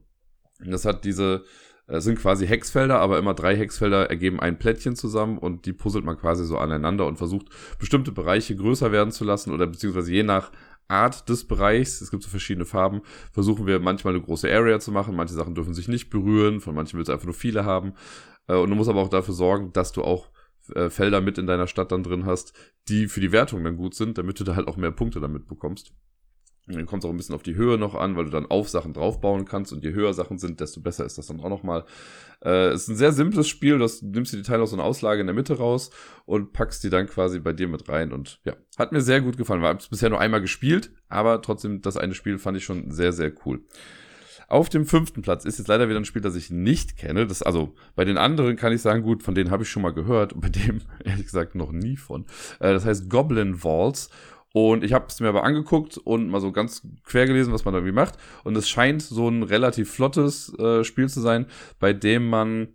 [0.61, 1.45] Und das hat diese,
[1.87, 6.07] es sind quasi Hexfelder, aber immer drei Hexfelder ergeben ein Plättchen zusammen und die puzzelt
[6.07, 7.49] man quasi so aneinander und versucht
[7.79, 10.51] bestimmte Bereiche größer werden zu lassen oder beziehungsweise je nach
[10.89, 14.91] Art des Bereichs, es gibt so verschiedene Farben, versuchen wir manchmal eine große Area zu
[14.91, 15.15] machen.
[15.15, 17.93] Manche Sachen dürfen sich nicht berühren, von manchen willst du einfach nur viele haben.
[18.47, 20.31] Äh, und du musst aber auch dafür sorgen, dass du auch
[20.75, 22.53] äh, Felder mit in deiner Stadt dann drin hast,
[22.89, 25.47] die für die Wertung dann gut sind, damit du da halt auch mehr Punkte damit
[25.47, 25.93] bekommst.
[26.77, 28.69] Dann kommt es auch ein bisschen auf die Höhe noch an, weil du dann auf
[28.69, 31.85] Sachen draufbauen kannst und je höher Sachen sind, desto besser ist das dann auch nochmal.
[32.45, 34.85] Äh, es ist ein sehr simples Spiel, das nimmst du die Teile aus so einer
[34.85, 35.91] Auslage in der Mitte raus
[36.27, 39.37] und packst die dann quasi bei dir mit rein und ja, hat mir sehr gut
[39.37, 39.63] gefallen.
[39.63, 42.91] Wir haben es bisher nur einmal gespielt, aber trotzdem das eine Spiel fand ich schon
[42.91, 43.63] sehr, sehr cool.
[44.49, 47.27] Auf dem fünften Platz ist jetzt leider wieder ein Spiel, das ich nicht kenne.
[47.27, 49.93] Das, also bei den anderen kann ich sagen, gut, von denen habe ich schon mal
[49.93, 52.23] gehört und bei dem ehrlich gesagt noch nie von.
[52.59, 54.09] Äh, das heißt Goblin Walls
[54.53, 57.75] und ich habe es mir aber angeguckt und mal so ganz quer gelesen, was man
[57.75, 58.17] da irgendwie macht.
[58.45, 61.47] Und es scheint so ein relativ flottes äh, Spiel zu sein,
[61.79, 62.69] bei dem man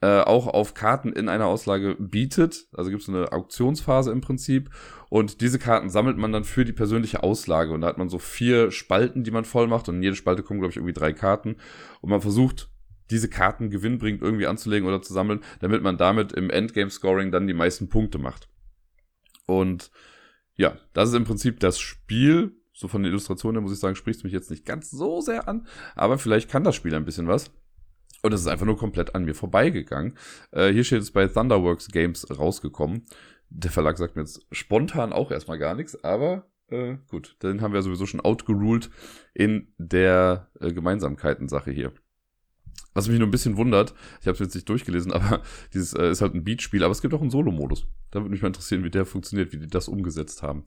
[0.00, 2.68] äh, auch auf Karten in einer Auslage bietet.
[2.72, 4.70] Also gibt es eine Auktionsphase im Prinzip.
[5.10, 7.72] Und diese Karten sammelt man dann für die persönliche Auslage.
[7.72, 9.88] Und da hat man so vier Spalten, die man voll macht.
[9.88, 11.56] Und in jede Spalte kommen, glaube ich, irgendwie drei Karten.
[12.00, 12.70] Und man versucht,
[13.10, 17.54] diese Karten gewinnbringend irgendwie anzulegen oder zu sammeln, damit man damit im Endgame-Scoring dann die
[17.54, 18.48] meisten Punkte macht.
[19.46, 19.90] Und
[20.58, 22.52] ja, das ist im Prinzip das Spiel.
[22.74, 25.48] So von den Illustrationen muss ich sagen, spricht es mich jetzt nicht ganz so sehr
[25.48, 27.50] an, aber vielleicht kann das Spiel ein bisschen was.
[28.22, 30.18] Und es ist einfach nur komplett an mir vorbeigegangen.
[30.50, 33.06] Äh, hier steht es bei Thunderworks Games rausgekommen.
[33.48, 37.72] Der Verlag sagt mir jetzt spontan auch erstmal gar nichts, aber äh, gut, den haben
[37.72, 38.90] wir sowieso schon outgeruled
[39.34, 41.92] in der äh, Gemeinsamkeiten-Sache hier.
[42.94, 46.10] Was mich nur ein bisschen wundert, ich habe es jetzt nicht durchgelesen, aber dieses äh,
[46.10, 47.86] ist halt ein Beatspiel, aber es gibt auch einen Solo-Modus.
[48.10, 50.64] Da würde mich mal interessieren, wie der funktioniert, wie die das umgesetzt haben.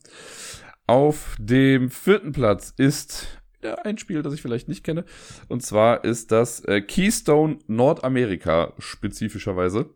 [0.88, 5.06] Auf dem vierten Platz ist ja, ein Spiel, das ich vielleicht nicht kenne.
[5.48, 9.94] Und zwar ist das äh, Keystone Nordamerika spezifischerweise.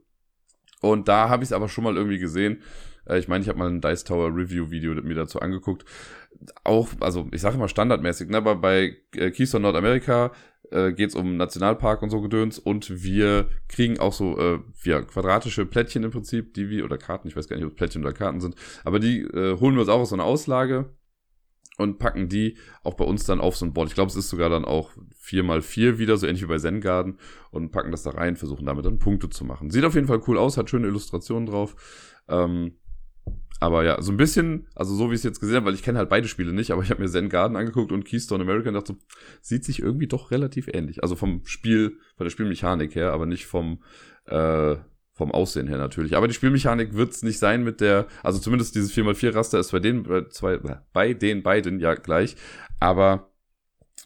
[0.81, 2.61] Und da habe ich es aber schon mal irgendwie gesehen.
[3.07, 5.85] Äh, ich meine, ich habe mal ein Dice Tower Review Video mir dazu angeguckt.
[6.63, 10.31] Auch, also ich sage immer standardmäßig, ne, aber bei äh, Keystone Nordamerika
[10.71, 15.01] äh, geht es um Nationalpark und so Gedöns und wir kriegen auch so äh, ja,
[15.01, 18.01] quadratische Plättchen im Prinzip, die wir, oder Karten, ich weiß gar nicht, ob es Plättchen
[18.01, 20.95] oder Karten sind, aber die äh, holen wir uns auch aus so einer Auslage
[21.77, 23.89] und packen die auch bei uns dann auf so ein Board.
[23.89, 24.91] Ich glaube, es ist sogar dann auch
[25.23, 27.17] 4x4 wieder, so ähnlich wie bei Zen Garden
[27.51, 29.69] und packen das da rein, versuchen damit dann Punkte zu machen.
[29.69, 31.75] Sieht auf jeden Fall cool aus, hat schöne Illustrationen drauf.
[32.27, 32.77] Ähm,
[33.59, 35.83] aber ja, so ein bisschen, also so wie ich es jetzt gesehen habe, weil ich
[35.83, 38.67] kenne halt beide Spiele nicht, aber ich habe mir Zen Garden angeguckt und Keystone America
[38.67, 38.99] und dachte so,
[39.41, 41.03] sieht sich irgendwie doch relativ ähnlich.
[41.03, 43.81] Also vom Spiel, von der Spielmechanik her, aber nicht vom,
[44.25, 44.75] äh,
[45.13, 46.17] vom Aussehen her natürlich.
[46.17, 49.79] Aber die Spielmechanik wird es nicht sein mit der, also zumindest dieses 4x4-Raster ist bei
[49.79, 50.59] den, bei, zwei,
[50.91, 52.35] bei den beiden ja gleich.
[52.81, 53.31] Aber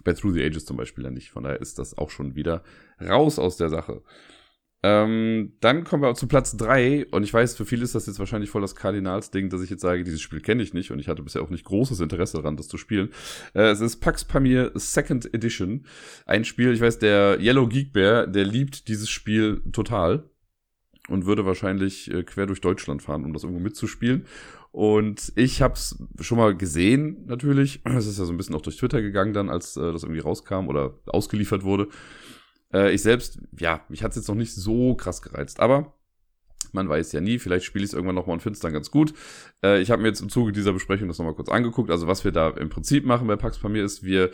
[0.04, 1.32] bei Through the Ages zum Beispiel ja nicht.
[1.32, 2.64] Von daher ist das auch schon wieder
[3.02, 4.04] raus aus der Sache.
[4.82, 8.08] Ähm, dann kommen wir auch zu Platz drei und ich weiß, für viele ist das
[8.08, 11.00] jetzt wahrscheinlich voll das Kardinalsding, dass ich jetzt sage, dieses Spiel kenne ich nicht und
[11.00, 13.10] ich hatte bisher auch nicht großes Interesse daran, das zu spielen.
[13.54, 15.86] Äh, es ist Pax Pamir Second Edition.
[16.26, 20.24] Ein Spiel, ich weiß, der Yellow Geek Bear, der liebt dieses Spiel total
[21.10, 24.26] und würde wahrscheinlich äh, quer durch Deutschland fahren, um das irgendwo mitzuspielen.
[24.72, 27.82] Und ich habe es schon mal gesehen, natürlich.
[27.84, 30.22] Es ist ja so ein bisschen auch durch Twitter gegangen dann, als äh, das irgendwie
[30.22, 31.90] rauskam oder ausgeliefert wurde.
[32.74, 35.94] Äh, ich selbst, ja, mich hat es jetzt noch nicht so krass gereizt, aber
[36.72, 38.92] man weiß ja nie, vielleicht spiele ich es irgendwann nochmal und finde es dann ganz
[38.92, 39.14] gut.
[39.64, 41.90] Äh, ich habe mir jetzt im Zuge dieser Besprechung das nochmal kurz angeguckt.
[41.90, 44.32] Also was wir da im Prinzip machen bei Pax Pamir ist, wir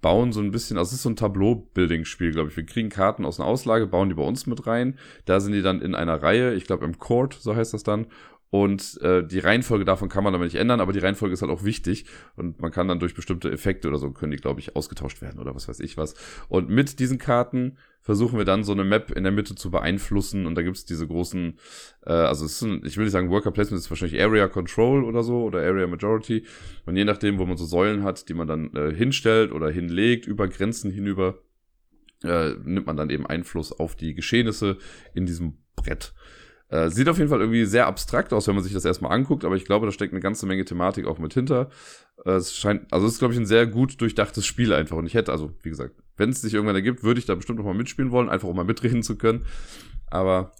[0.00, 2.56] bauen so ein bisschen, also es ist so ein Tableau-Building-Spiel, glaube ich.
[2.56, 4.98] Wir kriegen Karten aus einer Auslage, bauen die bei uns mit rein.
[5.26, 8.06] Da sind die dann in einer Reihe, ich glaube im Court, so heißt das dann.
[8.50, 11.52] Und äh, die Reihenfolge davon kann man aber nicht ändern, aber die Reihenfolge ist halt
[11.52, 12.04] auch wichtig.
[12.34, 15.40] Und man kann dann durch bestimmte Effekte oder so, können die, glaube ich, ausgetauscht werden
[15.40, 16.14] oder was weiß ich was.
[16.48, 20.46] Und mit diesen Karten versuchen wir dann so eine Map in der Mitte zu beeinflussen.
[20.46, 21.58] Und da gibt's diese großen,
[22.04, 24.48] äh, also es ist ein, ich will nicht sagen Worker Placement, es ist wahrscheinlich Area
[24.48, 26.44] Control oder so oder Area Majority.
[26.86, 30.26] Und je nachdem, wo man so Säulen hat, die man dann äh, hinstellt oder hinlegt,
[30.26, 31.38] über Grenzen hinüber,
[32.24, 34.78] äh, nimmt man dann eben Einfluss auf die Geschehnisse
[35.14, 36.14] in diesem Brett.
[36.70, 39.44] Äh, sieht auf jeden Fall irgendwie sehr abstrakt aus, wenn man sich das erstmal anguckt,
[39.44, 41.68] aber ich glaube, da steckt eine ganze Menge Thematik auch mit hinter.
[42.24, 44.96] Äh, es scheint, also es ist, glaube ich, ein sehr gut durchdachtes Spiel einfach.
[44.96, 47.58] Und ich hätte, also, wie gesagt, wenn es sich irgendwann ergibt, würde ich da bestimmt
[47.58, 49.44] noch mal mitspielen wollen, einfach um mal mitreden zu können.
[50.06, 50.52] Aber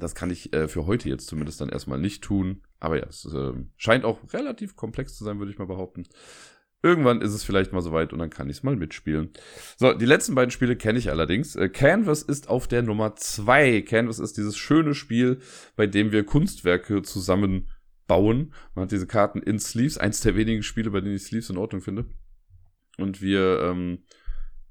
[0.00, 2.62] das kann ich äh, für heute jetzt zumindest dann erstmal nicht tun.
[2.80, 6.06] Aber ja, es äh, scheint auch relativ komplex zu sein, würde ich mal behaupten.
[6.86, 9.30] Irgendwann ist es vielleicht mal soweit und dann kann ich es mal mitspielen.
[9.76, 11.56] So, die letzten beiden Spiele kenne ich allerdings.
[11.56, 13.82] Äh, Canvas ist auf der Nummer zwei.
[13.82, 15.40] Canvas ist dieses schöne Spiel,
[15.74, 18.54] bei dem wir Kunstwerke zusammenbauen.
[18.76, 21.56] Man hat diese Karten in Sleeves, eins der wenigen Spiele, bei denen ich Sleeves in
[21.56, 22.04] Ordnung finde.
[22.98, 24.04] Und wir ähm,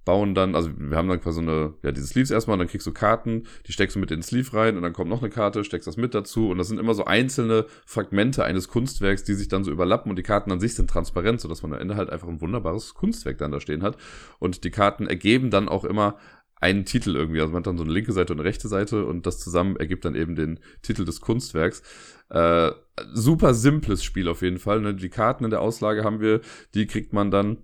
[0.05, 2.67] bauen dann, also wir haben dann quasi so eine, ja, diese Sleeves erstmal, und dann
[2.67, 5.21] kriegst du Karten, die steckst du mit in den Sleeve rein und dann kommt noch
[5.21, 9.23] eine Karte, steckst das mit dazu und das sind immer so einzelne Fragmente eines Kunstwerks,
[9.23, 11.79] die sich dann so überlappen und die Karten an sich sind transparent, sodass man am
[11.79, 13.97] Ende halt einfach ein wunderbares Kunstwerk dann da stehen hat
[14.39, 16.17] und die Karten ergeben dann auch immer
[16.61, 19.05] einen Titel irgendwie, also man hat dann so eine linke Seite und eine rechte Seite
[19.05, 21.83] und das zusammen ergibt dann eben den Titel des Kunstwerks.
[22.29, 22.71] Äh,
[23.13, 24.95] super simples Spiel auf jeden Fall, ne?
[24.95, 26.41] die Karten in der Auslage haben wir,
[26.73, 27.57] die kriegt man dann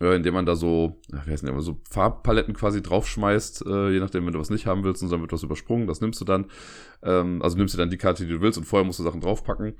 [0.00, 4.26] äh, indem man da so, wie heißt denn, so Farbpaletten quasi draufschmeißt, äh, je nachdem,
[4.26, 6.46] wenn du was nicht haben willst und dann wird was übersprungen, das nimmst du dann,
[7.02, 9.20] ähm, also nimmst du dann die Karte, die du willst und vorher musst du Sachen
[9.20, 9.76] draufpacken,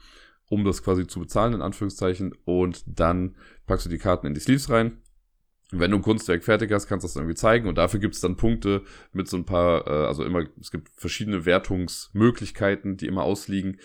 [0.48, 3.36] um das quasi zu bezahlen, in Anführungszeichen, und dann
[3.66, 4.98] packst du die Karten in die Sleeves rein.
[5.72, 8.20] Wenn du ein Kunstwerk fertig hast, kannst du das irgendwie zeigen und dafür gibt es
[8.20, 13.24] dann Punkte mit so ein paar, äh, also immer, es gibt verschiedene Wertungsmöglichkeiten, die immer
[13.24, 13.78] ausliegen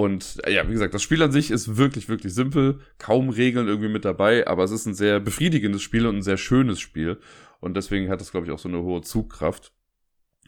[0.00, 2.78] und äh, ja, wie gesagt, das Spiel an sich ist wirklich, wirklich simpel.
[2.96, 6.38] Kaum Regeln irgendwie mit dabei, aber es ist ein sehr befriedigendes Spiel und ein sehr
[6.38, 7.20] schönes Spiel.
[7.60, 9.74] Und deswegen hat es, glaube ich, auch so eine hohe Zugkraft.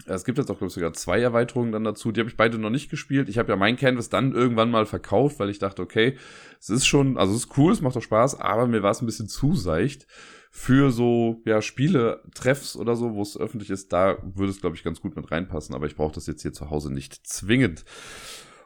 [0.07, 2.13] Es gibt jetzt auch, glaube ich, sogar zwei Erweiterungen dann dazu.
[2.13, 3.29] Die habe ich beide noch nicht gespielt.
[3.29, 6.17] Ich habe ja mein Canvas dann irgendwann mal verkauft, weil ich dachte, okay,
[6.59, 9.03] es ist schon, also es ist cool, es macht auch Spaß, aber mir war es
[9.03, 10.07] ein bisschen zu seicht
[10.51, 13.93] für so, ja, Spiele, Treffs oder so, wo es öffentlich ist.
[13.93, 16.55] Da würde es, glaube ich, ganz gut mit reinpassen, aber ich brauche das jetzt hier
[16.55, 17.85] zu Hause nicht zwingend.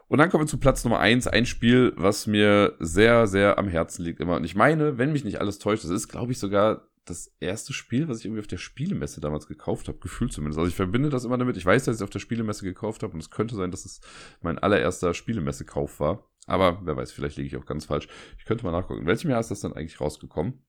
[0.08, 3.68] Und dann kommen wir zu Platz Nummer eins, ein Spiel, was mir sehr, sehr am
[3.68, 4.36] Herzen liegt immer.
[4.36, 7.72] Und ich meine, wenn mich nicht alles täuscht, das ist, glaube ich, sogar das erste
[7.72, 10.58] Spiel, was ich irgendwie auf der Spielemesse damals gekauft habe, gefühlt zumindest.
[10.58, 11.56] Also ich verbinde das immer damit.
[11.56, 13.84] Ich weiß, dass ich es auf der Spielemesse gekauft habe und es könnte sein, dass
[13.84, 14.00] es
[14.42, 16.28] mein allererster Spielemesse-Kauf war.
[16.46, 18.08] Aber wer weiß, vielleicht liege ich auch ganz falsch.
[18.38, 19.02] Ich könnte mal nachgucken.
[19.02, 20.64] In welchem Jahr ist das dann eigentlich rausgekommen?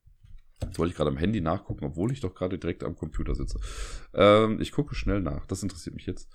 [0.62, 3.60] Jetzt wollte ich gerade am Handy nachgucken, obwohl ich doch gerade direkt am Computer sitze.
[4.14, 5.46] Ähm, ich gucke schnell nach.
[5.46, 6.28] Das interessiert mich jetzt.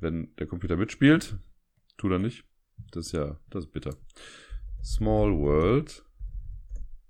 [0.00, 1.38] Wenn der Computer mitspielt,
[1.96, 2.44] Tut er nicht.
[2.92, 3.96] Das ist ja, das ist bitter.
[4.82, 6.04] Small World.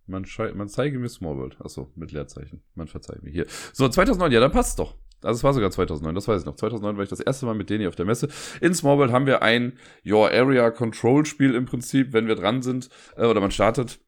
[0.07, 1.61] Man, man zeige mir Small World.
[1.61, 2.63] Achso, mit Leerzeichen.
[2.75, 3.47] Man verzeiht mir hier.
[3.73, 4.97] So, 2009, ja, dann passt doch.
[5.23, 6.57] Also es war sogar 2009, das weiß ich noch.
[6.57, 8.29] 2009 war ich das erste Mal mit denen hier auf der Messe.
[8.61, 12.63] In Small World haben wir ein Your Area Control Spiel im Prinzip, wenn wir dran
[12.63, 14.01] sind äh, oder man startet.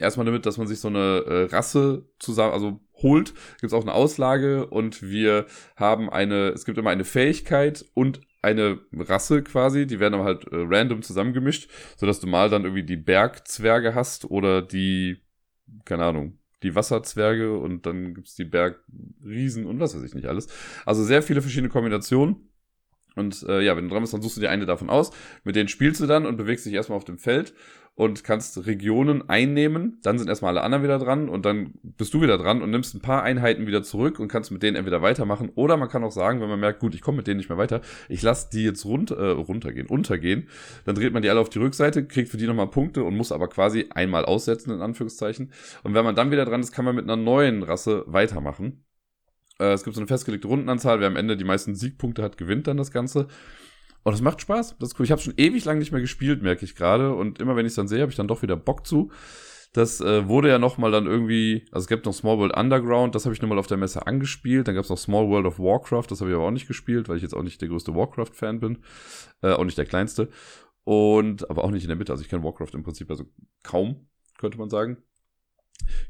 [0.00, 3.82] Erstmal damit, dass man sich so eine äh, Rasse zusammen, also holt, gibt es auch
[3.82, 5.46] eine Auslage und wir
[5.76, 10.44] haben eine, es gibt immer eine Fähigkeit und eine Rasse quasi, die werden aber halt
[10.48, 15.22] äh, random zusammengemischt, sodass du mal dann irgendwie die Bergzwerge hast oder die,
[15.84, 20.48] keine Ahnung, die Wasserzwerge und dann gibt's die Bergriesen und was weiß ich nicht alles.
[20.84, 22.51] Also sehr viele verschiedene Kombinationen.
[23.16, 25.10] Und äh, ja, wenn du dran bist, dann suchst du dir eine davon aus.
[25.44, 27.54] Mit denen spielst du dann und bewegst dich erstmal auf dem Feld
[27.94, 29.98] und kannst Regionen einnehmen.
[30.02, 32.94] Dann sind erstmal alle anderen wieder dran und dann bist du wieder dran und nimmst
[32.94, 36.12] ein paar Einheiten wieder zurück und kannst mit denen entweder weitermachen oder man kann auch
[36.12, 38.64] sagen, wenn man merkt, gut, ich komme mit denen nicht mehr weiter, ich lasse die
[38.64, 40.48] jetzt runter, äh, runtergehen, untergehen.
[40.84, 43.30] Dann dreht man die alle auf die Rückseite, kriegt für die nochmal Punkte und muss
[43.30, 45.52] aber quasi einmal aussetzen, in Anführungszeichen.
[45.82, 48.84] Und wenn man dann wieder dran ist, kann man mit einer neuen Rasse weitermachen.
[49.62, 51.00] Äh, es gibt so eine festgelegte Rundenanzahl.
[51.00, 53.28] Wer am Ende die meisten Siegpunkte hat, gewinnt dann das Ganze.
[54.02, 54.76] Und es macht Spaß.
[54.80, 55.04] Das ist cool.
[55.04, 57.14] Ich habe schon ewig lang nicht mehr gespielt, merke ich gerade.
[57.14, 59.12] Und immer wenn ich es dann sehe, habe ich dann doch wieder Bock zu.
[59.72, 63.14] Das äh, wurde ja noch mal dann irgendwie, also es gibt noch Small World Underground,
[63.14, 64.68] das habe ich nur mal auf der Messe angespielt.
[64.68, 67.08] Dann gab es noch Small World of Warcraft, das habe ich aber auch nicht gespielt,
[67.08, 68.78] weil ich jetzt auch nicht der größte Warcraft-Fan bin.
[69.40, 70.28] Äh, auch nicht der kleinste.
[70.84, 72.12] Und, aber auch nicht in der Mitte.
[72.12, 73.24] Also ich kenne Warcraft im Prinzip also
[73.62, 74.98] kaum, könnte man sagen.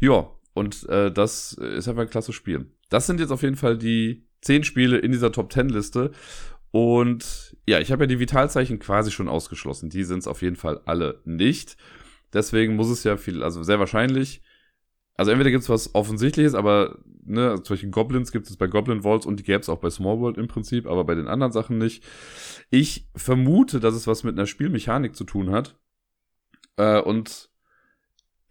[0.01, 2.73] Ja, und äh, das ist einfach ein klasse Spiel.
[2.91, 6.11] Das sind jetzt auf jeden Fall die zehn Spiele in dieser Top 10 Liste.
[6.71, 9.91] Und ja, ich habe ja die Vitalzeichen quasi schon ausgeschlossen.
[9.91, 11.77] Die sind es auf jeden Fall alle nicht.
[12.33, 14.43] Deswegen muss es ja viel, also sehr wahrscheinlich.
[15.15, 18.67] Also entweder gibt es was Offensichtliches, aber ne, also zum Beispiel Goblins gibt es bei
[18.67, 21.29] Goblin Vaults und die gäbe es auch bei Small World im Prinzip, aber bei den
[21.29, 22.03] anderen Sachen nicht.
[22.71, 25.79] Ich vermute, dass es was mit einer Spielmechanik zu tun hat.
[26.77, 27.51] Äh, und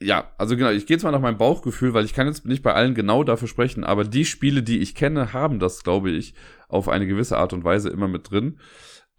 [0.01, 2.73] ja, also genau, ich gehe zwar nach meinem Bauchgefühl, weil ich kann jetzt nicht bei
[2.73, 6.33] allen genau dafür sprechen, aber die Spiele, die ich kenne, haben das, glaube ich,
[6.67, 8.59] auf eine gewisse Art und Weise immer mit drin.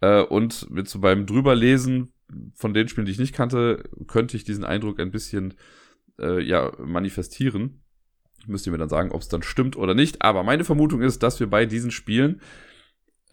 [0.01, 2.11] Äh, und mit so beim drüberlesen
[2.55, 5.53] von den Spielen, die ich nicht kannte, könnte ich diesen Eindruck ein bisschen
[6.19, 7.83] äh, ja manifestieren.
[8.45, 10.21] Müsst ihr mir dann sagen, ob es dann stimmt oder nicht.
[10.21, 12.41] Aber meine Vermutung ist, dass wir bei diesen Spielen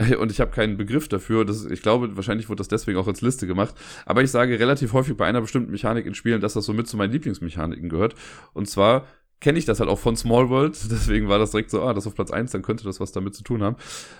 [0.19, 1.45] und ich habe keinen Begriff dafür.
[1.45, 3.75] Das, ich glaube, wahrscheinlich wurde das deswegen auch als Liste gemacht.
[4.07, 6.89] Aber ich sage relativ häufig bei einer bestimmten Mechanik in Spielen, dass das so mit
[6.89, 8.15] zu meinen Lieblingsmechaniken gehört.
[8.53, 9.07] Und zwar
[9.41, 10.79] kenne ich das halt auch von Small World.
[10.91, 13.35] Deswegen war das direkt so, ah, das auf Platz eins, dann könnte das was damit
[13.35, 13.77] zu tun haben.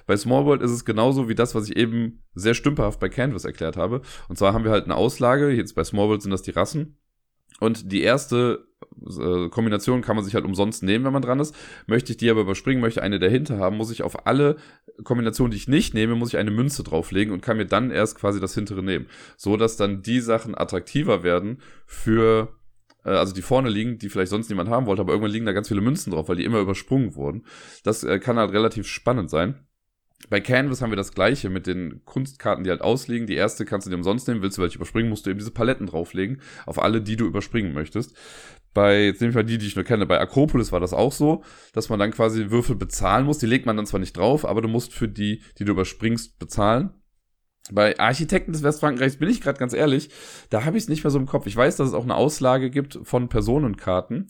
[0.07, 3.45] Bei Small World ist es genauso wie das, was ich eben sehr stümperhaft bei Canvas
[3.45, 4.03] erklärt habe.
[4.29, 5.51] Und zwar haben wir halt eine Auslage.
[5.51, 6.99] Jetzt bei Small World sind das die Rassen.
[7.59, 8.70] Und die erste
[9.19, 11.55] äh, Kombination kann man sich halt umsonst nehmen, wenn man dran ist.
[11.87, 14.57] Möchte ich die aber überspringen, möchte eine dahinter haben, muss ich auf alle
[15.05, 18.17] Kombinationen, die ich nicht nehme, muss ich eine Münze drauflegen und kann mir dann erst
[18.17, 19.07] quasi das hintere nehmen.
[19.37, 22.55] So dass dann die Sachen attraktiver werden für
[23.05, 25.53] äh, also die vorne liegen, die vielleicht sonst niemand haben wollte, aber irgendwann liegen da
[25.53, 27.45] ganz viele Münzen drauf, weil die immer übersprungen wurden.
[27.85, 29.67] Das äh, kann halt relativ spannend sein.
[30.29, 33.27] Bei Canvas haben wir das gleiche mit den Kunstkarten, die halt ausliegen.
[33.27, 34.43] Die erste kannst du dir umsonst nehmen.
[34.43, 36.43] Willst du welche überspringen, musst du eben diese Paletten drauflegen.
[36.67, 38.15] Auf alle, die du überspringen möchtest.
[38.73, 40.07] Bei, jetzt nehme ich mal die, die ich nur kenne.
[40.07, 41.43] Bei Akropolis war das auch so,
[41.73, 43.39] dass man dann quasi Würfel bezahlen muss.
[43.39, 46.39] Die legt man dann zwar nicht drauf, aber du musst für die, die du überspringst,
[46.39, 46.95] bezahlen.
[47.73, 50.11] Bei Architekten des Westfrankenreichs bin ich gerade ganz ehrlich,
[50.51, 51.47] da habe ich es nicht mehr so im Kopf.
[51.47, 54.29] Ich weiß, dass es auch eine Auslage gibt von Personenkarten.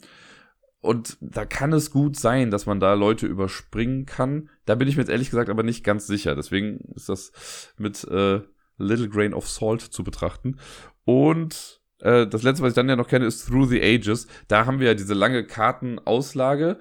[0.81, 4.49] Und da kann es gut sein, dass man da Leute überspringen kann.
[4.65, 6.35] Da bin ich mir jetzt ehrlich gesagt aber nicht ganz sicher.
[6.35, 7.33] Deswegen ist das
[7.77, 8.41] mit äh,
[8.79, 10.59] Little Grain of Salt zu betrachten.
[11.05, 14.27] Und äh, das letzte, was ich dann ja noch kenne, ist Through the Ages.
[14.49, 16.79] Da haben wir ja diese lange Kartenauslage.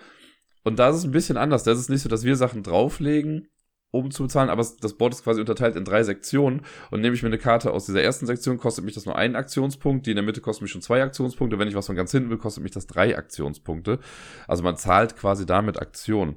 [0.64, 1.64] Und da ist es ein bisschen anders.
[1.64, 3.48] Da ist es nicht so, dass wir Sachen drauflegen
[3.92, 7.24] um zu bezahlen, aber das Board ist quasi unterteilt in drei Sektionen und nehme ich
[7.24, 10.16] mir eine Karte aus dieser ersten Sektion, kostet mich das nur einen Aktionspunkt, die in
[10.16, 12.64] der Mitte kostet mich schon zwei Aktionspunkte, wenn ich was von ganz hinten will, kostet
[12.64, 14.00] mich das drei Aktionspunkte.
[14.48, 16.36] Also man zahlt quasi damit Aktionen.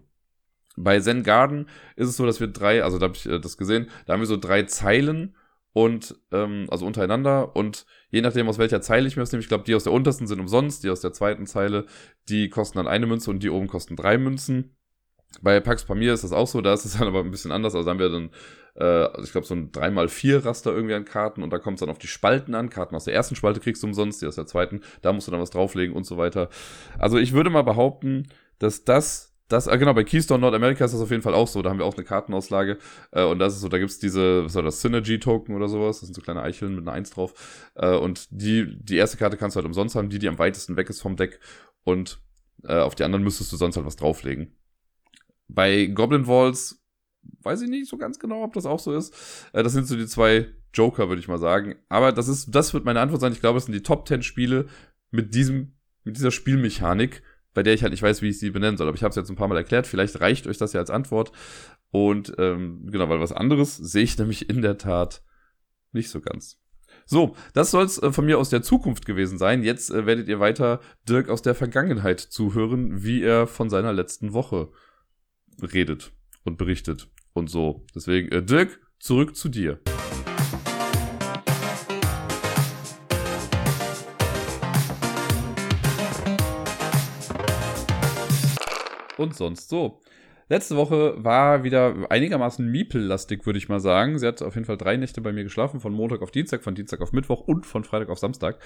[0.77, 3.59] Bei Zen Garden ist es so, dass wir drei, also da habe ich äh, das
[3.59, 5.37] gesehen, da haben wir so drei Zeilen
[5.73, 9.49] und ähm, also untereinander und je nachdem aus welcher Zeile ich mir das nehme, ich
[9.49, 11.86] glaube die aus der untersten sind umsonst, die aus der zweiten Zeile,
[12.28, 14.77] die kosten dann eine Münze und die oben kosten drei Münzen.
[15.40, 17.74] Bei Pax Pamir ist das auch so, da ist es dann aber ein bisschen anders.
[17.74, 18.31] Also haben wir dann,
[18.77, 21.89] äh, ich glaube, so ein 3x4 Raster irgendwie an Karten und da kommt es dann
[21.89, 22.69] auf die Spalten an.
[22.69, 25.31] Karten aus der ersten Spalte kriegst du umsonst, die aus der zweiten, da musst du
[25.32, 26.51] dann was drauflegen und so weiter.
[26.99, 28.28] Also ich würde mal behaupten,
[28.59, 31.62] dass das das, äh, genau, bei Keystone Nordamerika ist das auf jeden Fall auch so.
[31.62, 32.78] Da haben wir auch eine Kartenauslage.
[33.10, 36.01] Äh, und das ist so, da gibt's diese, was war das, Synergy-Token oder sowas.
[36.01, 37.70] Das sind so kleine Eicheln mit einer Eins drauf.
[37.74, 40.77] Äh, und die, die erste Karte kannst du halt umsonst haben, die, die am weitesten
[40.77, 41.40] weg ist vom Deck.
[41.85, 42.20] Und
[42.64, 44.56] äh, auf die anderen müsstest du sonst halt was drauflegen.
[45.48, 46.82] Bei Goblin Walls
[47.43, 49.14] weiß ich nicht so ganz genau, ob das auch so ist.
[49.52, 51.77] Äh, das sind so die zwei Joker, würde ich mal sagen.
[51.89, 53.32] Aber das ist, das wird meine Antwort sein.
[53.32, 54.66] Ich glaube, es sind die Top 10 Spiele
[55.10, 55.74] mit diesem,
[56.05, 57.23] mit dieser Spielmechanik.
[57.55, 58.89] Bei der ich halt nicht weiß, wie ich sie benennen soll.
[58.89, 59.87] Aber ich habe es jetzt ein paar Mal erklärt.
[59.87, 61.33] Vielleicht reicht euch das ja als Antwort.
[61.91, 65.23] Und ähm, genau, weil was anderes sehe ich nämlich in der Tat
[65.93, 66.59] nicht so ganz.
[67.05, 69.62] So, das soll es äh, von mir aus der Zukunft gewesen sein.
[69.62, 74.33] Jetzt äh, werdet ihr weiter Dirk aus der Vergangenheit zuhören, wie er von seiner letzten
[74.33, 74.70] Woche
[75.61, 76.12] redet
[76.45, 77.85] und berichtet und so.
[77.95, 79.81] Deswegen, äh, Dirk, zurück zu dir.
[89.23, 90.01] Und sonst so.
[90.49, 94.19] Letzte Woche war wieder einigermaßen Miepel-lastig, würde ich mal sagen.
[94.19, 96.74] Sie hat auf jeden Fall drei Nächte bei mir geschlafen, von Montag auf Dienstag, von
[96.74, 98.59] Dienstag auf Mittwoch und von Freitag auf Samstag.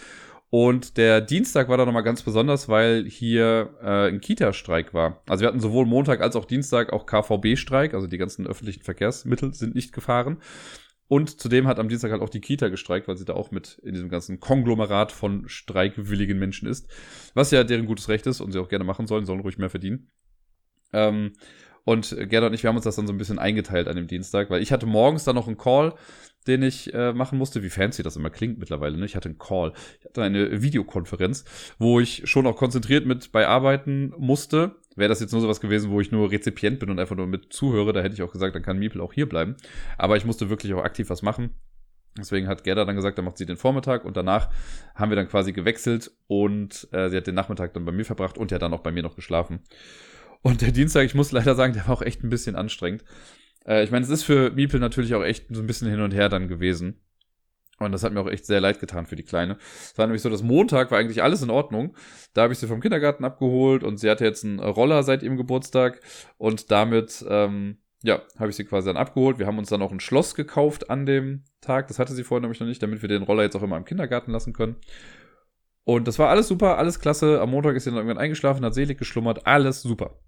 [0.49, 5.23] Und der Dienstag war da nochmal ganz besonders, weil hier äh, ein Kita-Streik war.
[5.29, 9.53] Also wir hatten sowohl Montag als auch Dienstag auch KVB-Streik, also die ganzen öffentlichen Verkehrsmittel
[9.53, 10.39] sind nicht gefahren.
[11.09, 13.79] Und zudem hat am Dienstag halt auch die Kita gestreikt, weil sie da auch mit
[13.85, 16.91] in diesem ganzen Konglomerat von streikwilligen Menschen ist.
[17.35, 19.71] Was ja deren gutes Recht ist und sie auch gerne machen sollen, sollen ruhig mehr
[19.71, 20.11] verdienen.
[20.97, 21.33] Ähm,
[21.85, 24.09] und Gerda und ich, wir haben uns das dann so ein bisschen eingeteilt an dem
[24.09, 25.95] Dienstag, weil ich hatte morgens dann noch einen Call,
[26.49, 28.97] den ich äh, machen musste, wie fancy das immer klingt mittlerweile.
[28.97, 29.05] Ne?
[29.05, 31.45] Ich hatte einen Call, ich hatte eine Videokonferenz,
[31.79, 34.77] wo ich schon auch konzentriert mit bei arbeiten musste.
[34.97, 37.53] Wäre das jetzt nur sowas gewesen, wo ich nur Rezipient bin und einfach nur mit
[37.53, 39.57] zuhöre, da hätte ich auch gesagt, dann kann Miepel auch hier bleiben.
[39.99, 41.51] Aber ich musste wirklich auch aktiv was machen.
[42.19, 44.49] Deswegen hat Gerda dann gesagt, dann macht sie den Vormittag und danach
[44.95, 48.39] haben wir dann quasi gewechselt und äh, sie hat den Nachmittag dann bei mir verbracht
[48.39, 49.61] und ja dann auch bei mir noch geschlafen.
[50.47, 53.03] Und der Dienstag, ich muss leider sagen, der war auch echt ein bisschen anstrengend.
[53.67, 56.15] Äh, ich meine, es ist für Miepel natürlich auch echt so ein bisschen hin und
[56.15, 57.01] her dann gewesen.
[57.81, 59.59] Und das hat mir auch echt sehr leid getan für die Kleine.
[59.59, 61.97] Es war nämlich so, dass Montag war eigentlich alles in Ordnung.
[62.33, 65.37] Da habe ich sie vom Kindergarten abgeholt und sie hatte jetzt einen Roller seit ihrem
[65.37, 66.01] Geburtstag.
[66.39, 69.41] Und damit, ähm, ja, habe ich sie quasi dann abgeholt.
[69.41, 71.89] Wir haben uns dann auch ein Schloss gekauft an dem Tag.
[71.89, 73.85] Das hatte sie vorher nämlich noch nicht, damit wir den Roller jetzt auch immer im
[73.85, 74.77] Kindergarten lassen können.
[75.83, 77.41] Und das war alles super, alles klasse.
[77.41, 80.21] Am Montag ist sie dann irgendwann eingeschlafen, hat selig geschlummert, alles super.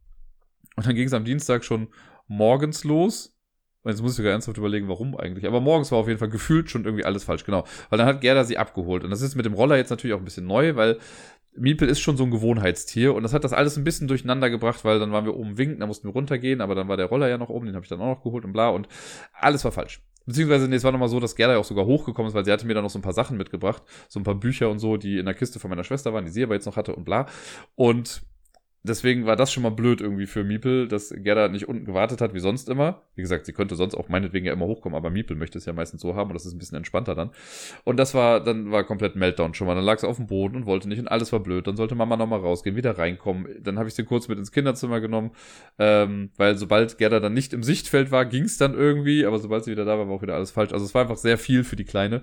[0.78, 1.88] Und dann ging es am Dienstag schon
[2.28, 3.36] morgens los.
[3.82, 5.44] Und jetzt muss ich sogar ernsthaft überlegen, warum eigentlich.
[5.44, 7.64] Aber morgens war auf jeden Fall gefühlt schon irgendwie alles falsch, genau.
[7.90, 9.02] Weil dann hat Gerda sie abgeholt.
[9.02, 10.98] Und das ist mit dem Roller jetzt natürlich auch ein bisschen neu, weil
[11.56, 14.84] Miepel ist schon so ein Gewohnheitstier und das hat das alles ein bisschen durcheinander gebracht,
[14.84, 17.28] weil dann waren wir oben winken, da mussten wir runtergehen, aber dann war der Roller
[17.28, 18.86] ja noch oben, den habe ich dann auch noch geholt und bla und
[19.32, 20.00] alles war falsch.
[20.26, 22.52] Beziehungsweise, nee, es war nochmal so, dass Gerda ja auch sogar hochgekommen ist, weil sie
[22.52, 24.96] hatte mir dann noch so ein paar Sachen mitgebracht, so ein paar Bücher und so,
[24.96, 27.04] die in der Kiste von meiner Schwester waren, die sie aber jetzt noch hatte und
[27.04, 27.26] bla.
[27.74, 28.22] Und
[28.88, 32.34] deswegen war das schon mal blöd irgendwie für Miepel, dass Gerda nicht unten gewartet hat,
[32.34, 33.02] wie sonst immer.
[33.14, 35.72] Wie gesagt, sie könnte sonst auch meinetwegen ja immer hochkommen, aber Miepel möchte es ja
[35.72, 37.30] meistens so haben und das ist ein bisschen entspannter dann.
[37.84, 39.74] Und das war, dann war komplett Meltdown schon mal.
[39.74, 41.66] Dann lag sie auf dem Boden und wollte nicht und alles war blöd.
[41.66, 43.46] Dann sollte Mama nochmal rausgehen, wieder reinkommen.
[43.62, 45.30] Dann habe ich sie kurz mit ins Kinderzimmer genommen,
[45.78, 49.64] ähm, weil sobald Gerda dann nicht im Sichtfeld war, ging es dann irgendwie, aber sobald
[49.64, 50.72] sie wieder da war, war auch wieder alles falsch.
[50.72, 52.22] Also es war einfach sehr viel für die Kleine.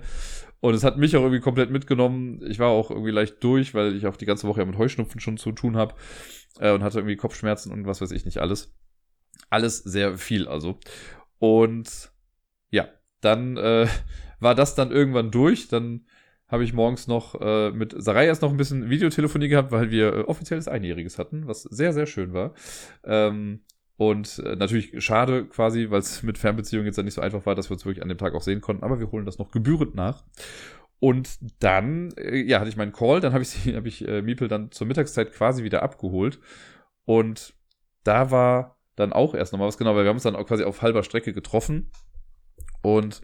[0.66, 2.40] Und es hat mich auch irgendwie komplett mitgenommen.
[2.44, 5.20] Ich war auch irgendwie leicht durch, weil ich auch die ganze Woche ja mit Heuschnupfen
[5.20, 5.94] schon zu tun habe
[6.58, 8.74] äh, und hatte irgendwie Kopfschmerzen und was weiß ich nicht alles.
[9.48, 10.80] Alles sehr viel also.
[11.38, 12.10] Und
[12.70, 12.88] ja,
[13.20, 13.86] dann äh,
[14.40, 15.68] war das dann irgendwann durch.
[15.68, 16.04] Dann
[16.48, 20.14] habe ich morgens noch äh, mit Sarai erst noch ein bisschen Videotelefonie gehabt, weil wir
[20.14, 22.54] äh, offizielles Einjähriges hatten, was sehr, sehr schön war.
[23.04, 23.60] Ähm,
[23.96, 27.54] und äh, natürlich schade quasi, weil es mit Fernbeziehungen jetzt ja nicht so einfach war,
[27.54, 29.50] dass wir uns wirklich an dem Tag auch sehen konnten, aber wir holen das noch
[29.50, 30.24] gebührend nach.
[30.98, 34.22] Und dann, äh, ja, hatte ich meinen Call, dann habe ich, sie, hab ich äh,
[34.22, 36.40] Miepel dann zur Mittagszeit quasi wieder abgeholt.
[37.04, 37.54] Und
[38.04, 40.64] da war dann auch erst nochmal was genau, weil wir haben uns dann auch quasi
[40.64, 41.90] auf halber Strecke getroffen.
[42.82, 43.20] Und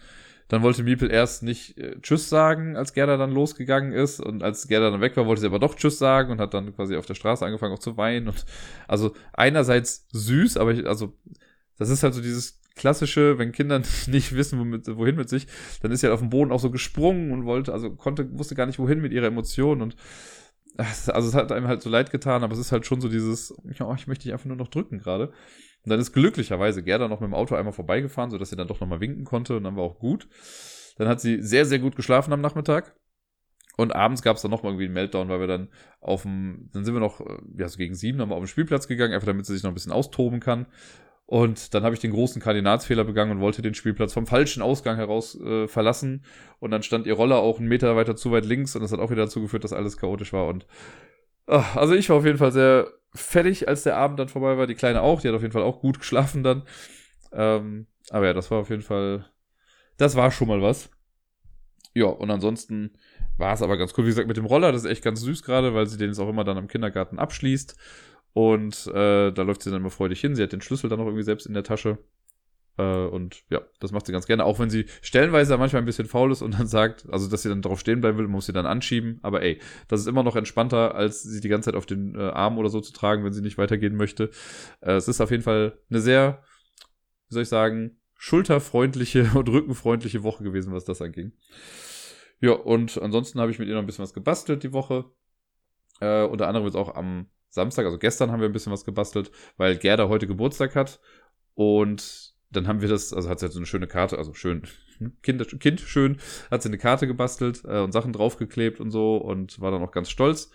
[0.53, 4.21] dann wollte Miepel erst nicht äh, Tschüss sagen, als Gerda dann losgegangen ist.
[4.21, 6.77] Und als Gerda dann weg war, wollte sie aber doch Tschüss sagen und hat dann
[6.77, 8.29] quasi auf der Straße angefangen auch zu weinen.
[8.29, 8.45] Und
[8.87, 11.15] also einerseits süß, aber ich, also
[11.79, 15.47] das ist halt so dieses klassische, wenn Kinder nicht wissen, womit, wohin mit sich,
[15.81, 18.55] dann ist sie halt auf dem Boden auch so gesprungen und wollte, also konnte, wusste
[18.55, 19.97] gar nicht wohin mit ihrer Emotion und
[20.77, 23.55] also es hat einem halt so leid getan, aber es ist halt schon so dieses,
[23.79, 25.33] ja, ich möchte dich einfach nur noch drücken gerade.
[25.85, 28.81] Und dann ist glücklicherweise Gerda noch mit dem Auto einmal vorbeigefahren, sodass sie dann doch
[28.81, 30.29] nochmal winken konnte und dann war auch gut.
[30.97, 32.95] Dann hat sie sehr, sehr gut geschlafen am Nachmittag.
[33.77, 35.69] Und abends gab es dann nochmal irgendwie einen Meltdown, weil wir dann
[36.01, 38.87] auf dem, dann sind wir noch, äh, ja, so gegen sieben, nochmal auf den Spielplatz
[38.87, 40.67] gegangen, einfach damit sie sich noch ein bisschen austoben kann.
[41.25, 44.97] Und dann habe ich den großen Kardinalsfehler begangen und wollte den Spielplatz vom falschen Ausgang
[44.97, 46.25] heraus äh, verlassen.
[46.59, 49.01] Und dann stand ihr Roller auch einen Meter weiter zu weit links und das hat
[49.01, 50.47] auch wieder dazu geführt, dass alles chaotisch war.
[50.49, 50.67] Und
[51.47, 54.67] ach, also ich war auf jeden Fall sehr fertig, als der Abend dann vorbei war.
[54.67, 56.63] Die Kleine auch, die hat auf jeden Fall auch gut geschlafen dann.
[57.33, 59.27] Ähm, aber ja, das war auf jeden Fall,
[59.97, 60.91] das war schon mal was.
[61.95, 62.93] Ja, und ansonsten
[63.37, 64.05] war es aber ganz cool.
[64.05, 66.19] Wie gesagt, mit dem Roller, das ist echt ganz süß gerade, weil sie den jetzt
[66.19, 67.77] auch immer dann am Kindergarten abschließt.
[68.35, 70.35] Und äh, da läuft sie dann immer freudig hin.
[70.35, 71.99] Sie hat den Schlüssel dann noch irgendwie selbst in der Tasche.
[72.79, 76.07] Äh, und ja, das macht sie ganz gerne, auch wenn sie stellenweise manchmal ein bisschen
[76.07, 78.53] faul ist und dann sagt, also dass sie dann drauf stehen bleiben will, muss sie
[78.53, 79.19] dann anschieben.
[79.23, 82.31] Aber ey, das ist immer noch entspannter, als sie die ganze Zeit auf den äh,
[82.31, 84.31] Arm oder so zu tragen, wenn sie nicht weitergehen möchte.
[84.81, 86.43] Äh, es ist auf jeden Fall eine sehr,
[87.29, 91.33] wie soll ich sagen, schulterfreundliche und rückenfreundliche Woche gewesen, was das anging.
[92.41, 95.05] Ja, und ansonsten habe ich mit ihr noch ein bisschen was gebastelt die Woche.
[96.01, 99.31] Äh, unter anderem jetzt auch am Samstag, also gestern haben wir ein bisschen was gebastelt,
[99.57, 101.01] weil Gerda heute Geburtstag hat.
[101.55, 104.63] Und dann haben wir das, also hat sie jetzt so eine schöne Karte, also schön,
[105.23, 106.19] kind, kind schön,
[106.51, 109.93] hat sie eine Karte gebastelt äh, und Sachen draufgeklebt und so und war dann auch
[109.93, 110.51] ganz stolz.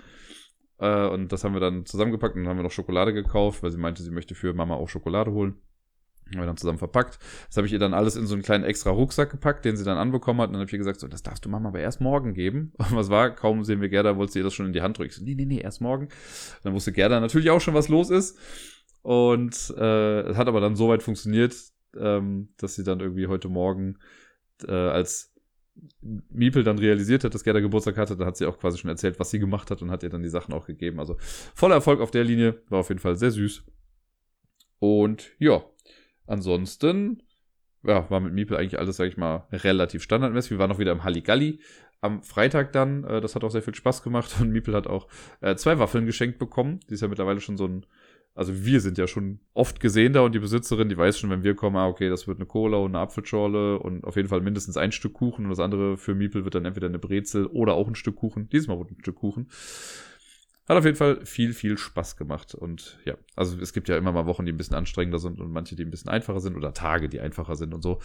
[0.79, 3.71] Äh, und das haben wir dann zusammengepackt und dann haben wir noch Schokolade gekauft, weil
[3.71, 5.55] sie meinte, sie möchte für Mama auch Schokolade holen.
[6.33, 7.19] Haben wir dann zusammen verpackt.
[7.47, 9.85] Das habe ich ihr dann alles in so einen kleinen extra Rucksack gepackt, den sie
[9.85, 10.49] dann anbekommen hat.
[10.49, 12.73] Und dann habe ich ihr gesagt, so, das darfst du Mama aber erst morgen geben.
[12.77, 13.31] Und was war?
[13.31, 15.09] Kaum sehen wir Gerda, wollte sie ihr das schon in die Hand drücken.
[15.09, 16.07] Ich so, nee, nee, nee, erst morgen.
[16.07, 16.11] Und
[16.63, 18.37] dann wusste Gerda natürlich auch schon, was los ist.
[19.03, 21.55] Und äh, es hat aber dann so weit funktioniert,
[21.99, 23.97] ähm, dass sie dann irgendwie heute Morgen
[24.67, 25.33] äh, als
[26.01, 29.19] Miepel dann realisiert hat, dass Gerda Geburtstag hatte, dann hat sie auch quasi schon erzählt,
[29.19, 30.99] was sie gemacht hat und hat ihr dann die Sachen auch gegeben.
[30.99, 31.17] Also
[31.53, 33.63] voller Erfolg auf der Linie, war auf jeden Fall sehr süß.
[34.79, 35.63] Und ja,
[36.25, 37.21] ansonsten
[37.83, 40.51] ja, war mit Miepel eigentlich alles, sag ich mal, relativ standardmäßig.
[40.51, 41.59] Wir waren auch wieder im Halligalli
[42.01, 43.03] am Freitag dann.
[43.03, 45.07] Äh, das hat auch sehr viel Spaß gemacht und Miepel hat auch
[45.41, 46.79] äh, zwei Waffeln geschenkt bekommen.
[46.89, 47.85] Die ist ja mittlerweile schon so ein
[48.37, 51.43] also wir sind ja schon oft gesehen da und die Besitzerin, die weiß schon, wenn
[51.43, 54.41] wir kommen, ah, okay, das wird eine Cola und eine Apfelschorle und auf jeden Fall
[54.41, 57.73] mindestens ein Stück Kuchen und das andere für Miepel wird dann entweder eine Brezel oder
[57.73, 58.47] auch ein Stück Kuchen.
[58.47, 59.47] Diesmal wurde ein Stück Kuchen.
[60.69, 62.53] Hat auf jeden Fall viel, viel Spaß gemacht.
[62.53, 65.51] Und ja, also es gibt ja immer mal Wochen, die ein bisschen anstrengender sind und
[65.51, 67.99] manche, die ein bisschen einfacher sind oder Tage, die einfacher sind und so.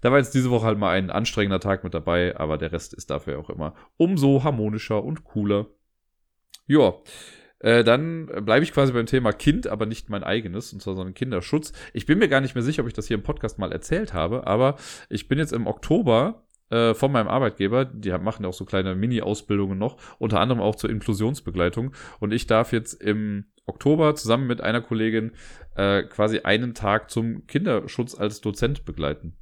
[0.00, 2.92] Da war jetzt diese Woche halt mal ein anstrengender Tag mit dabei, aber der Rest
[2.92, 5.66] ist dafür auch immer umso harmonischer und cooler.
[6.66, 6.94] Ja.
[7.60, 11.02] Äh, dann bleibe ich quasi beim Thema Kind, aber nicht mein eigenes, und zwar so
[11.02, 11.72] ein Kinderschutz.
[11.92, 14.12] Ich bin mir gar nicht mehr sicher, ob ich das hier im Podcast mal erzählt
[14.12, 14.76] habe, aber
[15.08, 18.94] ich bin jetzt im Oktober äh, von meinem Arbeitgeber, die machen ja auch so kleine
[18.94, 21.92] Mini-Ausbildungen noch, unter anderem auch zur Inklusionsbegleitung.
[22.20, 25.32] Und ich darf jetzt im Oktober zusammen mit einer Kollegin
[25.76, 29.36] äh, quasi einen Tag zum Kinderschutz als Dozent begleiten.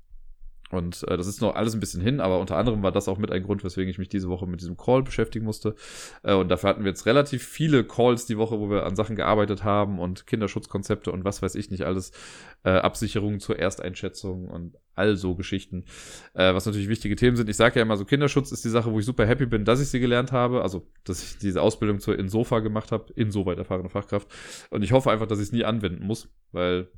[0.74, 3.18] Und äh, das ist noch alles ein bisschen hin, aber unter anderem war das auch
[3.18, 5.74] mit ein Grund, weswegen ich mich diese Woche mit diesem Call beschäftigen musste.
[6.22, 9.16] Äh, und dafür hatten wir jetzt relativ viele Calls die Woche, wo wir an Sachen
[9.16, 12.12] gearbeitet haben und Kinderschutzkonzepte und was weiß ich nicht alles,
[12.64, 15.84] äh, Absicherungen zur Ersteinschätzung und all so Geschichten,
[16.34, 17.48] äh, was natürlich wichtige Themen sind.
[17.48, 19.80] Ich sage ja immer so, Kinderschutz ist die Sache, wo ich super happy bin, dass
[19.80, 23.88] ich sie gelernt habe, also dass ich diese Ausbildung zur Insofa gemacht habe, insoweit erfahrene
[23.88, 24.28] Fachkraft.
[24.70, 26.88] Und ich hoffe einfach, dass ich es nie anwenden muss, weil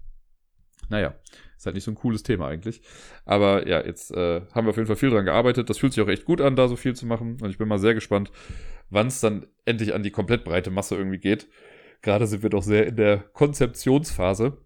[0.88, 1.14] naja,
[1.56, 2.82] ist halt nicht so ein cooles Thema eigentlich.
[3.24, 5.70] Aber ja, jetzt äh, haben wir auf jeden Fall viel dran gearbeitet.
[5.70, 7.38] Das fühlt sich auch echt gut an, da so viel zu machen.
[7.40, 8.30] Und ich bin mal sehr gespannt,
[8.90, 11.48] wann es dann endlich an die komplett breite Masse irgendwie geht.
[12.02, 14.58] Gerade sind wir doch sehr in der Konzeptionsphase.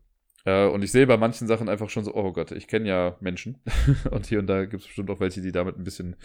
[0.44, 3.16] Äh, und ich sehe bei manchen Sachen einfach schon so, oh Gott, ich kenne ja
[3.20, 3.62] Menschen.
[4.10, 6.16] und hier und da gibt es bestimmt auch welche, die damit ein bisschen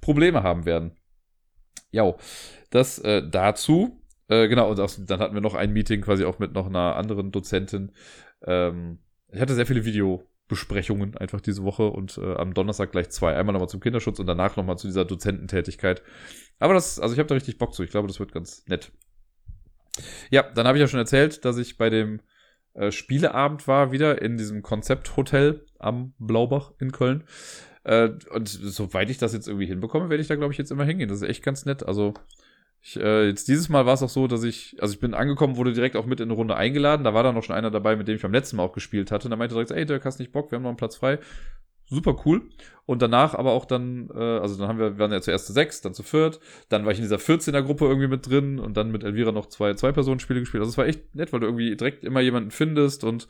[0.00, 0.92] Probleme haben werden.
[1.90, 2.14] Ja,
[2.70, 4.00] das äh, dazu.
[4.28, 6.96] Äh, genau, und auch, dann hatten wir noch ein Meeting quasi auch mit noch einer
[6.96, 7.92] anderen Dozentin.
[8.42, 8.98] Ähm,
[9.34, 13.36] ich hatte sehr viele Videobesprechungen einfach diese Woche und äh, am Donnerstag gleich zwei.
[13.36, 16.02] Einmal nochmal zum Kinderschutz und danach nochmal zu dieser Dozententätigkeit.
[16.58, 17.82] Aber das, also ich habe da richtig Bock zu.
[17.82, 18.92] Ich glaube, das wird ganz nett.
[20.30, 22.20] Ja, dann habe ich ja schon erzählt, dass ich bei dem
[22.74, 27.24] äh, Spieleabend war, wieder in diesem Konzepthotel am Blaubach in Köln.
[27.84, 30.84] Äh, und soweit ich das jetzt irgendwie hinbekomme, werde ich da, glaube ich, jetzt immer
[30.84, 31.08] hingehen.
[31.08, 31.86] Das ist echt ganz nett.
[31.86, 32.14] Also
[32.86, 35.56] ich, äh, jetzt dieses Mal war es auch so, dass ich, also ich bin angekommen,
[35.56, 37.02] wurde direkt auch mit in eine Runde eingeladen.
[37.02, 39.10] Da war dann noch schon einer dabei, mit dem ich beim letzten Mal auch gespielt
[39.10, 39.26] hatte.
[39.26, 41.18] Und da meinte direkt, ey, Dirk, hast nicht Bock, wir haben noch einen Platz frei.
[41.86, 42.42] Super cool.
[42.84, 45.54] Und danach aber auch dann, äh, also dann haben wir, wir waren ja zuerst zu
[45.54, 46.40] sechs, dann zu viert.
[46.68, 49.72] Dann war ich in dieser 14er-Gruppe irgendwie mit drin und dann mit Elvira noch zwei
[49.72, 50.60] Zwei-Personen-Spiele gespielt.
[50.60, 53.28] Also es war echt nett, weil du irgendwie direkt immer jemanden findest und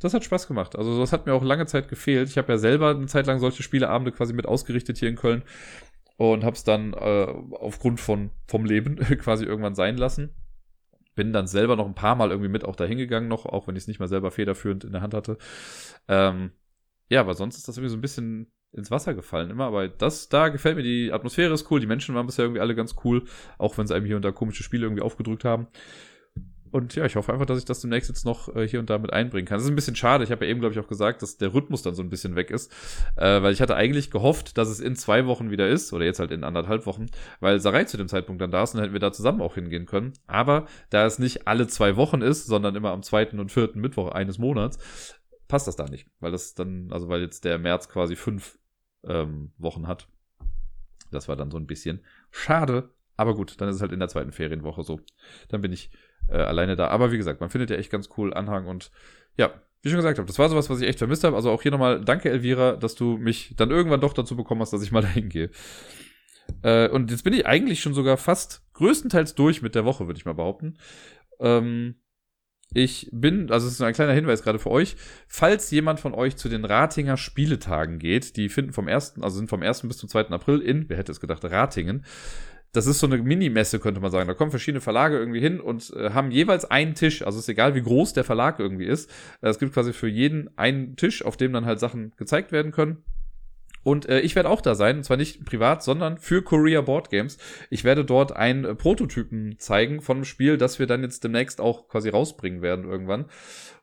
[0.00, 0.76] das hat Spaß gemacht.
[0.76, 2.28] Also das hat mir auch lange Zeit gefehlt.
[2.28, 5.44] Ich habe ja selber eine Zeit lang solche Spieleabende quasi mit ausgerichtet hier in Köln
[6.20, 10.34] und habe es dann äh, aufgrund von vom Leben quasi irgendwann sein lassen.
[11.14, 13.74] Bin dann selber noch ein paar Mal irgendwie mit auch dahin gegangen noch, auch wenn
[13.74, 15.38] ich es nicht mal selber federführend in der Hand hatte.
[16.08, 16.50] Ähm,
[17.08, 20.28] ja, aber sonst ist das irgendwie so ein bisschen ins Wasser gefallen immer, aber das,
[20.28, 23.24] da gefällt mir die Atmosphäre ist cool, die Menschen waren bisher irgendwie alle ganz cool,
[23.56, 25.68] auch wenn sie einem hier und da komische Spiele irgendwie aufgedrückt haben.
[26.72, 28.98] Und ja, ich hoffe einfach, dass ich das demnächst jetzt noch äh, hier und da
[28.98, 29.56] mit einbringen kann.
[29.56, 30.22] Das ist ein bisschen schade.
[30.22, 32.36] Ich habe ja eben, glaube ich, auch gesagt, dass der Rhythmus dann so ein bisschen
[32.36, 32.72] weg ist.
[33.16, 35.92] Äh, weil ich hatte eigentlich gehofft, dass es in zwei Wochen wieder ist.
[35.92, 37.06] Oder jetzt halt in anderthalb Wochen.
[37.40, 39.54] Weil Sarai zu dem Zeitpunkt dann da ist und dann hätten wir da zusammen auch
[39.54, 40.12] hingehen können.
[40.26, 44.12] Aber da es nicht alle zwei Wochen ist, sondern immer am zweiten und vierten Mittwoch
[44.12, 44.78] eines Monats,
[45.48, 46.06] passt das da nicht.
[46.20, 48.58] Weil das dann, also weil jetzt der März quasi fünf
[49.04, 50.08] ähm, Wochen hat.
[51.10, 52.90] Das war dann so ein bisschen schade.
[53.16, 55.00] Aber gut, dann ist es halt in der zweiten Ferienwoche so.
[55.48, 55.90] Dann bin ich
[56.28, 56.88] äh, alleine da.
[56.88, 58.90] Aber wie gesagt, man findet ja echt ganz cool Anhang und
[59.36, 59.52] ja,
[59.82, 61.36] wie ich schon gesagt habe, das war sowas, was ich echt vermisst habe.
[61.36, 64.72] Also auch hier nochmal danke, Elvira, dass du mich dann irgendwann doch dazu bekommen hast,
[64.72, 65.50] dass ich mal dahin gehe.
[66.62, 70.18] Äh, und jetzt bin ich eigentlich schon sogar fast größtenteils durch mit der Woche, würde
[70.18, 70.76] ich mal behaupten.
[71.38, 71.94] Ähm,
[72.72, 76.36] ich bin, also es ist ein kleiner Hinweis gerade für euch, falls jemand von euch
[76.36, 79.82] zu den Ratinger Spieletagen geht, die finden vom 1., also sind vom 1.
[79.88, 80.28] bis zum 2.
[80.28, 82.04] April in, wer hätte es gedacht, Ratingen.
[82.72, 84.28] Das ist so eine Minimesse, könnte man sagen.
[84.28, 87.22] Da kommen verschiedene Verlage irgendwie hin und äh, haben jeweils einen Tisch.
[87.22, 89.10] Also ist egal, wie groß der Verlag irgendwie ist.
[89.40, 92.70] Äh, es gibt quasi für jeden einen Tisch, auf dem dann halt Sachen gezeigt werden
[92.70, 93.02] können.
[93.82, 97.10] Und äh, ich werde auch da sein, und zwar nicht privat, sondern für Korea Board
[97.10, 97.38] Games.
[97.70, 101.60] Ich werde dort einen äh, Prototypen zeigen von einem Spiel, das wir dann jetzt demnächst
[101.60, 103.26] auch quasi rausbringen werden irgendwann.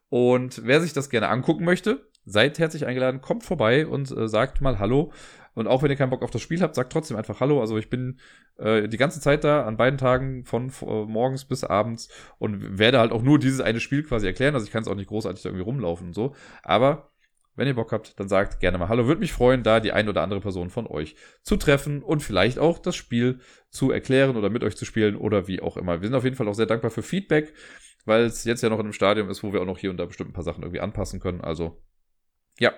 [0.10, 4.62] Und wer sich das gerne angucken möchte, seid herzlich eingeladen, kommt vorbei und äh, sagt
[4.62, 5.12] mal Hallo.
[5.58, 7.60] Und auch wenn ihr keinen Bock auf das Spiel habt, sagt trotzdem einfach Hallo.
[7.62, 8.20] Also ich bin
[8.60, 13.00] äh, die ganze Zeit da, an beiden Tagen von äh, morgens bis abends und werde
[13.00, 14.54] halt auch nur dieses eine Spiel quasi erklären.
[14.54, 16.36] Also ich kann es auch nicht großartig irgendwie rumlaufen und so.
[16.62, 17.10] Aber
[17.56, 19.08] wenn ihr Bock habt, dann sagt gerne mal Hallo.
[19.08, 22.60] Würde mich freuen, da die ein oder andere Person von euch zu treffen und vielleicht
[22.60, 23.40] auch das Spiel
[23.72, 26.02] zu erklären oder mit euch zu spielen oder wie auch immer.
[26.02, 27.56] Wir sind auf jeden Fall auch sehr dankbar für Feedback,
[28.06, 29.98] weil es jetzt ja noch in einem Stadium ist, wo wir auch noch hier und
[29.98, 31.42] da bestimmt ein paar Sachen irgendwie anpassen können.
[31.42, 31.82] Also,
[32.60, 32.74] ja,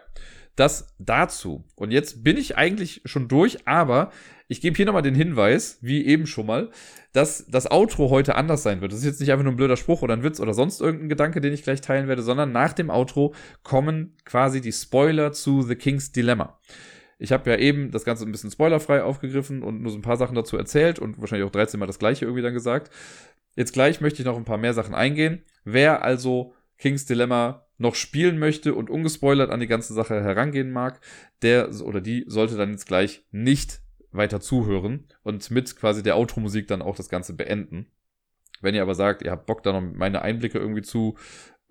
[0.55, 1.63] das dazu.
[1.75, 4.11] Und jetzt bin ich eigentlich schon durch, aber
[4.47, 6.71] ich gebe hier nochmal den Hinweis, wie eben schon mal,
[7.13, 8.91] dass das Outro heute anders sein wird.
[8.91, 11.09] Das ist jetzt nicht einfach nur ein blöder Spruch oder ein Witz oder sonst irgendein
[11.09, 15.61] Gedanke, den ich gleich teilen werde, sondern nach dem Outro kommen quasi die Spoiler zu
[15.61, 16.59] The King's Dilemma.
[17.19, 20.17] Ich habe ja eben das Ganze ein bisschen spoilerfrei aufgegriffen und nur so ein paar
[20.17, 22.91] Sachen dazu erzählt und wahrscheinlich auch 13 Mal das gleiche irgendwie dann gesagt.
[23.55, 25.43] Jetzt gleich möchte ich noch ein paar mehr Sachen eingehen.
[25.65, 31.01] Wer also King's Dilemma noch spielen möchte und ungespoilert an die ganze Sache herangehen mag,
[31.41, 33.81] der oder die sollte dann jetzt gleich nicht
[34.11, 37.87] weiter zuhören und mit quasi der Outro-Musik dann auch das Ganze beenden.
[38.61, 41.17] Wenn ihr aber sagt, ihr habt Bock da noch meine Einblicke irgendwie zu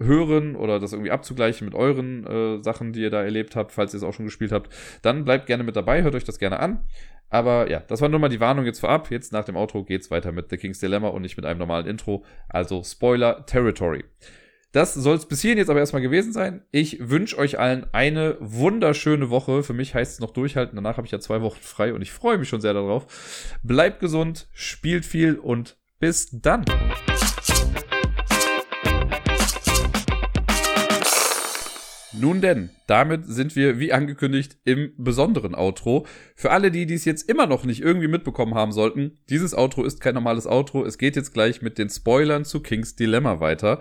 [0.01, 3.93] hören oder das irgendwie abzugleichen mit euren äh, Sachen, die ihr da erlebt habt, falls
[3.93, 4.73] ihr es auch schon gespielt habt,
[5.03, 6.85] dann bleibt gerne mit dabei, hört euch das gerne an.
[7.31, 9.11] Aber ja, das war nur mal die Warnung jetzt vorab.
[9.11, 11.87] Jetzt nach dem Outro geht's weiter mit The King's Dilemma und nicht mit einem normalen
[11.87, 12.25] Intro.
[12.49, 14.05] Also Spoiler Territory.
[14.73, 16.63] Das soll es bis hierhin jetzt aber erstmal gewesen sein.
[16.71, 19.63] Ich wünsche euch allen eine wunderschöne Woche.
[19.63, 20.77] Für mich heißt es noch durchhalten.
[20.77, 23.07] Danach habe ich ja zwei Wochen frei und ich freue mich schon sehr darauf.
[23.63, 26.67] Bleibt gesund, spielt viel und bis dann.
[32.13, 36.05] Nun denn, damit sind wir, wie angekündigt, im besonderen Outro.
[36.35, 40.01] Für alle, die dies jetzt immer noch nicht irgendwie mitbekommen haben sollten, dieses Outro ist
[40.01, 40.85] kein normales Outro.
[40.85, 43.81] Es geht jetzt gleich mit den Spoilern zu Kings Dilemma weiter.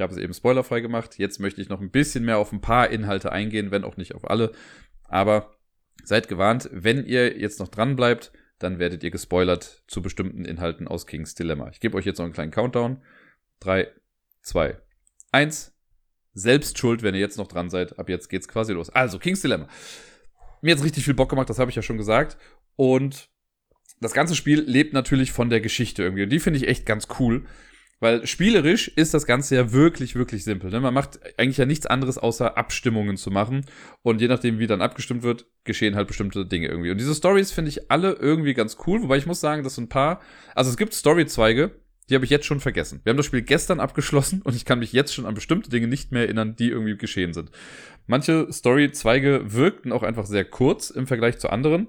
[0.00, 1.18] Ich habe es eben spoilerfrei gemacht.
[1.18, 4.14] Jetzt möchte ich noch ein bisschen mehr auf ein paar Inhalte eingehen, wenn auch nicht
[4.14, 4.52] auf alle.
[5.04, 5.54] Aber
[6.04, 10.88] seid gewarnt, wenn ihr jetzt noch dran bleibt, dann werdet ihr gespoilert zu bestimmten Inhalten
[10.88, 11.68] aus Kings Dilemma.
[11.68, 13.02] Ich gebe euch jetzt noch einen kleinen Countdown.
[13.58, 13.88] Drei,
[14.40, 14.78] zwei,
[15.32, 15.76] eins.
[16.32, 17.98] Selbst schuld, wenn ihr jetzt noch dran seid.
[17.98, 18.88] Ab jetzt geht's quasi los.
[18.88, 19.68] Also, Kings Dilemma.
[20.62, 22.38] Mir hat's richtig viel Bock gemacht, das habe ich ja schon gesagt.
[22.74, 23.28] Und
[24.00, 26.22] das ganze Spiel lebt natürlich von der Geschichte irgendwie.
[26.22, 27.44] Und die finde ich echt ganz cool.
[28.00, 30.70] Weil spielerisch ist das Ganze ja wirklich, wirklich simpel.
[30.70, 30.80] Ne?
[30.80, 33.66] Man macht eigentlich ja nichts anderes, außer Abstimmungen zu machen.
[34.02, 36.90] Und je nachdem, wie dann abgestimmt wird, geschehen halt bestimmte Dinge irgendwie.
[36.90, 39.02] Und diese Stories finde ich alle irgendwie ganz cool.
[39.02, 40.20] Wobei ich muss sagen, dass ein paar,
[40.54, 41.72] also es gibt Storyzweige,
[42.08, 43.00] die habe ich jetzt schon vergessen.
[43.04, 45.86] Wir haben das Spiel gestern abgeschlossen und ich kann mich jetzt schon an bestimmte Dinge
[45.86, 47.50] nicht mehr erinnern, die irgendwie geschehen sind.
[48.06, 51.88] Manche Storyzweige wirkten auch einfach sehr kurz im Vergleich zu anderen.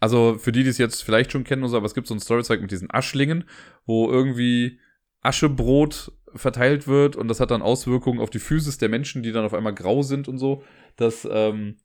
[0.00, 2.14] Also für die, die es jetzt vielleicht schon kennen, oder so, aber es gibt so
[2.14, 3.44] ein Storyzeug mit diesen Aschlingen,
[3.84, 4.78] wo irgendwie
[5.22, 9.44] Aschebrot verteilt wird und das hat dann Auswirkungen auf die Physis der Menschen, die dann
[9.44, 10.62] auf einmal grau sind und so.
[10.96, 11.76] Das, ähm,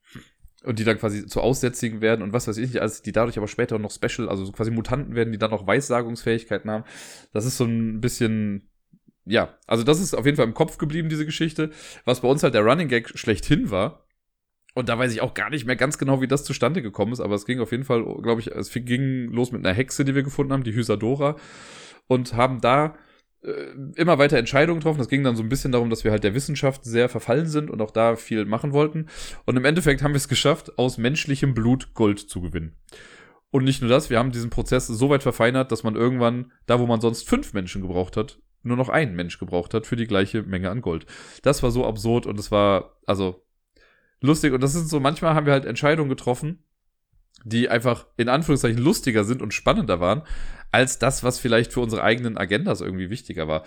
[0.64, 3.38] und die dann quasi zu Aussätzigen werden und was weiß ich nicht, also die dadurch
[3.38, 6.86] aber später noch Special, also so quasi Mutanten werden, die dann auch Weissagungsfähigkeiten haben.
[7.34, 8.70] Das ist so ein bisschen,
[9.26, 11.72] ja, also das ist auf jeden Fall im Kopf geblieben, diese Geschichte.
[12.06, 14.03] Was bei uns halt der Running Gag schlechthin war,
[14.74, 17.20] und da weiß ich auch gar nicht mehr ganz genau, wie das zustande gekommen ist,
[17.20, 20.16] aber es ging auf jeden Fall, glaube ich, es ging los mit einer Hexe, die
[20.16, 21.36] wir gefunden haben, die Hysadora,
[22.08, 22.96] und haben da
[23.44, 25.00] äh, immer weiter Entscheidungen getroffen.
[25.00, 27.70] Das ging dann so ein bisschen darum, dass wir halt der Wissenschaft sehr verfallen sind
[27.70, 29.08] und auch da viel machen wollten.
[29.46, 32.76] Und im Endeffekt haben wir es geschafft, aus menschlichem Blut Gold zu gewinnen.
[33.52, 36.80] Und nicht nur das, wir haben diesen Prozess so weit verfeinert, dass man irgendwann, da
[36.80, 40.08] wo man sonst fünf Menschen gebraucht hat, nur noch einen Mensch gebraucht hat für die
[40.08, 41.06] gleiche Menge an Gold.
[41.44, 43.46] Das war so absurd und es war, also
[44.24, 44.54] lustig.
[44.54, 46.64] Und das ist so, manchmal haben wir halt Entscheidungen getroffen,
[47.44, 50.24] die einfach in Anführungszeichen lustiger sind und spannender waren,
[50.72, 53.64] als das, was vielleicht für unsere eigenen Agendas irgendwie wichtiger war.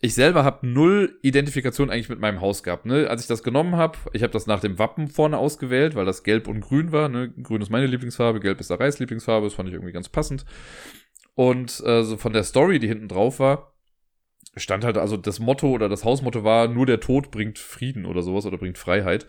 [0.00, 2.84] Ich selber habe null Identifikation eigentlich mit meinem Haus gehabt.
[2.84, 3.08] Ne?
[3.08, 6.24] Als ich das genommen habe, ich habe das nach dem Wappen vorne ausgewählt, weil das
[6.24, 7.08] gelb und grün war.
[7.08, 7.30] Ne?
[7.30, 9.46] Grün ist meine Lieblingsfarbe, gelb ist der Reis Lieblingsfarbe.
[9.46, 10.44] Das fand ich irgendwie ganz passend.
[11.34, 13.74] Und äh, so von der Story, die hinten drauf war,
[14.56, 18.22] stand halt, also das Motto oder das Hausmotto war, nur der Tod bringt Frieden oder
[18.22, 19.26] sowas oder bringt Freiheit.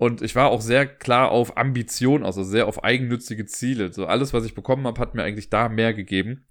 [0.00, 3.92] Und ich war auch sehr klar auf Ambition, also sehr auf eigennützige Ziele.
[3.92, 6.46] So alles, was ich bekommen habe, hat mir eigentlich da mehr gegeben.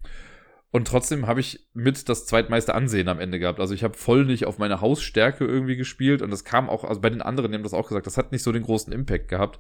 [0.70, 3.60] Und trotzdem habe ich mit das zweitmeiste Ansehen am Ende gehabt.
[3.60, 7.02] Also ich habe voll nicht auf meine Hausstärke irgendwie gespielt und das kam auch, also
[7.02, 9.30] bei den anderen, die haben das auch gesagt, das hat nicht so den großen Impact
[9.30, 9.58] gehabt.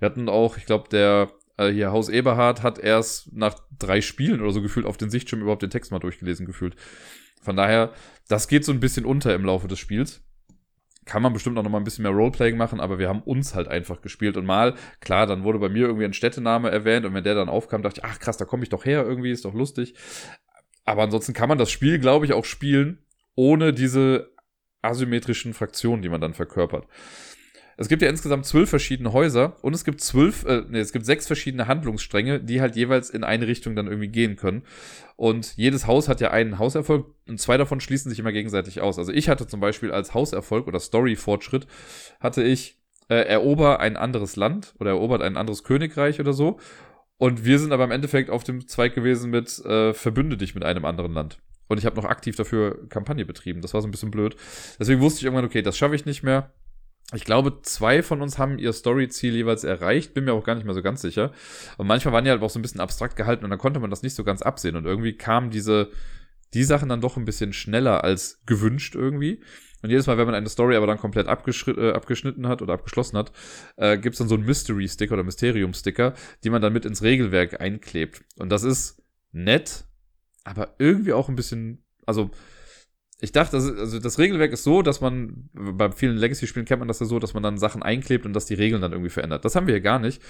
[0.00, 4.40] Wir hatten auch, ich glaube, der äh, hier Haus Eberhard hat erst nach drei Spielen
[4.40, 6.74] oder so gefühlt auf den Sichtschirm überhaupt den Text mal durchgelesen gefühlt.
[7.40, 7.92] Von daher,
[8.26, 10.24] das geht so ein bisschen unter im Laufe des Spiels
[11.08, 13.54] kann man bestimmt auch noch mal ein bisschen mehr Roleplaying machen, aber wir haben uns
[13.54, 17.14] halt einfach gespielt und mal, klar, dann wurde bei mir irgendwie ein Städtename erwähnt und
[17.14, 19.44] wenn der dann aufkam, dachte ich, ach krass, da komme ich doch her, irgendwie ist
[19.44, 19.94] doch lustig.
[20.84, 22.98] Aber ansonsten kann man das Spiel, glaube ich, auch spielen,
[23.34, 24.30] ohne diese
[24.82, 26.86] asymmetrischen Fraktionen, die man dann verkörpert.
[27.80, 31.06] Es gibt ja insgesamt zwölf verschiedene Häuser und es gibt zwölf, äh, nee, es gibt
[31.06, 34.64] sechs verschiedene Handlungsstränge, die halt jeweils in eine Richtung dann irgendwie gehen können.
[35.14, 38.98] Und jedes Haus hat ja einen Hauserfolg und zwei davon schließen sich immer gegenseitig aus.
[38.98, 41.68] Also ich hatte zum Beispiel als Hauserfolg oder Story-Fortschritt
[42.18, 46.58] hatte ich äh, erober ein anderes Land oder erobert ein anderes Königreich oder so.
[47.16, 50.64] Und wir sind aber im Endeffekt auf dem Zweig gewesen mit äh, verbünde dich mit
[50.64, 51.38] einem anderen Land.
[51.68, 53.60] Und ich habe noch aktiv dafür Kampagne betrieben.
[53.60, 54.34] Das war so ein bisschen blöd.
[54.80, 56.52] Deswegen wusste ich irgendwann, okay, das schaffe ich nicht mehr
[57.14, 60.64] ich glaube, zwei von uns haben ihr Story-Ziel jeweils erreicht, bin mir auch gar nicht
[60.64, 61.32] mehr so ganz sicher.
[61.78, 63.88] Und manchmal waren die halt auch so ein bisschen abstrakt gehalten und dann konnte man
[63.88, 64.76] das nicht so ganz absehen.
[64.76, 65.90] Und irgendwie kamen diese,
[66.52, 69.42] die Sachen dann doch ein bisschen schneller als gewünscht irgendwie.
[69.80, 73.16] Und jedes Mal, wenn man eine Story aber dann komplett äh, abgeschnitten hat oder abgeschlossen
[73.16, 73.32] hat,
[73.76, 76.14] äh, gibt es dann so einen Mystery-Sticker oder Mysterium-Sticker,
[76.44, 78.22] die man dann mit ins Regelwerk einklebt.
[78.36, 79.02] Und das ist
[79.32, 79.84] nett,
[80.44, 82.30] aber irgendwie auch ein bisschen, also
[83.20, 86.88] ich dachte, das, also das Regelwerk ist so, dass man, bei vielen Legacy-Spielen kennt man
[86.88, 89.44] das ja so, dass man dann Sachen einklebt und dass die Regeln dann irgendwie verändert.
[89.44, 90.22] Das haben wir hier gar nicht.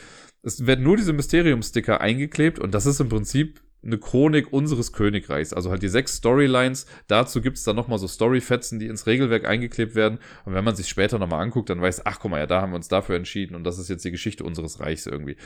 [0.42, 5.52] Es werden nur diese Mysterium-Sticker eingeklebt und das ist im Prinzip eine Chronik unseres Königreichs.
[5.52, 6.86] Also halt die sechs Storylines.
[7.06, 10.18] Dazu gibt es dann nochmal so Storyfetzen, die ins Regelwerk eingeklebt werden.
[10.44, 12.72] Und wenn man sich später nochmal anguckt, dann weiß, ach guck mal, ja, da haben
[12.72, 15.36] wir uns dafür entschieden und das ist jetzt die Geschichte unseres Reichs irgendwie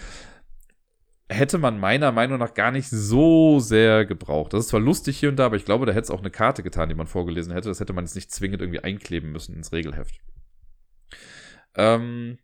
[1.32, 4.52] hätte man meiner Meinung nach gar nicht so sehr gebraucht.
[4.52, 6.30] Das ist zwar lustig hier und da, aber ich glaube, da hätte es auch eine
[6.30, 7.68] Karte getan, die man vorgelesen hätte.
[7.68, 10.20] Das hätte man jetzt nicht zwingend irgendwie einkleben müssen ins Regelheft.
[11.74, 12.38] Ähm,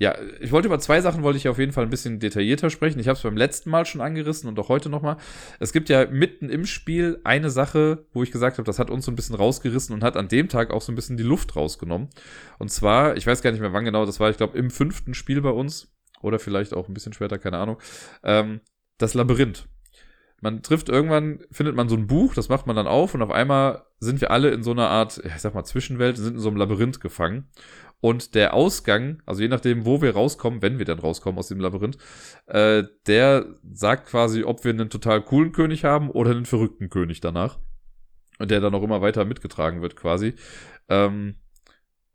[0.00, 3.00] ja, ich wollte über zwei Sachen, wollte ich auf jeden Fall ein bisschen detaillierter sprechen.
[3.00, 5.16] Ich habe es beim letzten Mal schon angerissen und auch heute nochmal.
[5.58, 9.06] Es gibt ja mitten im Spiel eine Sache, wo ich gesagt habe, das hat uns
[9.06, 11.56] so ein bisschen rausgerissen und hat an dem Tag auch so ein bisschen die Luft
[11.56, 12.10] rausgenommen.
[12.58, 15.14] Und zwar, ich weiß gar nicht mehr wann genau, das war, ich glaube, im fünften
[15.14, 15.92] Spiel bei uns
[16.22, 17.78] oder vielleicht auch ein bisschen später, keine Ahnung.
[18.22, 18.60] Ähm,
[18.98, 19.68] das Labyrinth.
[20.40, 23.30] Man trifft irgendwann, findet man so ein Buch, das macht man dann auf und auf
[23.30, 26.48] einmal sind wir alle in so einer Art, ich sag mal, Zwischenwelt, sind in so
[26.48, 27.48] einem Labyrinth gefangen.
[28.00, 31.58] Und der Ausgang, also je nachdem, wo wir rauskommen, wenn wir dann rauskommen aus dem
[31.58, 31.98] Labyrinth,
[32.46, 37.20] äh, der sagt quasi, ob wir einen total coolen König haben oder einen verrückten König
[37.20, 37.58] danach.
[38.38, 40.34] Und der dann auch immer weiter mitgetragen wird quasi.
[40.88, 41.34] Ähm,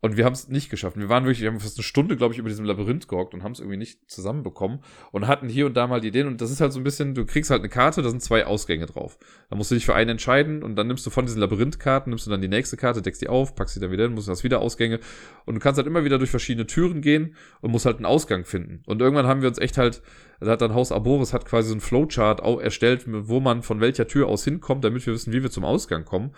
[0.04, 0.98] und wir haben es nicht geschafft.
[0.98, 3.42] Wir waren wirklich, wir haben fast eine Stunde, glaube ich, über diesem Labyrinth gehockt und
[3.42, 4.80] haben es irgendwie nicht zusammenbekommen
[5.12, 6.26] und hatten hier und da mal die Ideen.
[6.26, 8.44] Und das ist halt so ein bisschen, du kriegst halt eine Karte, da sind zwei
[8.44, 9.16] Ausgänge drauf.
[9.48, 12.26] Da musst du dich für einen entscheiden und dann nimmst du von diesen Labyrinthkarten, nimmst
[12.26, 14.32] du dann die nächste Karte, deckst die auf, packst sie dann wieder hin, musst du
[14.32, 15.00] hast wieder Ausgänge.
[15.46, 18.44] Und du kannst halt immer wieder durch verschiedene Türen gehen und musst halt einen Ausgang
[18.44, 18.82] finden.
[18.84, 20.02] Und irgendwann haben wir uns echt halt,
[20.38, 24.06] da hat dann Haus Aboris hat quasi so ein Flowchart erstellt, wo man von welcher
[24.06, 26.32] Tür aus hinkommt, damit wir wissen, wie wir zum Ausgang kommen.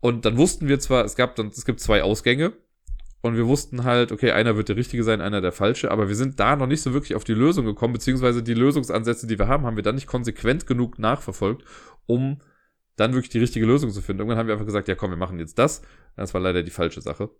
[0.00, 2.54] Und dann wussten wir zwar, es gab dann, es gibt zwei Ausgänge
[3.20, 6.14] und wir wussten halt, okay, einer wird der richtige sein, einer der falsche, aber wir
[6.14, 9.48] sind da noch nicht so wirklich auf die Lösung gekommen, beziehungsweise die Lösungsansätze, die wir
[9.48, 11.64] haben, haben wir dann nicht konsequent genug nachverfolgt,
[12.06, 12.38] um
[12.96, 14.20] dann wirklich die richtige Lösung zu finden.
[14.20, 15.82] Irgendwann haben wir einfach gesagt, ja komm, wir machen jetzt das.
[16.16, 17.30] Das war leider die falsche Sache.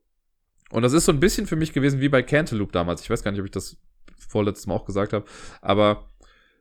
[0.71, 3.03] Und das ist so ein bisschen für mich gewesen wie bei Cantaloupe damals.
[3.03, 3.77] Ich weiß gar nicht, ob ich das
[4.17, 5.25] vorletztes Mal auch gesagt habe,
[5.61, 6.11] aber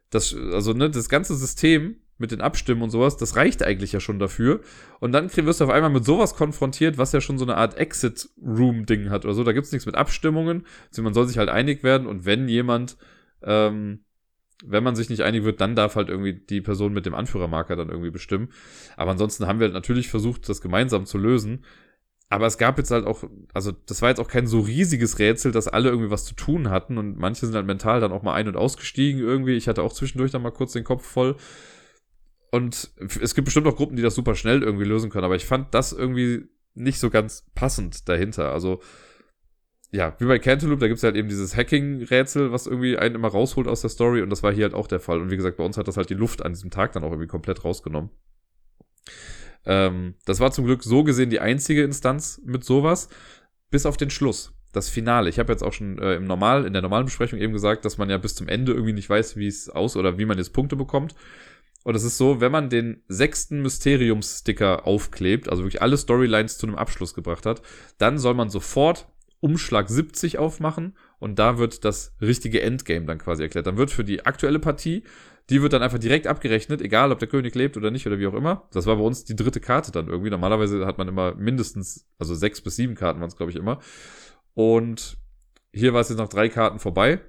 [0.09, 3.99] das, also ne, das ganze System mit den Abstimmen und sowas, das reicht eigentlich ja
[3.99, 4.61] schon dafür.
[4.99, 7.77] Und dann wirst du auf einmal mit sowas konfrontiert, was ja schon so eine Art
[7.77, 9.43] Exit-Room-Ding hat oder so.
[9.43, 10.65] Da gibt's nichts mit Abstimmungen.
[10.89, 12.97] Also man soll sich halt einig werden und wenn jemand,
[13.43, 13.99] ähm,
[14.65, 17.75] wenn man sich nicht einig wird, dann darf halt irgendwie die Person mit dem Anführermarker
[17.75, 18.49] dann irgendwie bestimmen.
[18.95, 21.63] Aber ansonsten haben wir natürlich versucht, das gemeinsam zu lösen.
[22.29, 23.23] Aber es gab jetzt halt auch,
[23.53, 26.69] also das war jetzt auch kein so riesiges Rätsel, dass alle irgendwie was zu tun
[26.69, 29.53] hatten und manche sind halt mental dann auch mal ein- und ausgestiegen irgendwie.
[29.53, 31.37] Ich hatte auch zwischendurch dann mal kurz den Kopf voll.
[32.57, 32.89] Und
[33.21, 35.75] es gibt bestimmt auch Gruppen, die das super schnell irgendwie lösen können, aber ich fand
[35.75, 38.51] das irgendwie nicht so ganz passend dahinter.
[38.51, 38.81] Also,
[39.91, 43.27] ja, wie bei Cantaloupe, da gibt es halt eben dieses Hacking-Rätsel, was irgendwie einen immer
[43.27, 45.21] rausholt aus der Story und das war hier halt auch der Fall.
[45.21, 47.11] Und wie gesagt, bei uns hat das halt die Luft an diesem Tag dann auch
[47.11, 48.09] irgendwie komplett rausgenommen.
[49.63, 53.07] Ähm, das war zum Glück so gesehen die einzige Instanz mit sowas,
[53.69, 54.51] bis auf den Schluss.
[54.73, 55.29] Das Finale.
[55.29, 57.99] Ich habe jetzt auch schon äh, im Normal, in der normalen Besprechung eben gesagt, dass
[57.99, 60.53] man ja bis zum Ende irgendwie nicht weiß, wie es aus oder wie man jetzt
[60.53, 61.13] Punkte bekommt.
[61.87, 66.67] Und es ist so, wenn man den sechsten Mysteriums-Sticker aufklebt, also wirklich alle Storylines zu
[66.67, 67.61] einem Abschluss gebracht hat,
[67.97, 69.07] dann soll man sofort
[69.39, 73.67] Umschlag 70 aufmachen und da wird das richtige Endgame dann quasi erklärt.
[73.67, 75.05] Dann wird für die aktuelle Partie,
[75.49, 78.27] die wird dann einfach direkt abgerechnet, egal ob der König lebt oder nicht oder wie
[78.27, 78.67] auch immer.
[78.73, 80.29] Das war bei uns die dritte Karte dann irgendwie.
[80.29, 83.79] Normalerweise hat man immer mindestens, also sechs bis sieben Karten waren es, glaube ich, immer.
[84.53, 85.17] Und
[85.71, 87.21] hier war es jetzt noch drei Karten vorbei.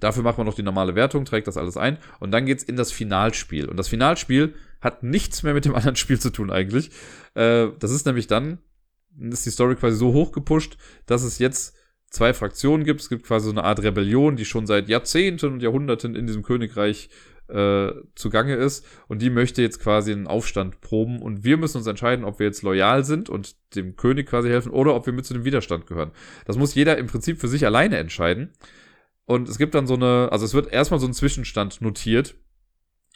[0.00, 2.76] Dafür macht man noch die normale Wertung, trägt das alles ein und dann geht's in
[2.76, 3.68] das Finalspiel.
[3.68, 6.90] Und das Finalspiel hat nichts mehr mit dem anderen Spiel zu tun eigentlich.
[7.34, 8.58] Äh, das ist nämlich dann,
[9.18, 10.76] ist die Story quasi so hochgepusht,
[11.06, 11.76] dass es jetzt
[12.10, 13.00] zwei Fraktionen gibt.
[13.00, 16.42] Es gibt quasi so eine Art Rebellion, die schon seit Jahrzehnten und Jahrhunderten in diesem
[16.42, 17.10] Königreich
[17.48, 18.86] äh, zugange ist.
[19.08, 21.20] Und die möchte jetzt quasi einen Aufstand proben.
[21.20, 24.70] Und wir müssen uns entscheiden, ob wir jetzt loyal sind und dem König quasi helfen
[24.70, 26.12] oder ob wir mit zu dem Widerstand gehören.
[26.46, 28.52] Das muss jeder im Prinzip für sich alleine entscheiden.
[29.26, 32.36] Und es gibt dann so eine, also es wird erstmal so ein Zwischenstand notiert.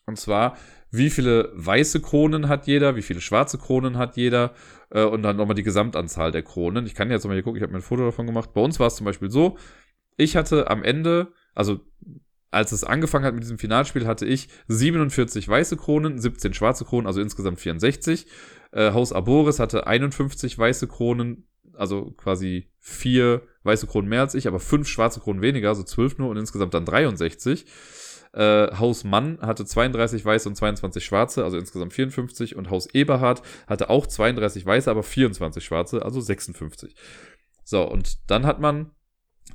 [0.07, 0.57] Und zwar,
[0.91, 4.55] wie viele weiße Kronen hat jeder, wie viele schwarze Kronen hat jeder
[4.91, 6.87] äh, und dann nochmal die Gesamtanzahl der Kronen.
[6.87, 8.55] Ich kann jetzt nochmal hier gucken, ich habe mir ein Foto davon gemacht.
[8.55, 9.59] Bei uns war es zum Beispiel so,
[10.17, 11.81] ich hatte am Ende, also
[12.51, 17.07] als es angefangen hat mit diesem Finalspiel, hatte ich 47 weiße Kronen, 17 schwarze Kronen,
[17.07, 18.27] also insgesamt 64.
[18.73, 21.47] Äh, Haus Aboris hatte 51 weiße Kronen,
[21.79, 26.19] also quasi vier weiße Kronen mehr als ich, aber fünf schwarze Kronen weniger, also zwölf
[26.19, 27.67] nur und insgesamt dann 63.
[28.33, 32.57] Äh, Haus Mann hatte 32 weiße und 22 schwarze, also insgesamt 54.
[32.57, 36.95] Und Haus Eberhard hatte auch 32 weiße, aber 24 schwarze, also 56.
[37.65, 38.93] So, und dann hat man,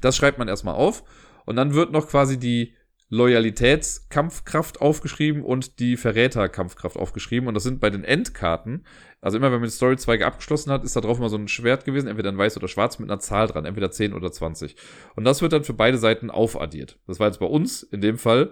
[0.02, 1.04] das schreibt man erstmal auf.
[1.46, 2.74] Und dann wird noch quasi die
[3.14, 7.48] Loyalitätskampfkraft aufgeschrieben und die Verräterkampfkraft aufgeschrieben.
[7.48, 8.86] Und das sind bei den Endkarten,
[9.22, 11.86] also immer wenn man die Story-Zweige abgeschlossen hat, ist da drauf immer so ein Schwert
[11.86, 14.76] gewesen, entweder ein weiß oder schwarz mit einer Zahl dran, entweder 10 oder 20.
[15.16, 16.98] Und das wird dann für beide Seiten aufaddiert.
[17.06, 18.52] Das war jetzt bei uns in dem Fall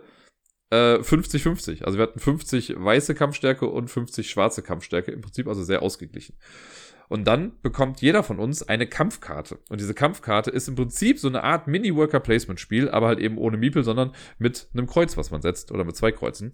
[0.71, 1.81] 50-50.
[1.81, 5.11] Äh, also wir hatten 50 weiße Kampfstärke und 50 schwarze Kampfstärke.
[5.11, 6.35] Im Prinzip also sehr ausgeglichen.
[7.11, 9.59] Und dann bekommt jeder von uns eine Kampfkarte.
[9.67, 13.83] Und diese Kampfkarte ist im Prinzip so eine Art Mini-Worker-Placement-Spiel, aber halt eben ohne Miepel,
[13.83, 16.53] sondern mit einem Kreuz, was man setzt, oder mit zwei Kreuzen.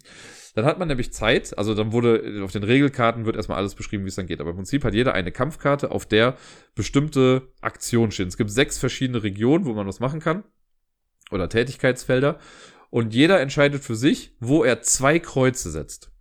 [0.56, 4.04] Dann hat man nämlich Zeit, also dann wurde auf den Regelkarten wird erstmal alles beschrieben,
[4.04, 4.42] wie es dann geht.
[4.42, 6.36] Aber im Prinzip hat jeder eine Kampfkarte, auf der
[6.74, 8.28] bestimmte Aktionen stehen.
[8.28, 10.44] Es gibt sechs verschiedene Regionen, wo man was machen kann.
[11.30, 12.40] Oder Tätigkeitsfelder.
[12.90, 16.12] Und jeder entscheidet für sich, wo er zwei Kreuze setzt.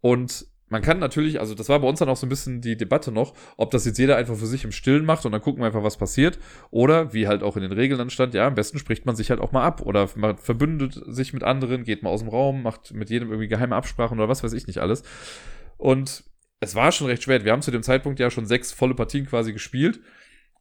[0.00, 2.76] Und man kann natürlich, also das war bei uns dann auch so ein bisschen die
[2.76, 5.62] Debatte noch, ob das jetzt jeder einfach für sich im Stillen macht und dann gucken
[5.62, 6.38] wir einfach, was passiert.
[6.70, 9.30] Oder, wie halt auch in den Regeln dann stand, ja, am besten spricht man sich
[9.30, 9.80] halt auch mal ab.
[9.82, 13.48] Oder man verbündet sich mit anderen, geht mal aus dem Raum, macht mit jedem irgendwie
[13.48, 15.02] geheime Absprachen oder was weiß ich nicht alles.
[15.78, 16.24] Und
[16.60, 17.44] es war schon recht schwer.
[17.44, 20.00] Wir haben zu dem Zeitpunkt ja schon sechs volle Partien quasi gespielt.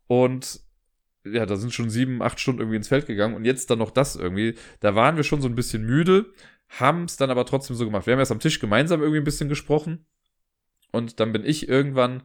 [0.07, 0.61] Und
[1.25, 3.35] ja, da sind schon sieben, acht Stunden irgendwie ins Feld gegangen.
[3.35, 4.55] Und jetzt dann noch das irgendwie.
[4.79, 6.27] Da waren wir schon so ein bisschen müde
[6.69, 8.05] haben es dann aber trotzdem so gemacht.
[8.05, 10.05] Wir haben erst am Tisch gemeinsam irgendwie ein bisschen gesprochen
[10.91, 12.23] und dann bin ich irgendwann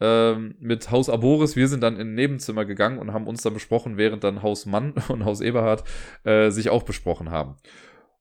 [0.00, 3.54] ähm, mit Haus Aboris, wir sind dann in ein Nebenzimmer gegangen und haben uns dann
[3.54, 5.84] besprochen, während dann Haus Mann und Haus Eberhard
[6.24, 7.56] äh, sich auch besprochen haben.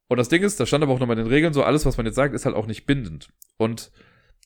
[0.07, 1.97] Und das Ding ist, da stand aber auch nochmal in den Regeln so, alles, was
[1.97, 3.29] man jetzt sagt, ist halt auch nicht bindend.
[3.57, 3.91] Und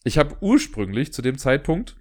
[0.03, 1.95] ich habe ursprünglich zu dem Zeitpunkt,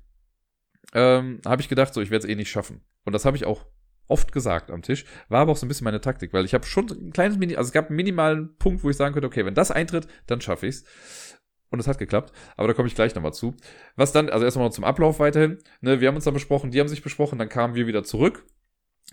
[0.95, 2.83] ähm, habe ich gedacht, so, ich werde es eh nicht schaffen.
[3.05, 3.65] Und das habe ich auch
[4.09, 6.67] oft gesagt am Tisch, war aber auch so ein bisschen meine Taktik, weil ich habe
[6.67, 9.45] schon ein kleines Mini, also es gab einen minimalen Punkt, wo ich sagen könnte, okay,
[9.47, 10.85] wenn das eintritt, dann schaffe ich's.
[11.71, 13.55] Und es hat geklappt, aber da komme ich gleich nochmal zu.
[13.97, 16.79] Was dann, also erstmal noch zum Ablauf weiterhin, ne, wir haben uns dann besprochen, die
[16.79, 18.45] haben sich besprochen, dann kamen wir wieder zurück.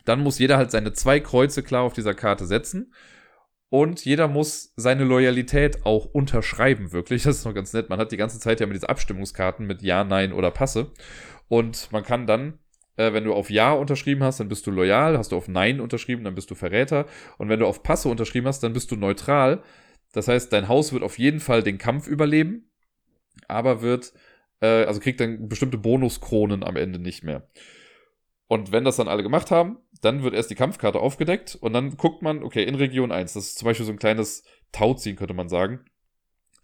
[0.04, 2.94] Dann muss jeder halt seine zwei Kreuze klar auf dieser Karte setzen.
[3.70, 7.24] Und jeder muss seine Loyalität auch unterschreiben, wirklich.
[7.24, 7.90] Das ist noch ganz nett.
[7.90, 10.92] Man hat die ganze Zeit ja mit diesen Abstimmungskarten mit Ja, Nein oder Passe.
[11.48, 12.60] Und man kann dann
[13.00, 15.18] äh, wenn du auf Ja unterschrieben hast, dann bist du loyal.
[15.18, 17.06] Hast du auf Nein unterschrieben, dann bist du Verräter.
[17.38, 19.64] Und wenn du auf Passe unterschrieben hast, dann bist du neutral.
[20.12, 22.70] Das heißt, dein Haus wird auf jeden Fall den Kampf überleben,
[23.48, 24.14] aber wird,
[24.60, 27.48] äh, also kriegt dann bestimmte Bonuskronen am Ende nicht mehr.
[28.48, 31.96] Und wenn das dann alle gemacht haben, dann wird erst die Kampfkarte aufgedeckt und dann
[31.96, 35.36] guckt man, okay, in Region 1, das ist zum Beispiel so ein kleines Tauziehen, könnte
[35.36, 35.86] man sagen.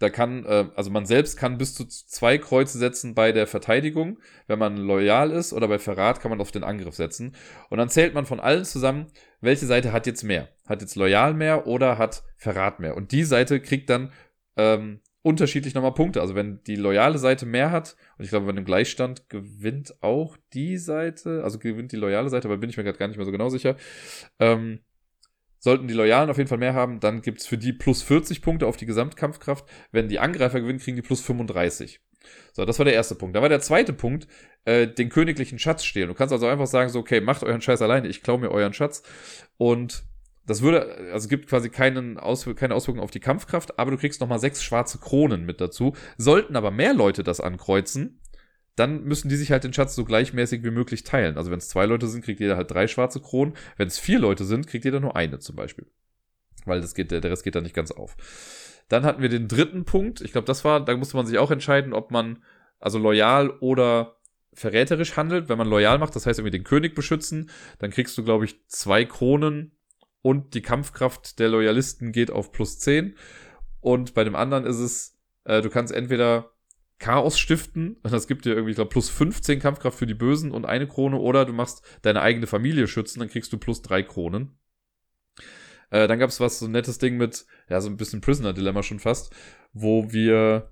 [0.05, 4.19] Da kann, äh, also man selbst kann bis zu zwei Kreuze setzen bei der Verteidigung,
[4.45, 7.35] wenn man loyal ist, oder bei Verrat kann man auf den Angriff setzen.
[7.71, 9.07] Und dann zählt man von allen zusammen,
[9.41, 10.49] welche Seite hat jetzt mehr.
[10.67, 12.95] Hat jetzt loyal mehr oder hat Verrat mehr.
[12.95, 14.11] Und die Seite kriegt dann
[14.57, 16.21] ähm, unterschiedlich nochmal Punkte.
[16.21, 20.37] Also wenn die loyale Seite mehr hat, und ich glaube, bei einem Gleichstand gewinnt auch
[20.53, 23.25] die Seite, also gewinnt die loyale Seite, aber bin ich mir gerade gar nicht mehr
[23.25, 23.75] so genau sicher.
[24.37, 24.81] Ähm,
[25.59, 28.41] Sollten die Loyalen auf jeden Fall mehr haben, dann gibt es für die plus 40
[28.41, 29.65] Punkte auf die Gesamtkampfkraft.
[29.91, 31.99] Wenn die Angreifer gewinnen, kriegen die plus 35.
[32.53, 33.35] So, das war der erste Punkt.
[33.35, 34.27] Da war der zweite Punkt,
[34.65, 36.07] äh, den königlichen Schatz stehlen.
[36.07, 38.73] Du kannst also einfach sagen, so, okay, macht euren Scheiß alleine, ich klaue mir euren
[38.73, 39.03] Schatz.
[39.57, 40.03] Und
[40.45, 43.97] das würde, also es gibt quasi keinen Auswir keine Auswirkungen auf die Kampfkraft, aber du
[43.97, 45.95] kriegst nochmal sechs schwarze Kronen mit dazu.
[46.17, 48.19] Sollten aber mehr Leute das ankreuzen,
[48.75, 51.37] dann müssen die sich halt den Schatz so gleichmäßig wie möglich teilen.
[51.37, 53.53] Also wenn es zwei Leute sind, kriegt jeder halt drei schwarze Kronen.
[53.77, 55.87] Wenn es vier Leute sind, kriegt jeder nur eine zum Beispiel.
[56.65, 58.17] Weil das geht, der Rest geht da nicht ganz auf.
[58.89, 60.21] Dann hatten wir den dritten Punkt.
[60.21, 62.43] Ich glaube, das war, da musste man sich auch entscheiden, ob man
[62.79, 64.17] also loyal oder
[64.53, 65.47] verräterisch handelt.
[65.49, 67.49] Wenn man loyal macht, das heißt irgendwie den König beschützen,
[67.79, 69.71] dann kriegst du, glaube ich, zwei Kronen
[70.21, 73.15] und die Kampfkraft der Loyalisten geht auf plus zehn.
[73.79, 76.51] Und bei dem anderen ist es, äh, du kannst entweder
[76.99, 77.97] Chaos stiften.
[78.03, 81.17] Das gibt dir irgendwie, ich glaube, plus 15 Kampfkraft für die Bösen und eine Krone.
[81.17, 84.57] Oder du machst deine eigene Familie schützen, dann kriegst du plus drei Kronen.
[85.89, 88.83] Äh, dann gab es was, so ein nettes Ding mit, ja, so ein bisschen Prisoner-Dilemma
[88.83, 89.33] schon fast,
[89.73, 90.71] wo wir,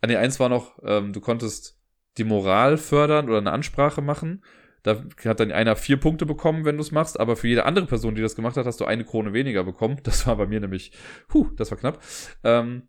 [0.00, 1.78] ah ne, eins war noch, ähm, du konntest
[2.18, 4.44] die Moral fördern oder eine Ansprache machen.
[4.82, 7.86] Da hat dann einer vier Punkte bekommen, wenn du es machst, aber für jede andere
[7.86, 10.00] Person, die das gemacht hat, hast du eine Krone weniger bekommen.
[10.02, 10.92] Das war bei mir nämlich,
[11.32, 12.02] huh, das war knapp.
[12.44, 12.88] Ähm,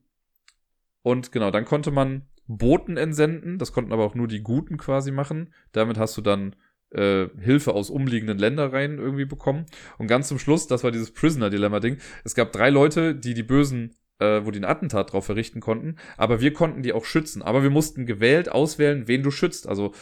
[1.03, 3.57] und genau, dann konnte man Boten entsenden.
[3.57, 5.53] Das konnten aber auch nur die Guten quasi machen.
[5.71, 6.55] Damit hast du dann
[6.91, 9.65] äh, Hilfe aus umliegenden Ländereien irgendwie bekommen.
[9.97, 11.97] Und ganz zum Schluss, das war dieses Prisoner-Dilemma-Ding.
[12.23, 15.97] Es gab drei Leute, die die Bösen, äh, wo die ein Attentat drauf verrichten konnten.
[16.17, 17.41] Aber wir konnten die auch schützen.
[17.41, 19.67] Aber wir mussten gewählt auswählen, wen du schützt.
[19.67, 19.93] Also,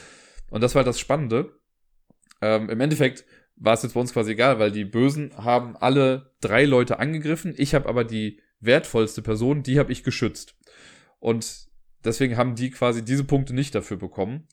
[0.49, 1.59] und das war das Spannende.
[2.41, 3.25] Ähm, Im Endeffekt
[3.55, 7.53] war es jetzt bei uns quasi egal, weil die Bösen haben alle drei Leute angegriffen.
[7.57, 10.55] Ich habe aber die wertvollste Person, die habe ich geschützt.
[11.19, 11.68] Und
[12.03, 14.47] deswegen haben die quasi diese Punkte nicht dafür bekommen.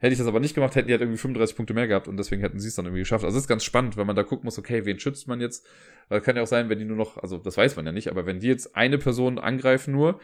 [0.00, 2.16] Hätte ich das aber nicht gemacht, hätten die halt irgendwie 35 Punkte mehr gehabt und
[2.16, 3.24] deswegen hätten sie es dann irgendwie geschafft.
[3.24, 5.66] Also das ist ganz spannend, weil man da gucken muss, okay, wen schützt man jetzt?
[6.08, 8.08] Weil kann ja auch sein, wenn die nur noch, also das weiß man ja nicht,
[8.08, 10.20] aber wenn die jetzt eine Person angreifen nur,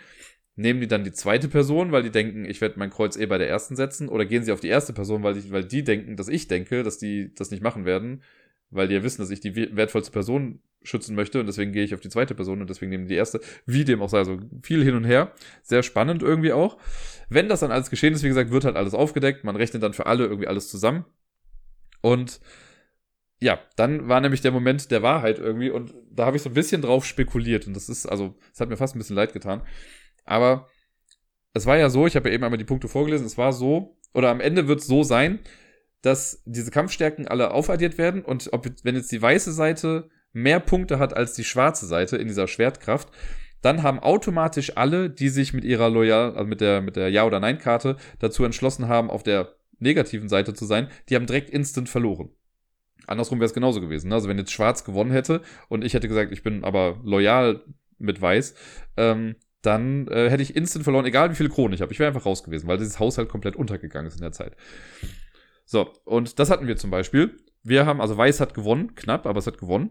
[0.55, 3.39] nehmen die dann die zweite Person, weil die denken, ich werde mein Kreuz eh bei
[3.39, 6.16] der ersten setzen, oder gehen sie auf die erste Person, weil die, weil die denken,
[6.16, 8.23] dass ich denke, dass die das nicht machen werden,
[8.75, 11.95] weil die ja wissen, dass ich die wertvollste Person schützen möchte und deswegen gehe ich
[11.95, 13.41] auf die zweite Person und deswegen nehme die erste.
[13.67, 15.33] Wie dem auch sei, also viel hin und her.
[15.63, 16.77] Sehr spannend irgendwie auch.
[17.29, 19.45] Wenn das dann alles geschehen ist, wie gesagt, wird halt alles aufgedeckt.
[19.45, 21.05] Man rechnet dann für alle irgendwie alles zusammen.
[22.03, 22.41] Und
[23.41, 26.55] ja, dann war nämlich der Moment der Wahrheit irgendwie und da habe ich so ein
[26.55, 29.63] bisschen drauf spekuliert und das ist, also, es hat mir fast ein bisschen leid getan.
[30.25, 30.69] Aber
[31.53, 33.99] es war ja so, ich habe ja eben einmal die Punkte vorgelesen, es war so,
[34.13, 35.41] oder am Ende wird es so sein,
[36.05, 40.98] dass diese Kampfstärken alle aufaddiert werden und ob, wenn jetzt die weiße Seite mehr Punkte
[40.98, 43.09] hat als die schwarze Seite in dieser Schwertkraft,
[43.62, 47.24] dann haben automatisch alle, die sich mit ihrer Loyal, also mit der, mit der Ja-
[47.24, 51.89] oder Nein-Karte dazu entschlossen haben, auf der negativen Seite zu sein, die haben direkt instant
[51.89, 52.28] verloren.
[53.06, 54.09] Andersrum wäre es genauso gewesen.
[54.09, 54.16] Ne?
[54.16, 55.40] Also wenn jetzt Schwarz gewonnen hätte
[55.70, 57.62] und ich hätte gesagt, ich bin aber loyal
[57.98, 58.55] mit Weiß,
[58.98, 61.93] ähm, dann äh, hätte ich instant verloren, egal wie viele Kronen ich habe.
[61.93, 64.55] Ich wäre einfach raus gewesen, weil dieses Haus halt komplett untergegangen ist in der Zeit.
[65.65, 67.39] So, und das hatten wir zum Beispiel.
[67.62, 69.91] Wir haben, also Weiß hat gewonnen, knapp, aber es hat gewonnen.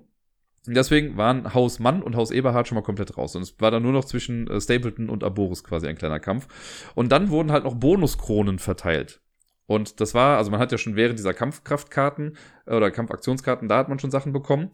[0.66, 3.36] Deswegen waren Haus Mann und Haus Eberhard schon mal komplett raus.
[3.36, 6.48] Und es war dann nur noch zwischen äh, Stapleton und Aboris quasi ein kleiner Kampf.
[6.96, 9.22] Und dann wurden halt noch Bonuskronen verteilt.
[9.66, 13.78] Und das war, also man hat ja schon während dieser Kampfkraftkarten äh, oder Kampfaktionskarten, da
[13.78, 14.72] hat man schon Sachen bekommen.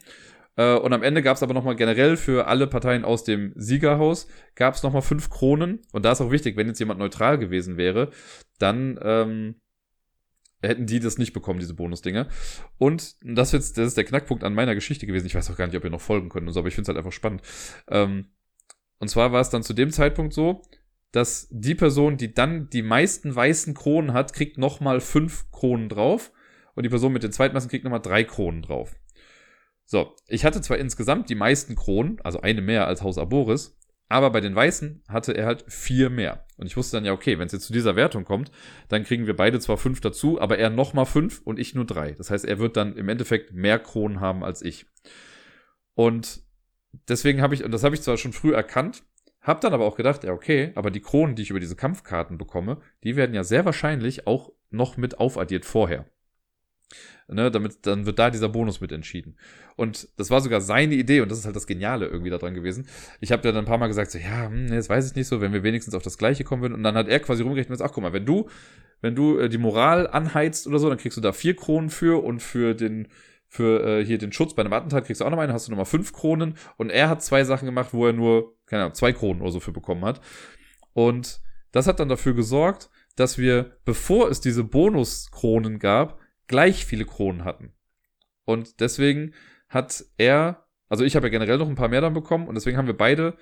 [0.57, 4.27] Äh, und am Ende gab es aber nochmal generell für alle Parteien aus dem Siegerhaus,
[4.55, 5.80] gab es nochmal fünf Kronen.
[5.91, 8.11] Und da ist auch wichtig, wenn jetzt jemand neutral gewesen wäre,
[8.59, 9.55] dann ähm,
[10.61, 12.27] hätten die das nicht bekommen, diese Bonusdinger.
[12.77, 15.26] Und das, jetzt, das ist der Knackpunkt an meiner Geschichte gewesen.
[15.26, 16.84] Ich weiß auch gar nicht, ob ihr noch folgen könnt und so, aber ich finde
[16.84, 17.41] es halt einfach spannend.
[17.88, 18.27] Ähm,
[18.99, 20.61] und zwar war es dann zu dem Zeitpunkt so,
[21.11, 26.31] dass die Person, die dann die meisten weißen Kronen hat, kriegt nochmal fünf Kronen drauf.
[26.76, 28.95] Und die Person mit den zweitmeisten kriegt nochmal drei Kronen drauf.
[29.86, 33.78] So, ich hatte zwar insgesamt die meisten Kronen, also eine mehr als Haus Aboris,
[34.10, 36.45] aber bei den Weißen hatte er halt vier mehr.
[36.57, 38.52] Und ich wusste dann ja, okay, wenn es jetzt zu dieser Wertung kommt,
[38.90, 42.11] dann kriegen wir beide zwar fünf dazu, aber er nochmal fünf und ich nur drei.
[42.11, 44.88] Das heißt, er wird dann im Endeffekt mehr Kronen haben als ich.
[45.94, 46.41] Und
[47.07, 49.03] deswegen habe ich, und das habe ich zwar schon früh erkannt,
[49.41, 52.38] habe dann aber auch gedacht, ja, okay, aber die Kronen, die ich über diese Kampfkarten
[52.38, 56.06] bekomme, die werden ja sehr wahrscheinlich auch noch mit aufaddiert vorher.
[57.31, 59.35] Ne, damit, dann wird da dieser Bonus mit entschieden.
[59.75, 62.87] Und das war sogar seine Idee und das ist halt das Geniale irgendwie daran gewesen.
[63.21, 65.27] Ich habe ja dann ein paar Mal gesagt, so, ja, hm, jetzt weiß ich nicht
[65.27, 66.73] so, wenn wir wenigstens auf das Gleiche kommen würden.
[66.73, 68.49] Und dann hat er quasi rumgerechnet ach guck mal, wenn du,
[69.01, 72.23] wenn du äh, die Moral anheizt oder so, dann kriegst du da vier Kronen für
[72.23, 73.07] und für den,
[73.47, 75.71] für äh, hier den Schutz bei einem Attentat kriegst du auch noch einen, hast du
[75.71, 76.55] nochmal fünf Kronen.
[76.77, 79.59] Und er hat zwei Sachen gemacht, wo er nur, keine Ahnung, zwei Kronen oder so
[79.59, 80.19] für bekommen hat.
[80.93, 81.41] Und
[81.71, 86.19] das hat dann dafür gesorgt, dass wir, bevor es diese Bonuskronen gab,
[86.49, 87.71] gleich viele Kronen hatten.
[88.43, 89.34] Und deswegen
[89.69, 92.77] hat er, also ich habe ja generell noch ein paar mehr dann bekommen und deswegen
[92.77, 93.38] haben wir beide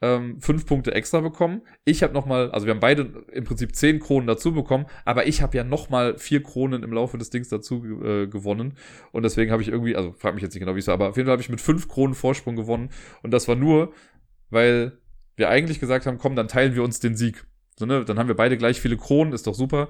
[0.00, 1.62] ähm, fünf Punkte extra bekommen.
[1.84, 5.42] Ich habe nochmal, also wir haben beide im Prinzip zehn Kronen dazu bekommen, aber ich
[5.42, 8.74] habe ja nochmal vier Kronen im Laufe des Dings dazu äh, gewonnen.
[9.12, 11.08] Und deswegen habe ich irgendwie, also frag mich jetzt nicht genau, wie es war, aber
[11.10, 12.90] auf jeden Fall habe ich mit fünf Kronen Vorsprung gewonnen.
[13.22, 13.92] Und das war nur,
[14.50, 14.98] weil
[15.36, 17.44] wir eigentlich gesagt haben, komm, dann teilen wir uns den Sieg.
[17.76, 18.04] So, ne?
[18.04, 19.88] Dann haben wir beide gleich viele Kronen, ist doch super.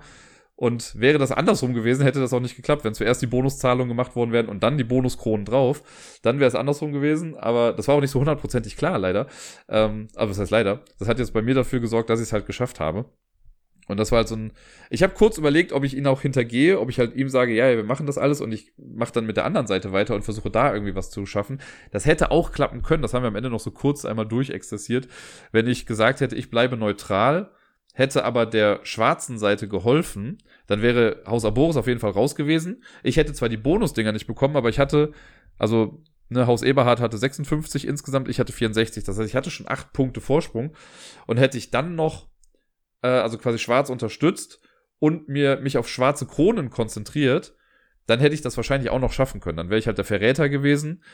[0.56, 2.84] Und wäre das andersrum gewesen, hätte das auch nicht geklappt.
[2.84, 5.82] Wenn zuerst die Bonuszahlungen gemacht worden wären und dann die Bonuskronen drauf,
[6.22, 7.36] dann wäre es andersrum gewesen.
[7.36, 9.26] Aber das war auch nicht so hundertprozentig klar, leider.
[9.68, 10.80] Ähm, aber das heißt leider.
[10.98, 13.06] Das hat jetzt bei mir dafür gesorgt, dass ich es halt geschafft habe.
[13.86, 14.52] Und das war halt so ein.
[14.90, 17.76] Ich habe kurz überlegt, ob ich ihn auch hintergehe, ob ich halt ihm sage, ja,
[17.76, 20.50] wir machen das alles und ich mache dann mit der anderen Seite weiter und versuche
[20.50, 21.60] da irgendwie was zu schaffen.
[21.90, 23.02] Das hätte auch klappen können.
[23.02, 25.08] Das haben wir am Ende noch so kurz einmal durchexerziert.
[25.52, 27.50] Wenn ich gesagt hätte, ich bleibe neutral
[27.94, 32.82] hätte aber der schwarzen Seite geholfen, dann wäre Haus Aboris auf jeden Fall raus gewesen.
[33.02, 35.12] Ich hätte zwar die Bonusdinger nicht bekommen, aber ich hatte,
[35.58, 39.04] also ne, Haus Eberhard hatte 56 insgesamt, ich hatte 64.
[39.04, 40.76] Das heißt, ich hatte schon acht Punkte Vorsprung
[41.26, 42.28] und hätte ich dann noch,
[43.02, 44.60] äh, also quasi schwarz unterstützt
[44.98, 47.54] und mir mich auf schwarze Kronen konzentriert,
[48.06, 49.56] dann hätte ich das wahrscheinlich auch noch schaffen können.
[49.56, 51.04] Dann wäre ich halt der Verräter gewesen,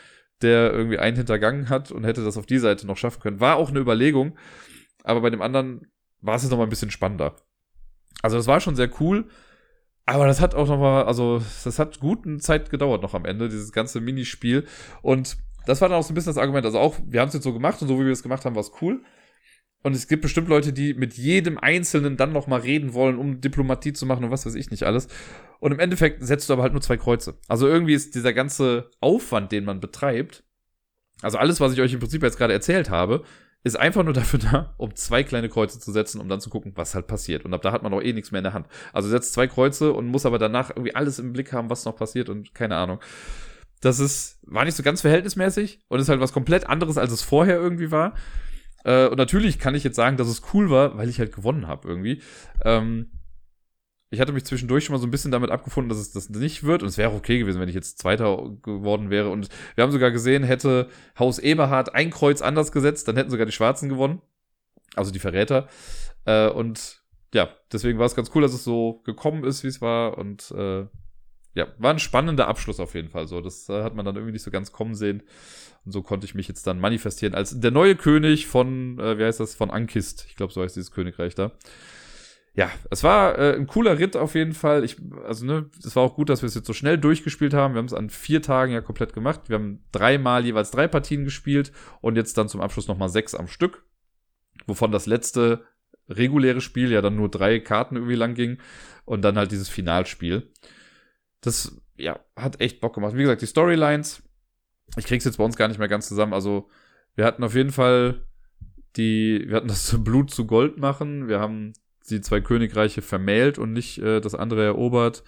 [0.41, 3.41] der irgendwie einen hintergangen hat und hätte das auf die Seite noch schaffen können.
[3.41, 4.39] War auch eine Überlegung,
[5.05, 5.87] aber bei dem anderen
[6.21, 7.37] war es jetzt nochmal ein bisschen spannender.
[8.23, 9.27] Also das war schon sehr cool,
[10.07, 13.73] aber das hat auch nochmal, also das hat gute Zeit gedauert noch am Ende, dieses
[13.73, 14.67] ganze Minispiel.
[15.03, 15.37] Und
[15.67, 16.67] das war dann auch so ein bisschen das Argument.
[16.67, 18.55] Also auch, wir haben es jetzt so gemacht und so wie wir es gemacht haben,
[18.55, 19.03] war es cool.
[19.83, 23.95] Und es gibt bestimmt Leute, die mit jedem Einzelnen dann nochmal reden wollen, um Diplomatie
[23.95, 25.09] zu machen und was weiß ich nicht alles.
[25.59, 27.39] Und im Endeffekt setzt du aber halt nur zwei Kreuze.
[27.49, 30.45] Also irgendwie ist dieser ganze Aufwand, den man betreibt,
[31.23, 33.25] also alles, was ich euch im Prinzip jetzt gerade erzählt habe,
[33.63, 36.73] ist einfach nur dafür da, um zwei kleine Kreuze zu setzen, um dann zu gucken,
[36.77, 37.45] was halt passiert.
[37.45, 38.67] Und ab da hat man auch eh nichts mehr in der Hand.
[38.93, 41.97] Also setzt zwei Kreuze und muss aber danach irgendwie alles im Blick haben, was noch
[41.97, 43.01] passiert und keine Ahnung.
[43.81, 47.23] Das ist, war nicht so ganz verhältnismäßig und ist halt was komplett anderes, als es
[47.23, 48.15] vorher irgendwie war.
[48.85, 51.67] Äh, und natürlich kann ich jetzt sagen, dass es cool war, weil ich halt gewonnen
[51.67, 52.23] habe irgendwie.
[52.65, 53.11] Ähm,
[54.11, 56.65] ich hatte mich zwischendurch schon mal so ein bisschen damit abgefunden, dass es das nicht
[56.65, 56.83] wird.
[56.83, 59.31] Und es wäre auch okay gewesen, wenn ich jetzt Zweiter geworden wäre.
[59.31, 63.47] Und wir haben sogar gesehen, hätte Haus Eberhard ein Kreuz anders gesetzt, dann hätten sogar
[63.47, 64.21] die Schwarzen gewonnen.
[64.97, 65.69] Also die Verräter.
[66.25, 69.81] Äh, und ja, deswegen war es ganz cool, dass es so gekommen ist, wie es
[69.81, 70.19] war.
[70.19, 70.87] Und äh,
[71.55, 73.29] ja, war ein spannender Abschluss auf jeden Fall.
[73.29, 75.23] So, das äh, hat man dann irgendwie nicht so ganz kommen sehen.
[75.85, 79.25] Und so konnte ich mich jetzt dann manifestieren als der neue König von, äh, wie
[79.25, 80.27] heißt das, von Ankist.
[80.29, 81.53] Ich glaube, so heißt dieses Königreich da
[82.55, 84.85] ja, es war äh, ein cooler Ritt auf jeden Fall.
[84.85, 87.75] Ich, also, ne, es war auch gut, dass wir es jetzt so schnell durchgespielt haben.
[87.75, 89.43] Wir haben es an vier Tagen ja komplett gemacht.
[89.49, 93.47] Wir haben dreimal jeweils drei Partien gespielt und jetzt dann zum Abschluss nochmal sechs am
[93.47, 93.85] Stück.
[94.67, 95.65] Wovon das letzte
[96.09, 98.59] reguläre Spiel ja dann nur drei Karten irgendwie lang ging
[99.05, 100.51] und dann halt dieses Finalspiel.
[101.41, 103.15] Das, ja, hat echt Bock gemacht.
[103.15, 104.23] Wie gesagt, die Storylines,
[104.97, 106.35] ich krieg's jetzt bei uns gar nicht mehr ganz zusammen.
[106.35, 106.69] Also,
[107.15, 108.27] wir hatten auf jeden Fall
[108.97, 111.29] die, wir hatten das Blut zu Gold machen.
[111.29, 111.75] Wir haben
[112.11, 115.23] die zwei Königreiche vermählt und nicht äh, das andere erobert.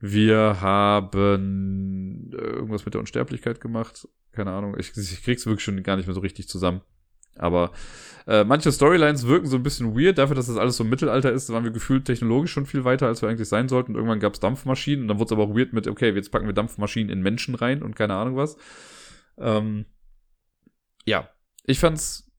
[0.00, 4.06] Wir haben irgendwas mit der Unsterblichkeit gemacht.
[4.32, 4.76] Keine Ahnung.
[4.78, 6.82] Ich, ich krieg's wirklich schon gar nicht mehr so richtig zusammen.
[7.38, 7.72] Aber
[8.26, 10.18] äh, manche Storylines wirken so ein bisschen weird.
[10.18, 13.06] Dafür, dass das alles so im Mittelalter ist, waren wir gefühlt technologisch schon viel weiter,
[13.06, 13.92] als wir eigentlich sein sollten.
[13.92, 16.46] Und irgendwann gab's Dampfmaschinen und dann wurde es aber auch weird mit, okay, jetzt packen
[16.46, 18.56] wir Dampfmaschinen in Menschen rein und keine Ahnung was.
[19.38, 19.86] Ähm,
[21.06, 21.28] ja,
[21.64, 22.30] ich fand's,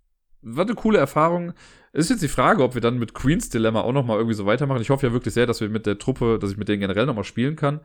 [0.42, 1.54] war eine coole Erfahrung.
[1.92, 4.82] Ist jetzt die Frage, ob wir dann mit Queen's Dilemma auch nochmal irgendwie so weitermachen.
[4.82, 7.06] Ich hoffe ja wirklich sehr, dass wir mit der Truppe, dass ich mit denen generell
[7.06, 7.82] nochmal spielen kann.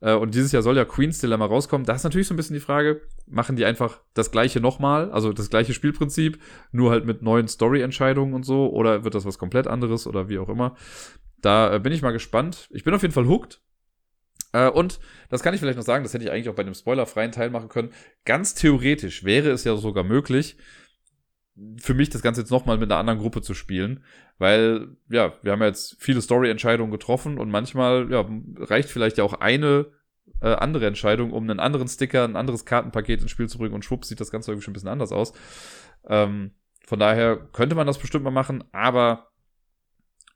[0.00, 1.86] Äh, und dieses Jahr soll ja Queen's Dilemma rauskommen.
[1.86, 5.32] Da ist natürlich so ein bisschen die Frage, machen die einfach das gleiche nochmal, also
[5.32, 6.38] das gleiche Spielprinzip,
[6.72, 10.38] nur halt mit neuen Story-Entscheidungen und so, oder wird das was komplett anderes oder wie
[10.38, 10.76] auch immer.
[11.40, 12.68] Da äh, bin ich mal gespannt.
[12.70, 13.60] Ich bin auf jeden Fall hooked.
[14.52, 16.74] Äh, und das kann ich vielleicht noch sagen, das hätte ich eigentlich auch bei einem
[16.74, 17.92] spoilerfreien Teil machen können.
[18.24, 20.56] Ganz theoretisch wäre es ja sogar möglich,
[21.78, 24.04] für mich das Ganze jetzt nochmal mit einer anderen Gruppe zu spielen,
[24.38, 28.24] weil, ja, wir haben ja jetzt viele Story-Entscheidungen getroffen und manchmal, ja,
[28.56, 29.86] reicht vielleicht ja auch eine
[30.40, 33.84] äh, andere Entscheidung, um einen anderen Sticker, ein anderes Kartenpaket ins Spiel zu bringen und
[33.84, 35.32] schwupps sieht das Ganze irgendwie schon ein bisschen anders aus.
[36.08, 36.52] Ähm,
[36.86, 39.28] von daher könnte man das bestimmt mal machen, aber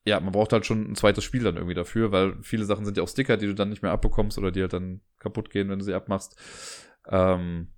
[0.05, 2.97] ja, man braucht halt schon ein zweites Spiel dann irgendwie dafür, weil viele Sachen sind
[2.97, 5.69] ja auch Sticker, die du dann nicht mehr abbekommst oder die halt dann kaputt gehen,
[5.69, 6.37] wenn du sie abmachst.
[7.09, 7.73] Ähm,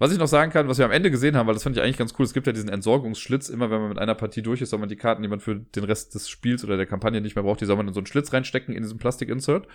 [0.00, 1.82] was ich noch sagen kann, was wir am Ende gesehen haben, weil das fand ich
[1.82, 4.62] eigentlich ganz cool, es gibt ja diesen Entsorgungsschlitz, immer wenn man mit einer Partie durch
[4.62, 7.20] ist, soll man die Karten, die man für den Rest des Spiels oder der Kampagne
[7.20, 9.68] nicht mehr braucht, die soll man in so einen Schlitz reinstecken in diesem Plastik-Insert.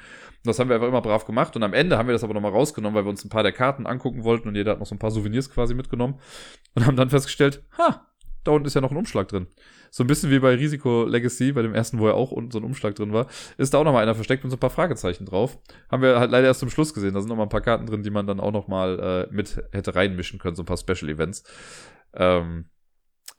[0.43, 2.51] Das haben wir einfach immer brav gemacht und am Ende haben wir das aber nochmal
[2.51, 4.95] rausgenommen, weil wir uns ein paar der Karten angucken wollten und jeder hat noch so
[4.95, 6.19] ein paar Souvenirs quasi mitgenommen
[6.73, 8.07] und haben dann festgestellt, ha,
[8.43, 9.45] da unten ist ja noch ein Umschlag drin.
[9.95, 12.65] So ein bisschen wie bei Risiko Legacy, bei dem ersten, wo ja auch so ein
[12.65, 13.27] Umschlag drin war,
[13.57, 15.57] ist da auch nochmal einer versteckt mit so ein paar Fragezeichen drauf.
[15.89, 17.13] Haben wir halt leider erst zum Schluss gesehen.
[17.13, 18.99] Da sind nochmal ein paar Karten drin, die man dann auch nochmal
[19.31, 21.45] äh, mit hätte reinmischen können, so ein paar Special Events.
[22.13, 22.65] Ähm,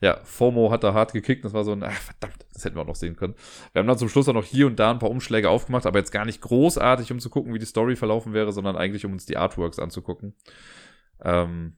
[0.01, 1.45] ja, FOMO hat da hart gekickt.
[1.45, 3.35] Das war so ein, ach, verdammt, das hätten wir auch noch sehen können.
[3.73, 5.99] Wir haben dann zum Schluss auch noch hier und da ein paar Umschläge aufgemacht, aber
[5.99, 9.11] jetzt gar nicht großartig, um zu gucken, wie die Story verlaufen wäre, sondern eigentlich, um
[9.11, 10.33] uns die Artworks anzugucken.
[11.21, 11.77] Ähm,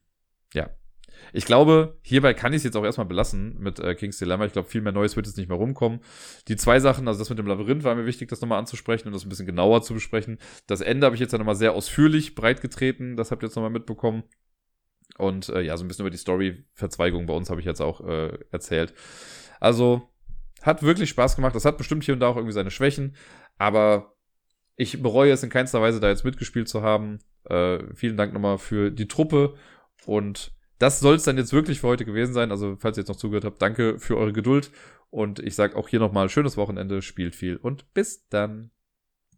[0.54, 0.70] ja.
[1.32, 4.46] Ich glaube, hierbei kann ich es jetzt auch erstmal belassen mit äh, King's Dilemma.
[4.46, 6.00] Ich glaube, viel mehr Neues wird jetzt nicht mehr rumkommen.
[6.48, 9.14] Die zwei Sachen, also das mit dem Labyrinth war mir wichtig, das nochmal anzusprechen und
[9.14, 10.38] das ein bisschen genauer zu besprechen.
[10.66, 13.16] Das Ende habe ich jetzt dann nochmal sehr ausführlich breitgetreten.
[13.16, 14.24] Das habt ihr jetzt nochmal mitbekommen.
[15.18, 18.00] Und äh, ja, so ein bisschen über die Story-Verzweigung bei uns habe ich jetzt auch
[18.06, 18.94] äh, erzählt.
[19.58, 20.08] Also,
[20.62, 21.54] hat wirklich Spaß gemacht.
[21.54, 23.16] Das hat bestimmt hier und da auch irgendwie seine Schwächen.
[23.58, 24.14] Aber
[24.76, 27.18] ich bereue es in keinster Weise, da jetzt mitgespielt zu haben.
[27.44, 29.54] Äh, vielen Dank nochmal für die Truppe.
[30.06, 32.50] Und das soll es dann jetzt wirklich für heute gewesen sein.
[32.50, 34.70] Also, falls ihr jetzt noch zugehört habt, danke für eure Geduld.
[35.10, 38.70] Und ich sage auch hier nochmal schönes Wochenende, spielt viel und bis dann.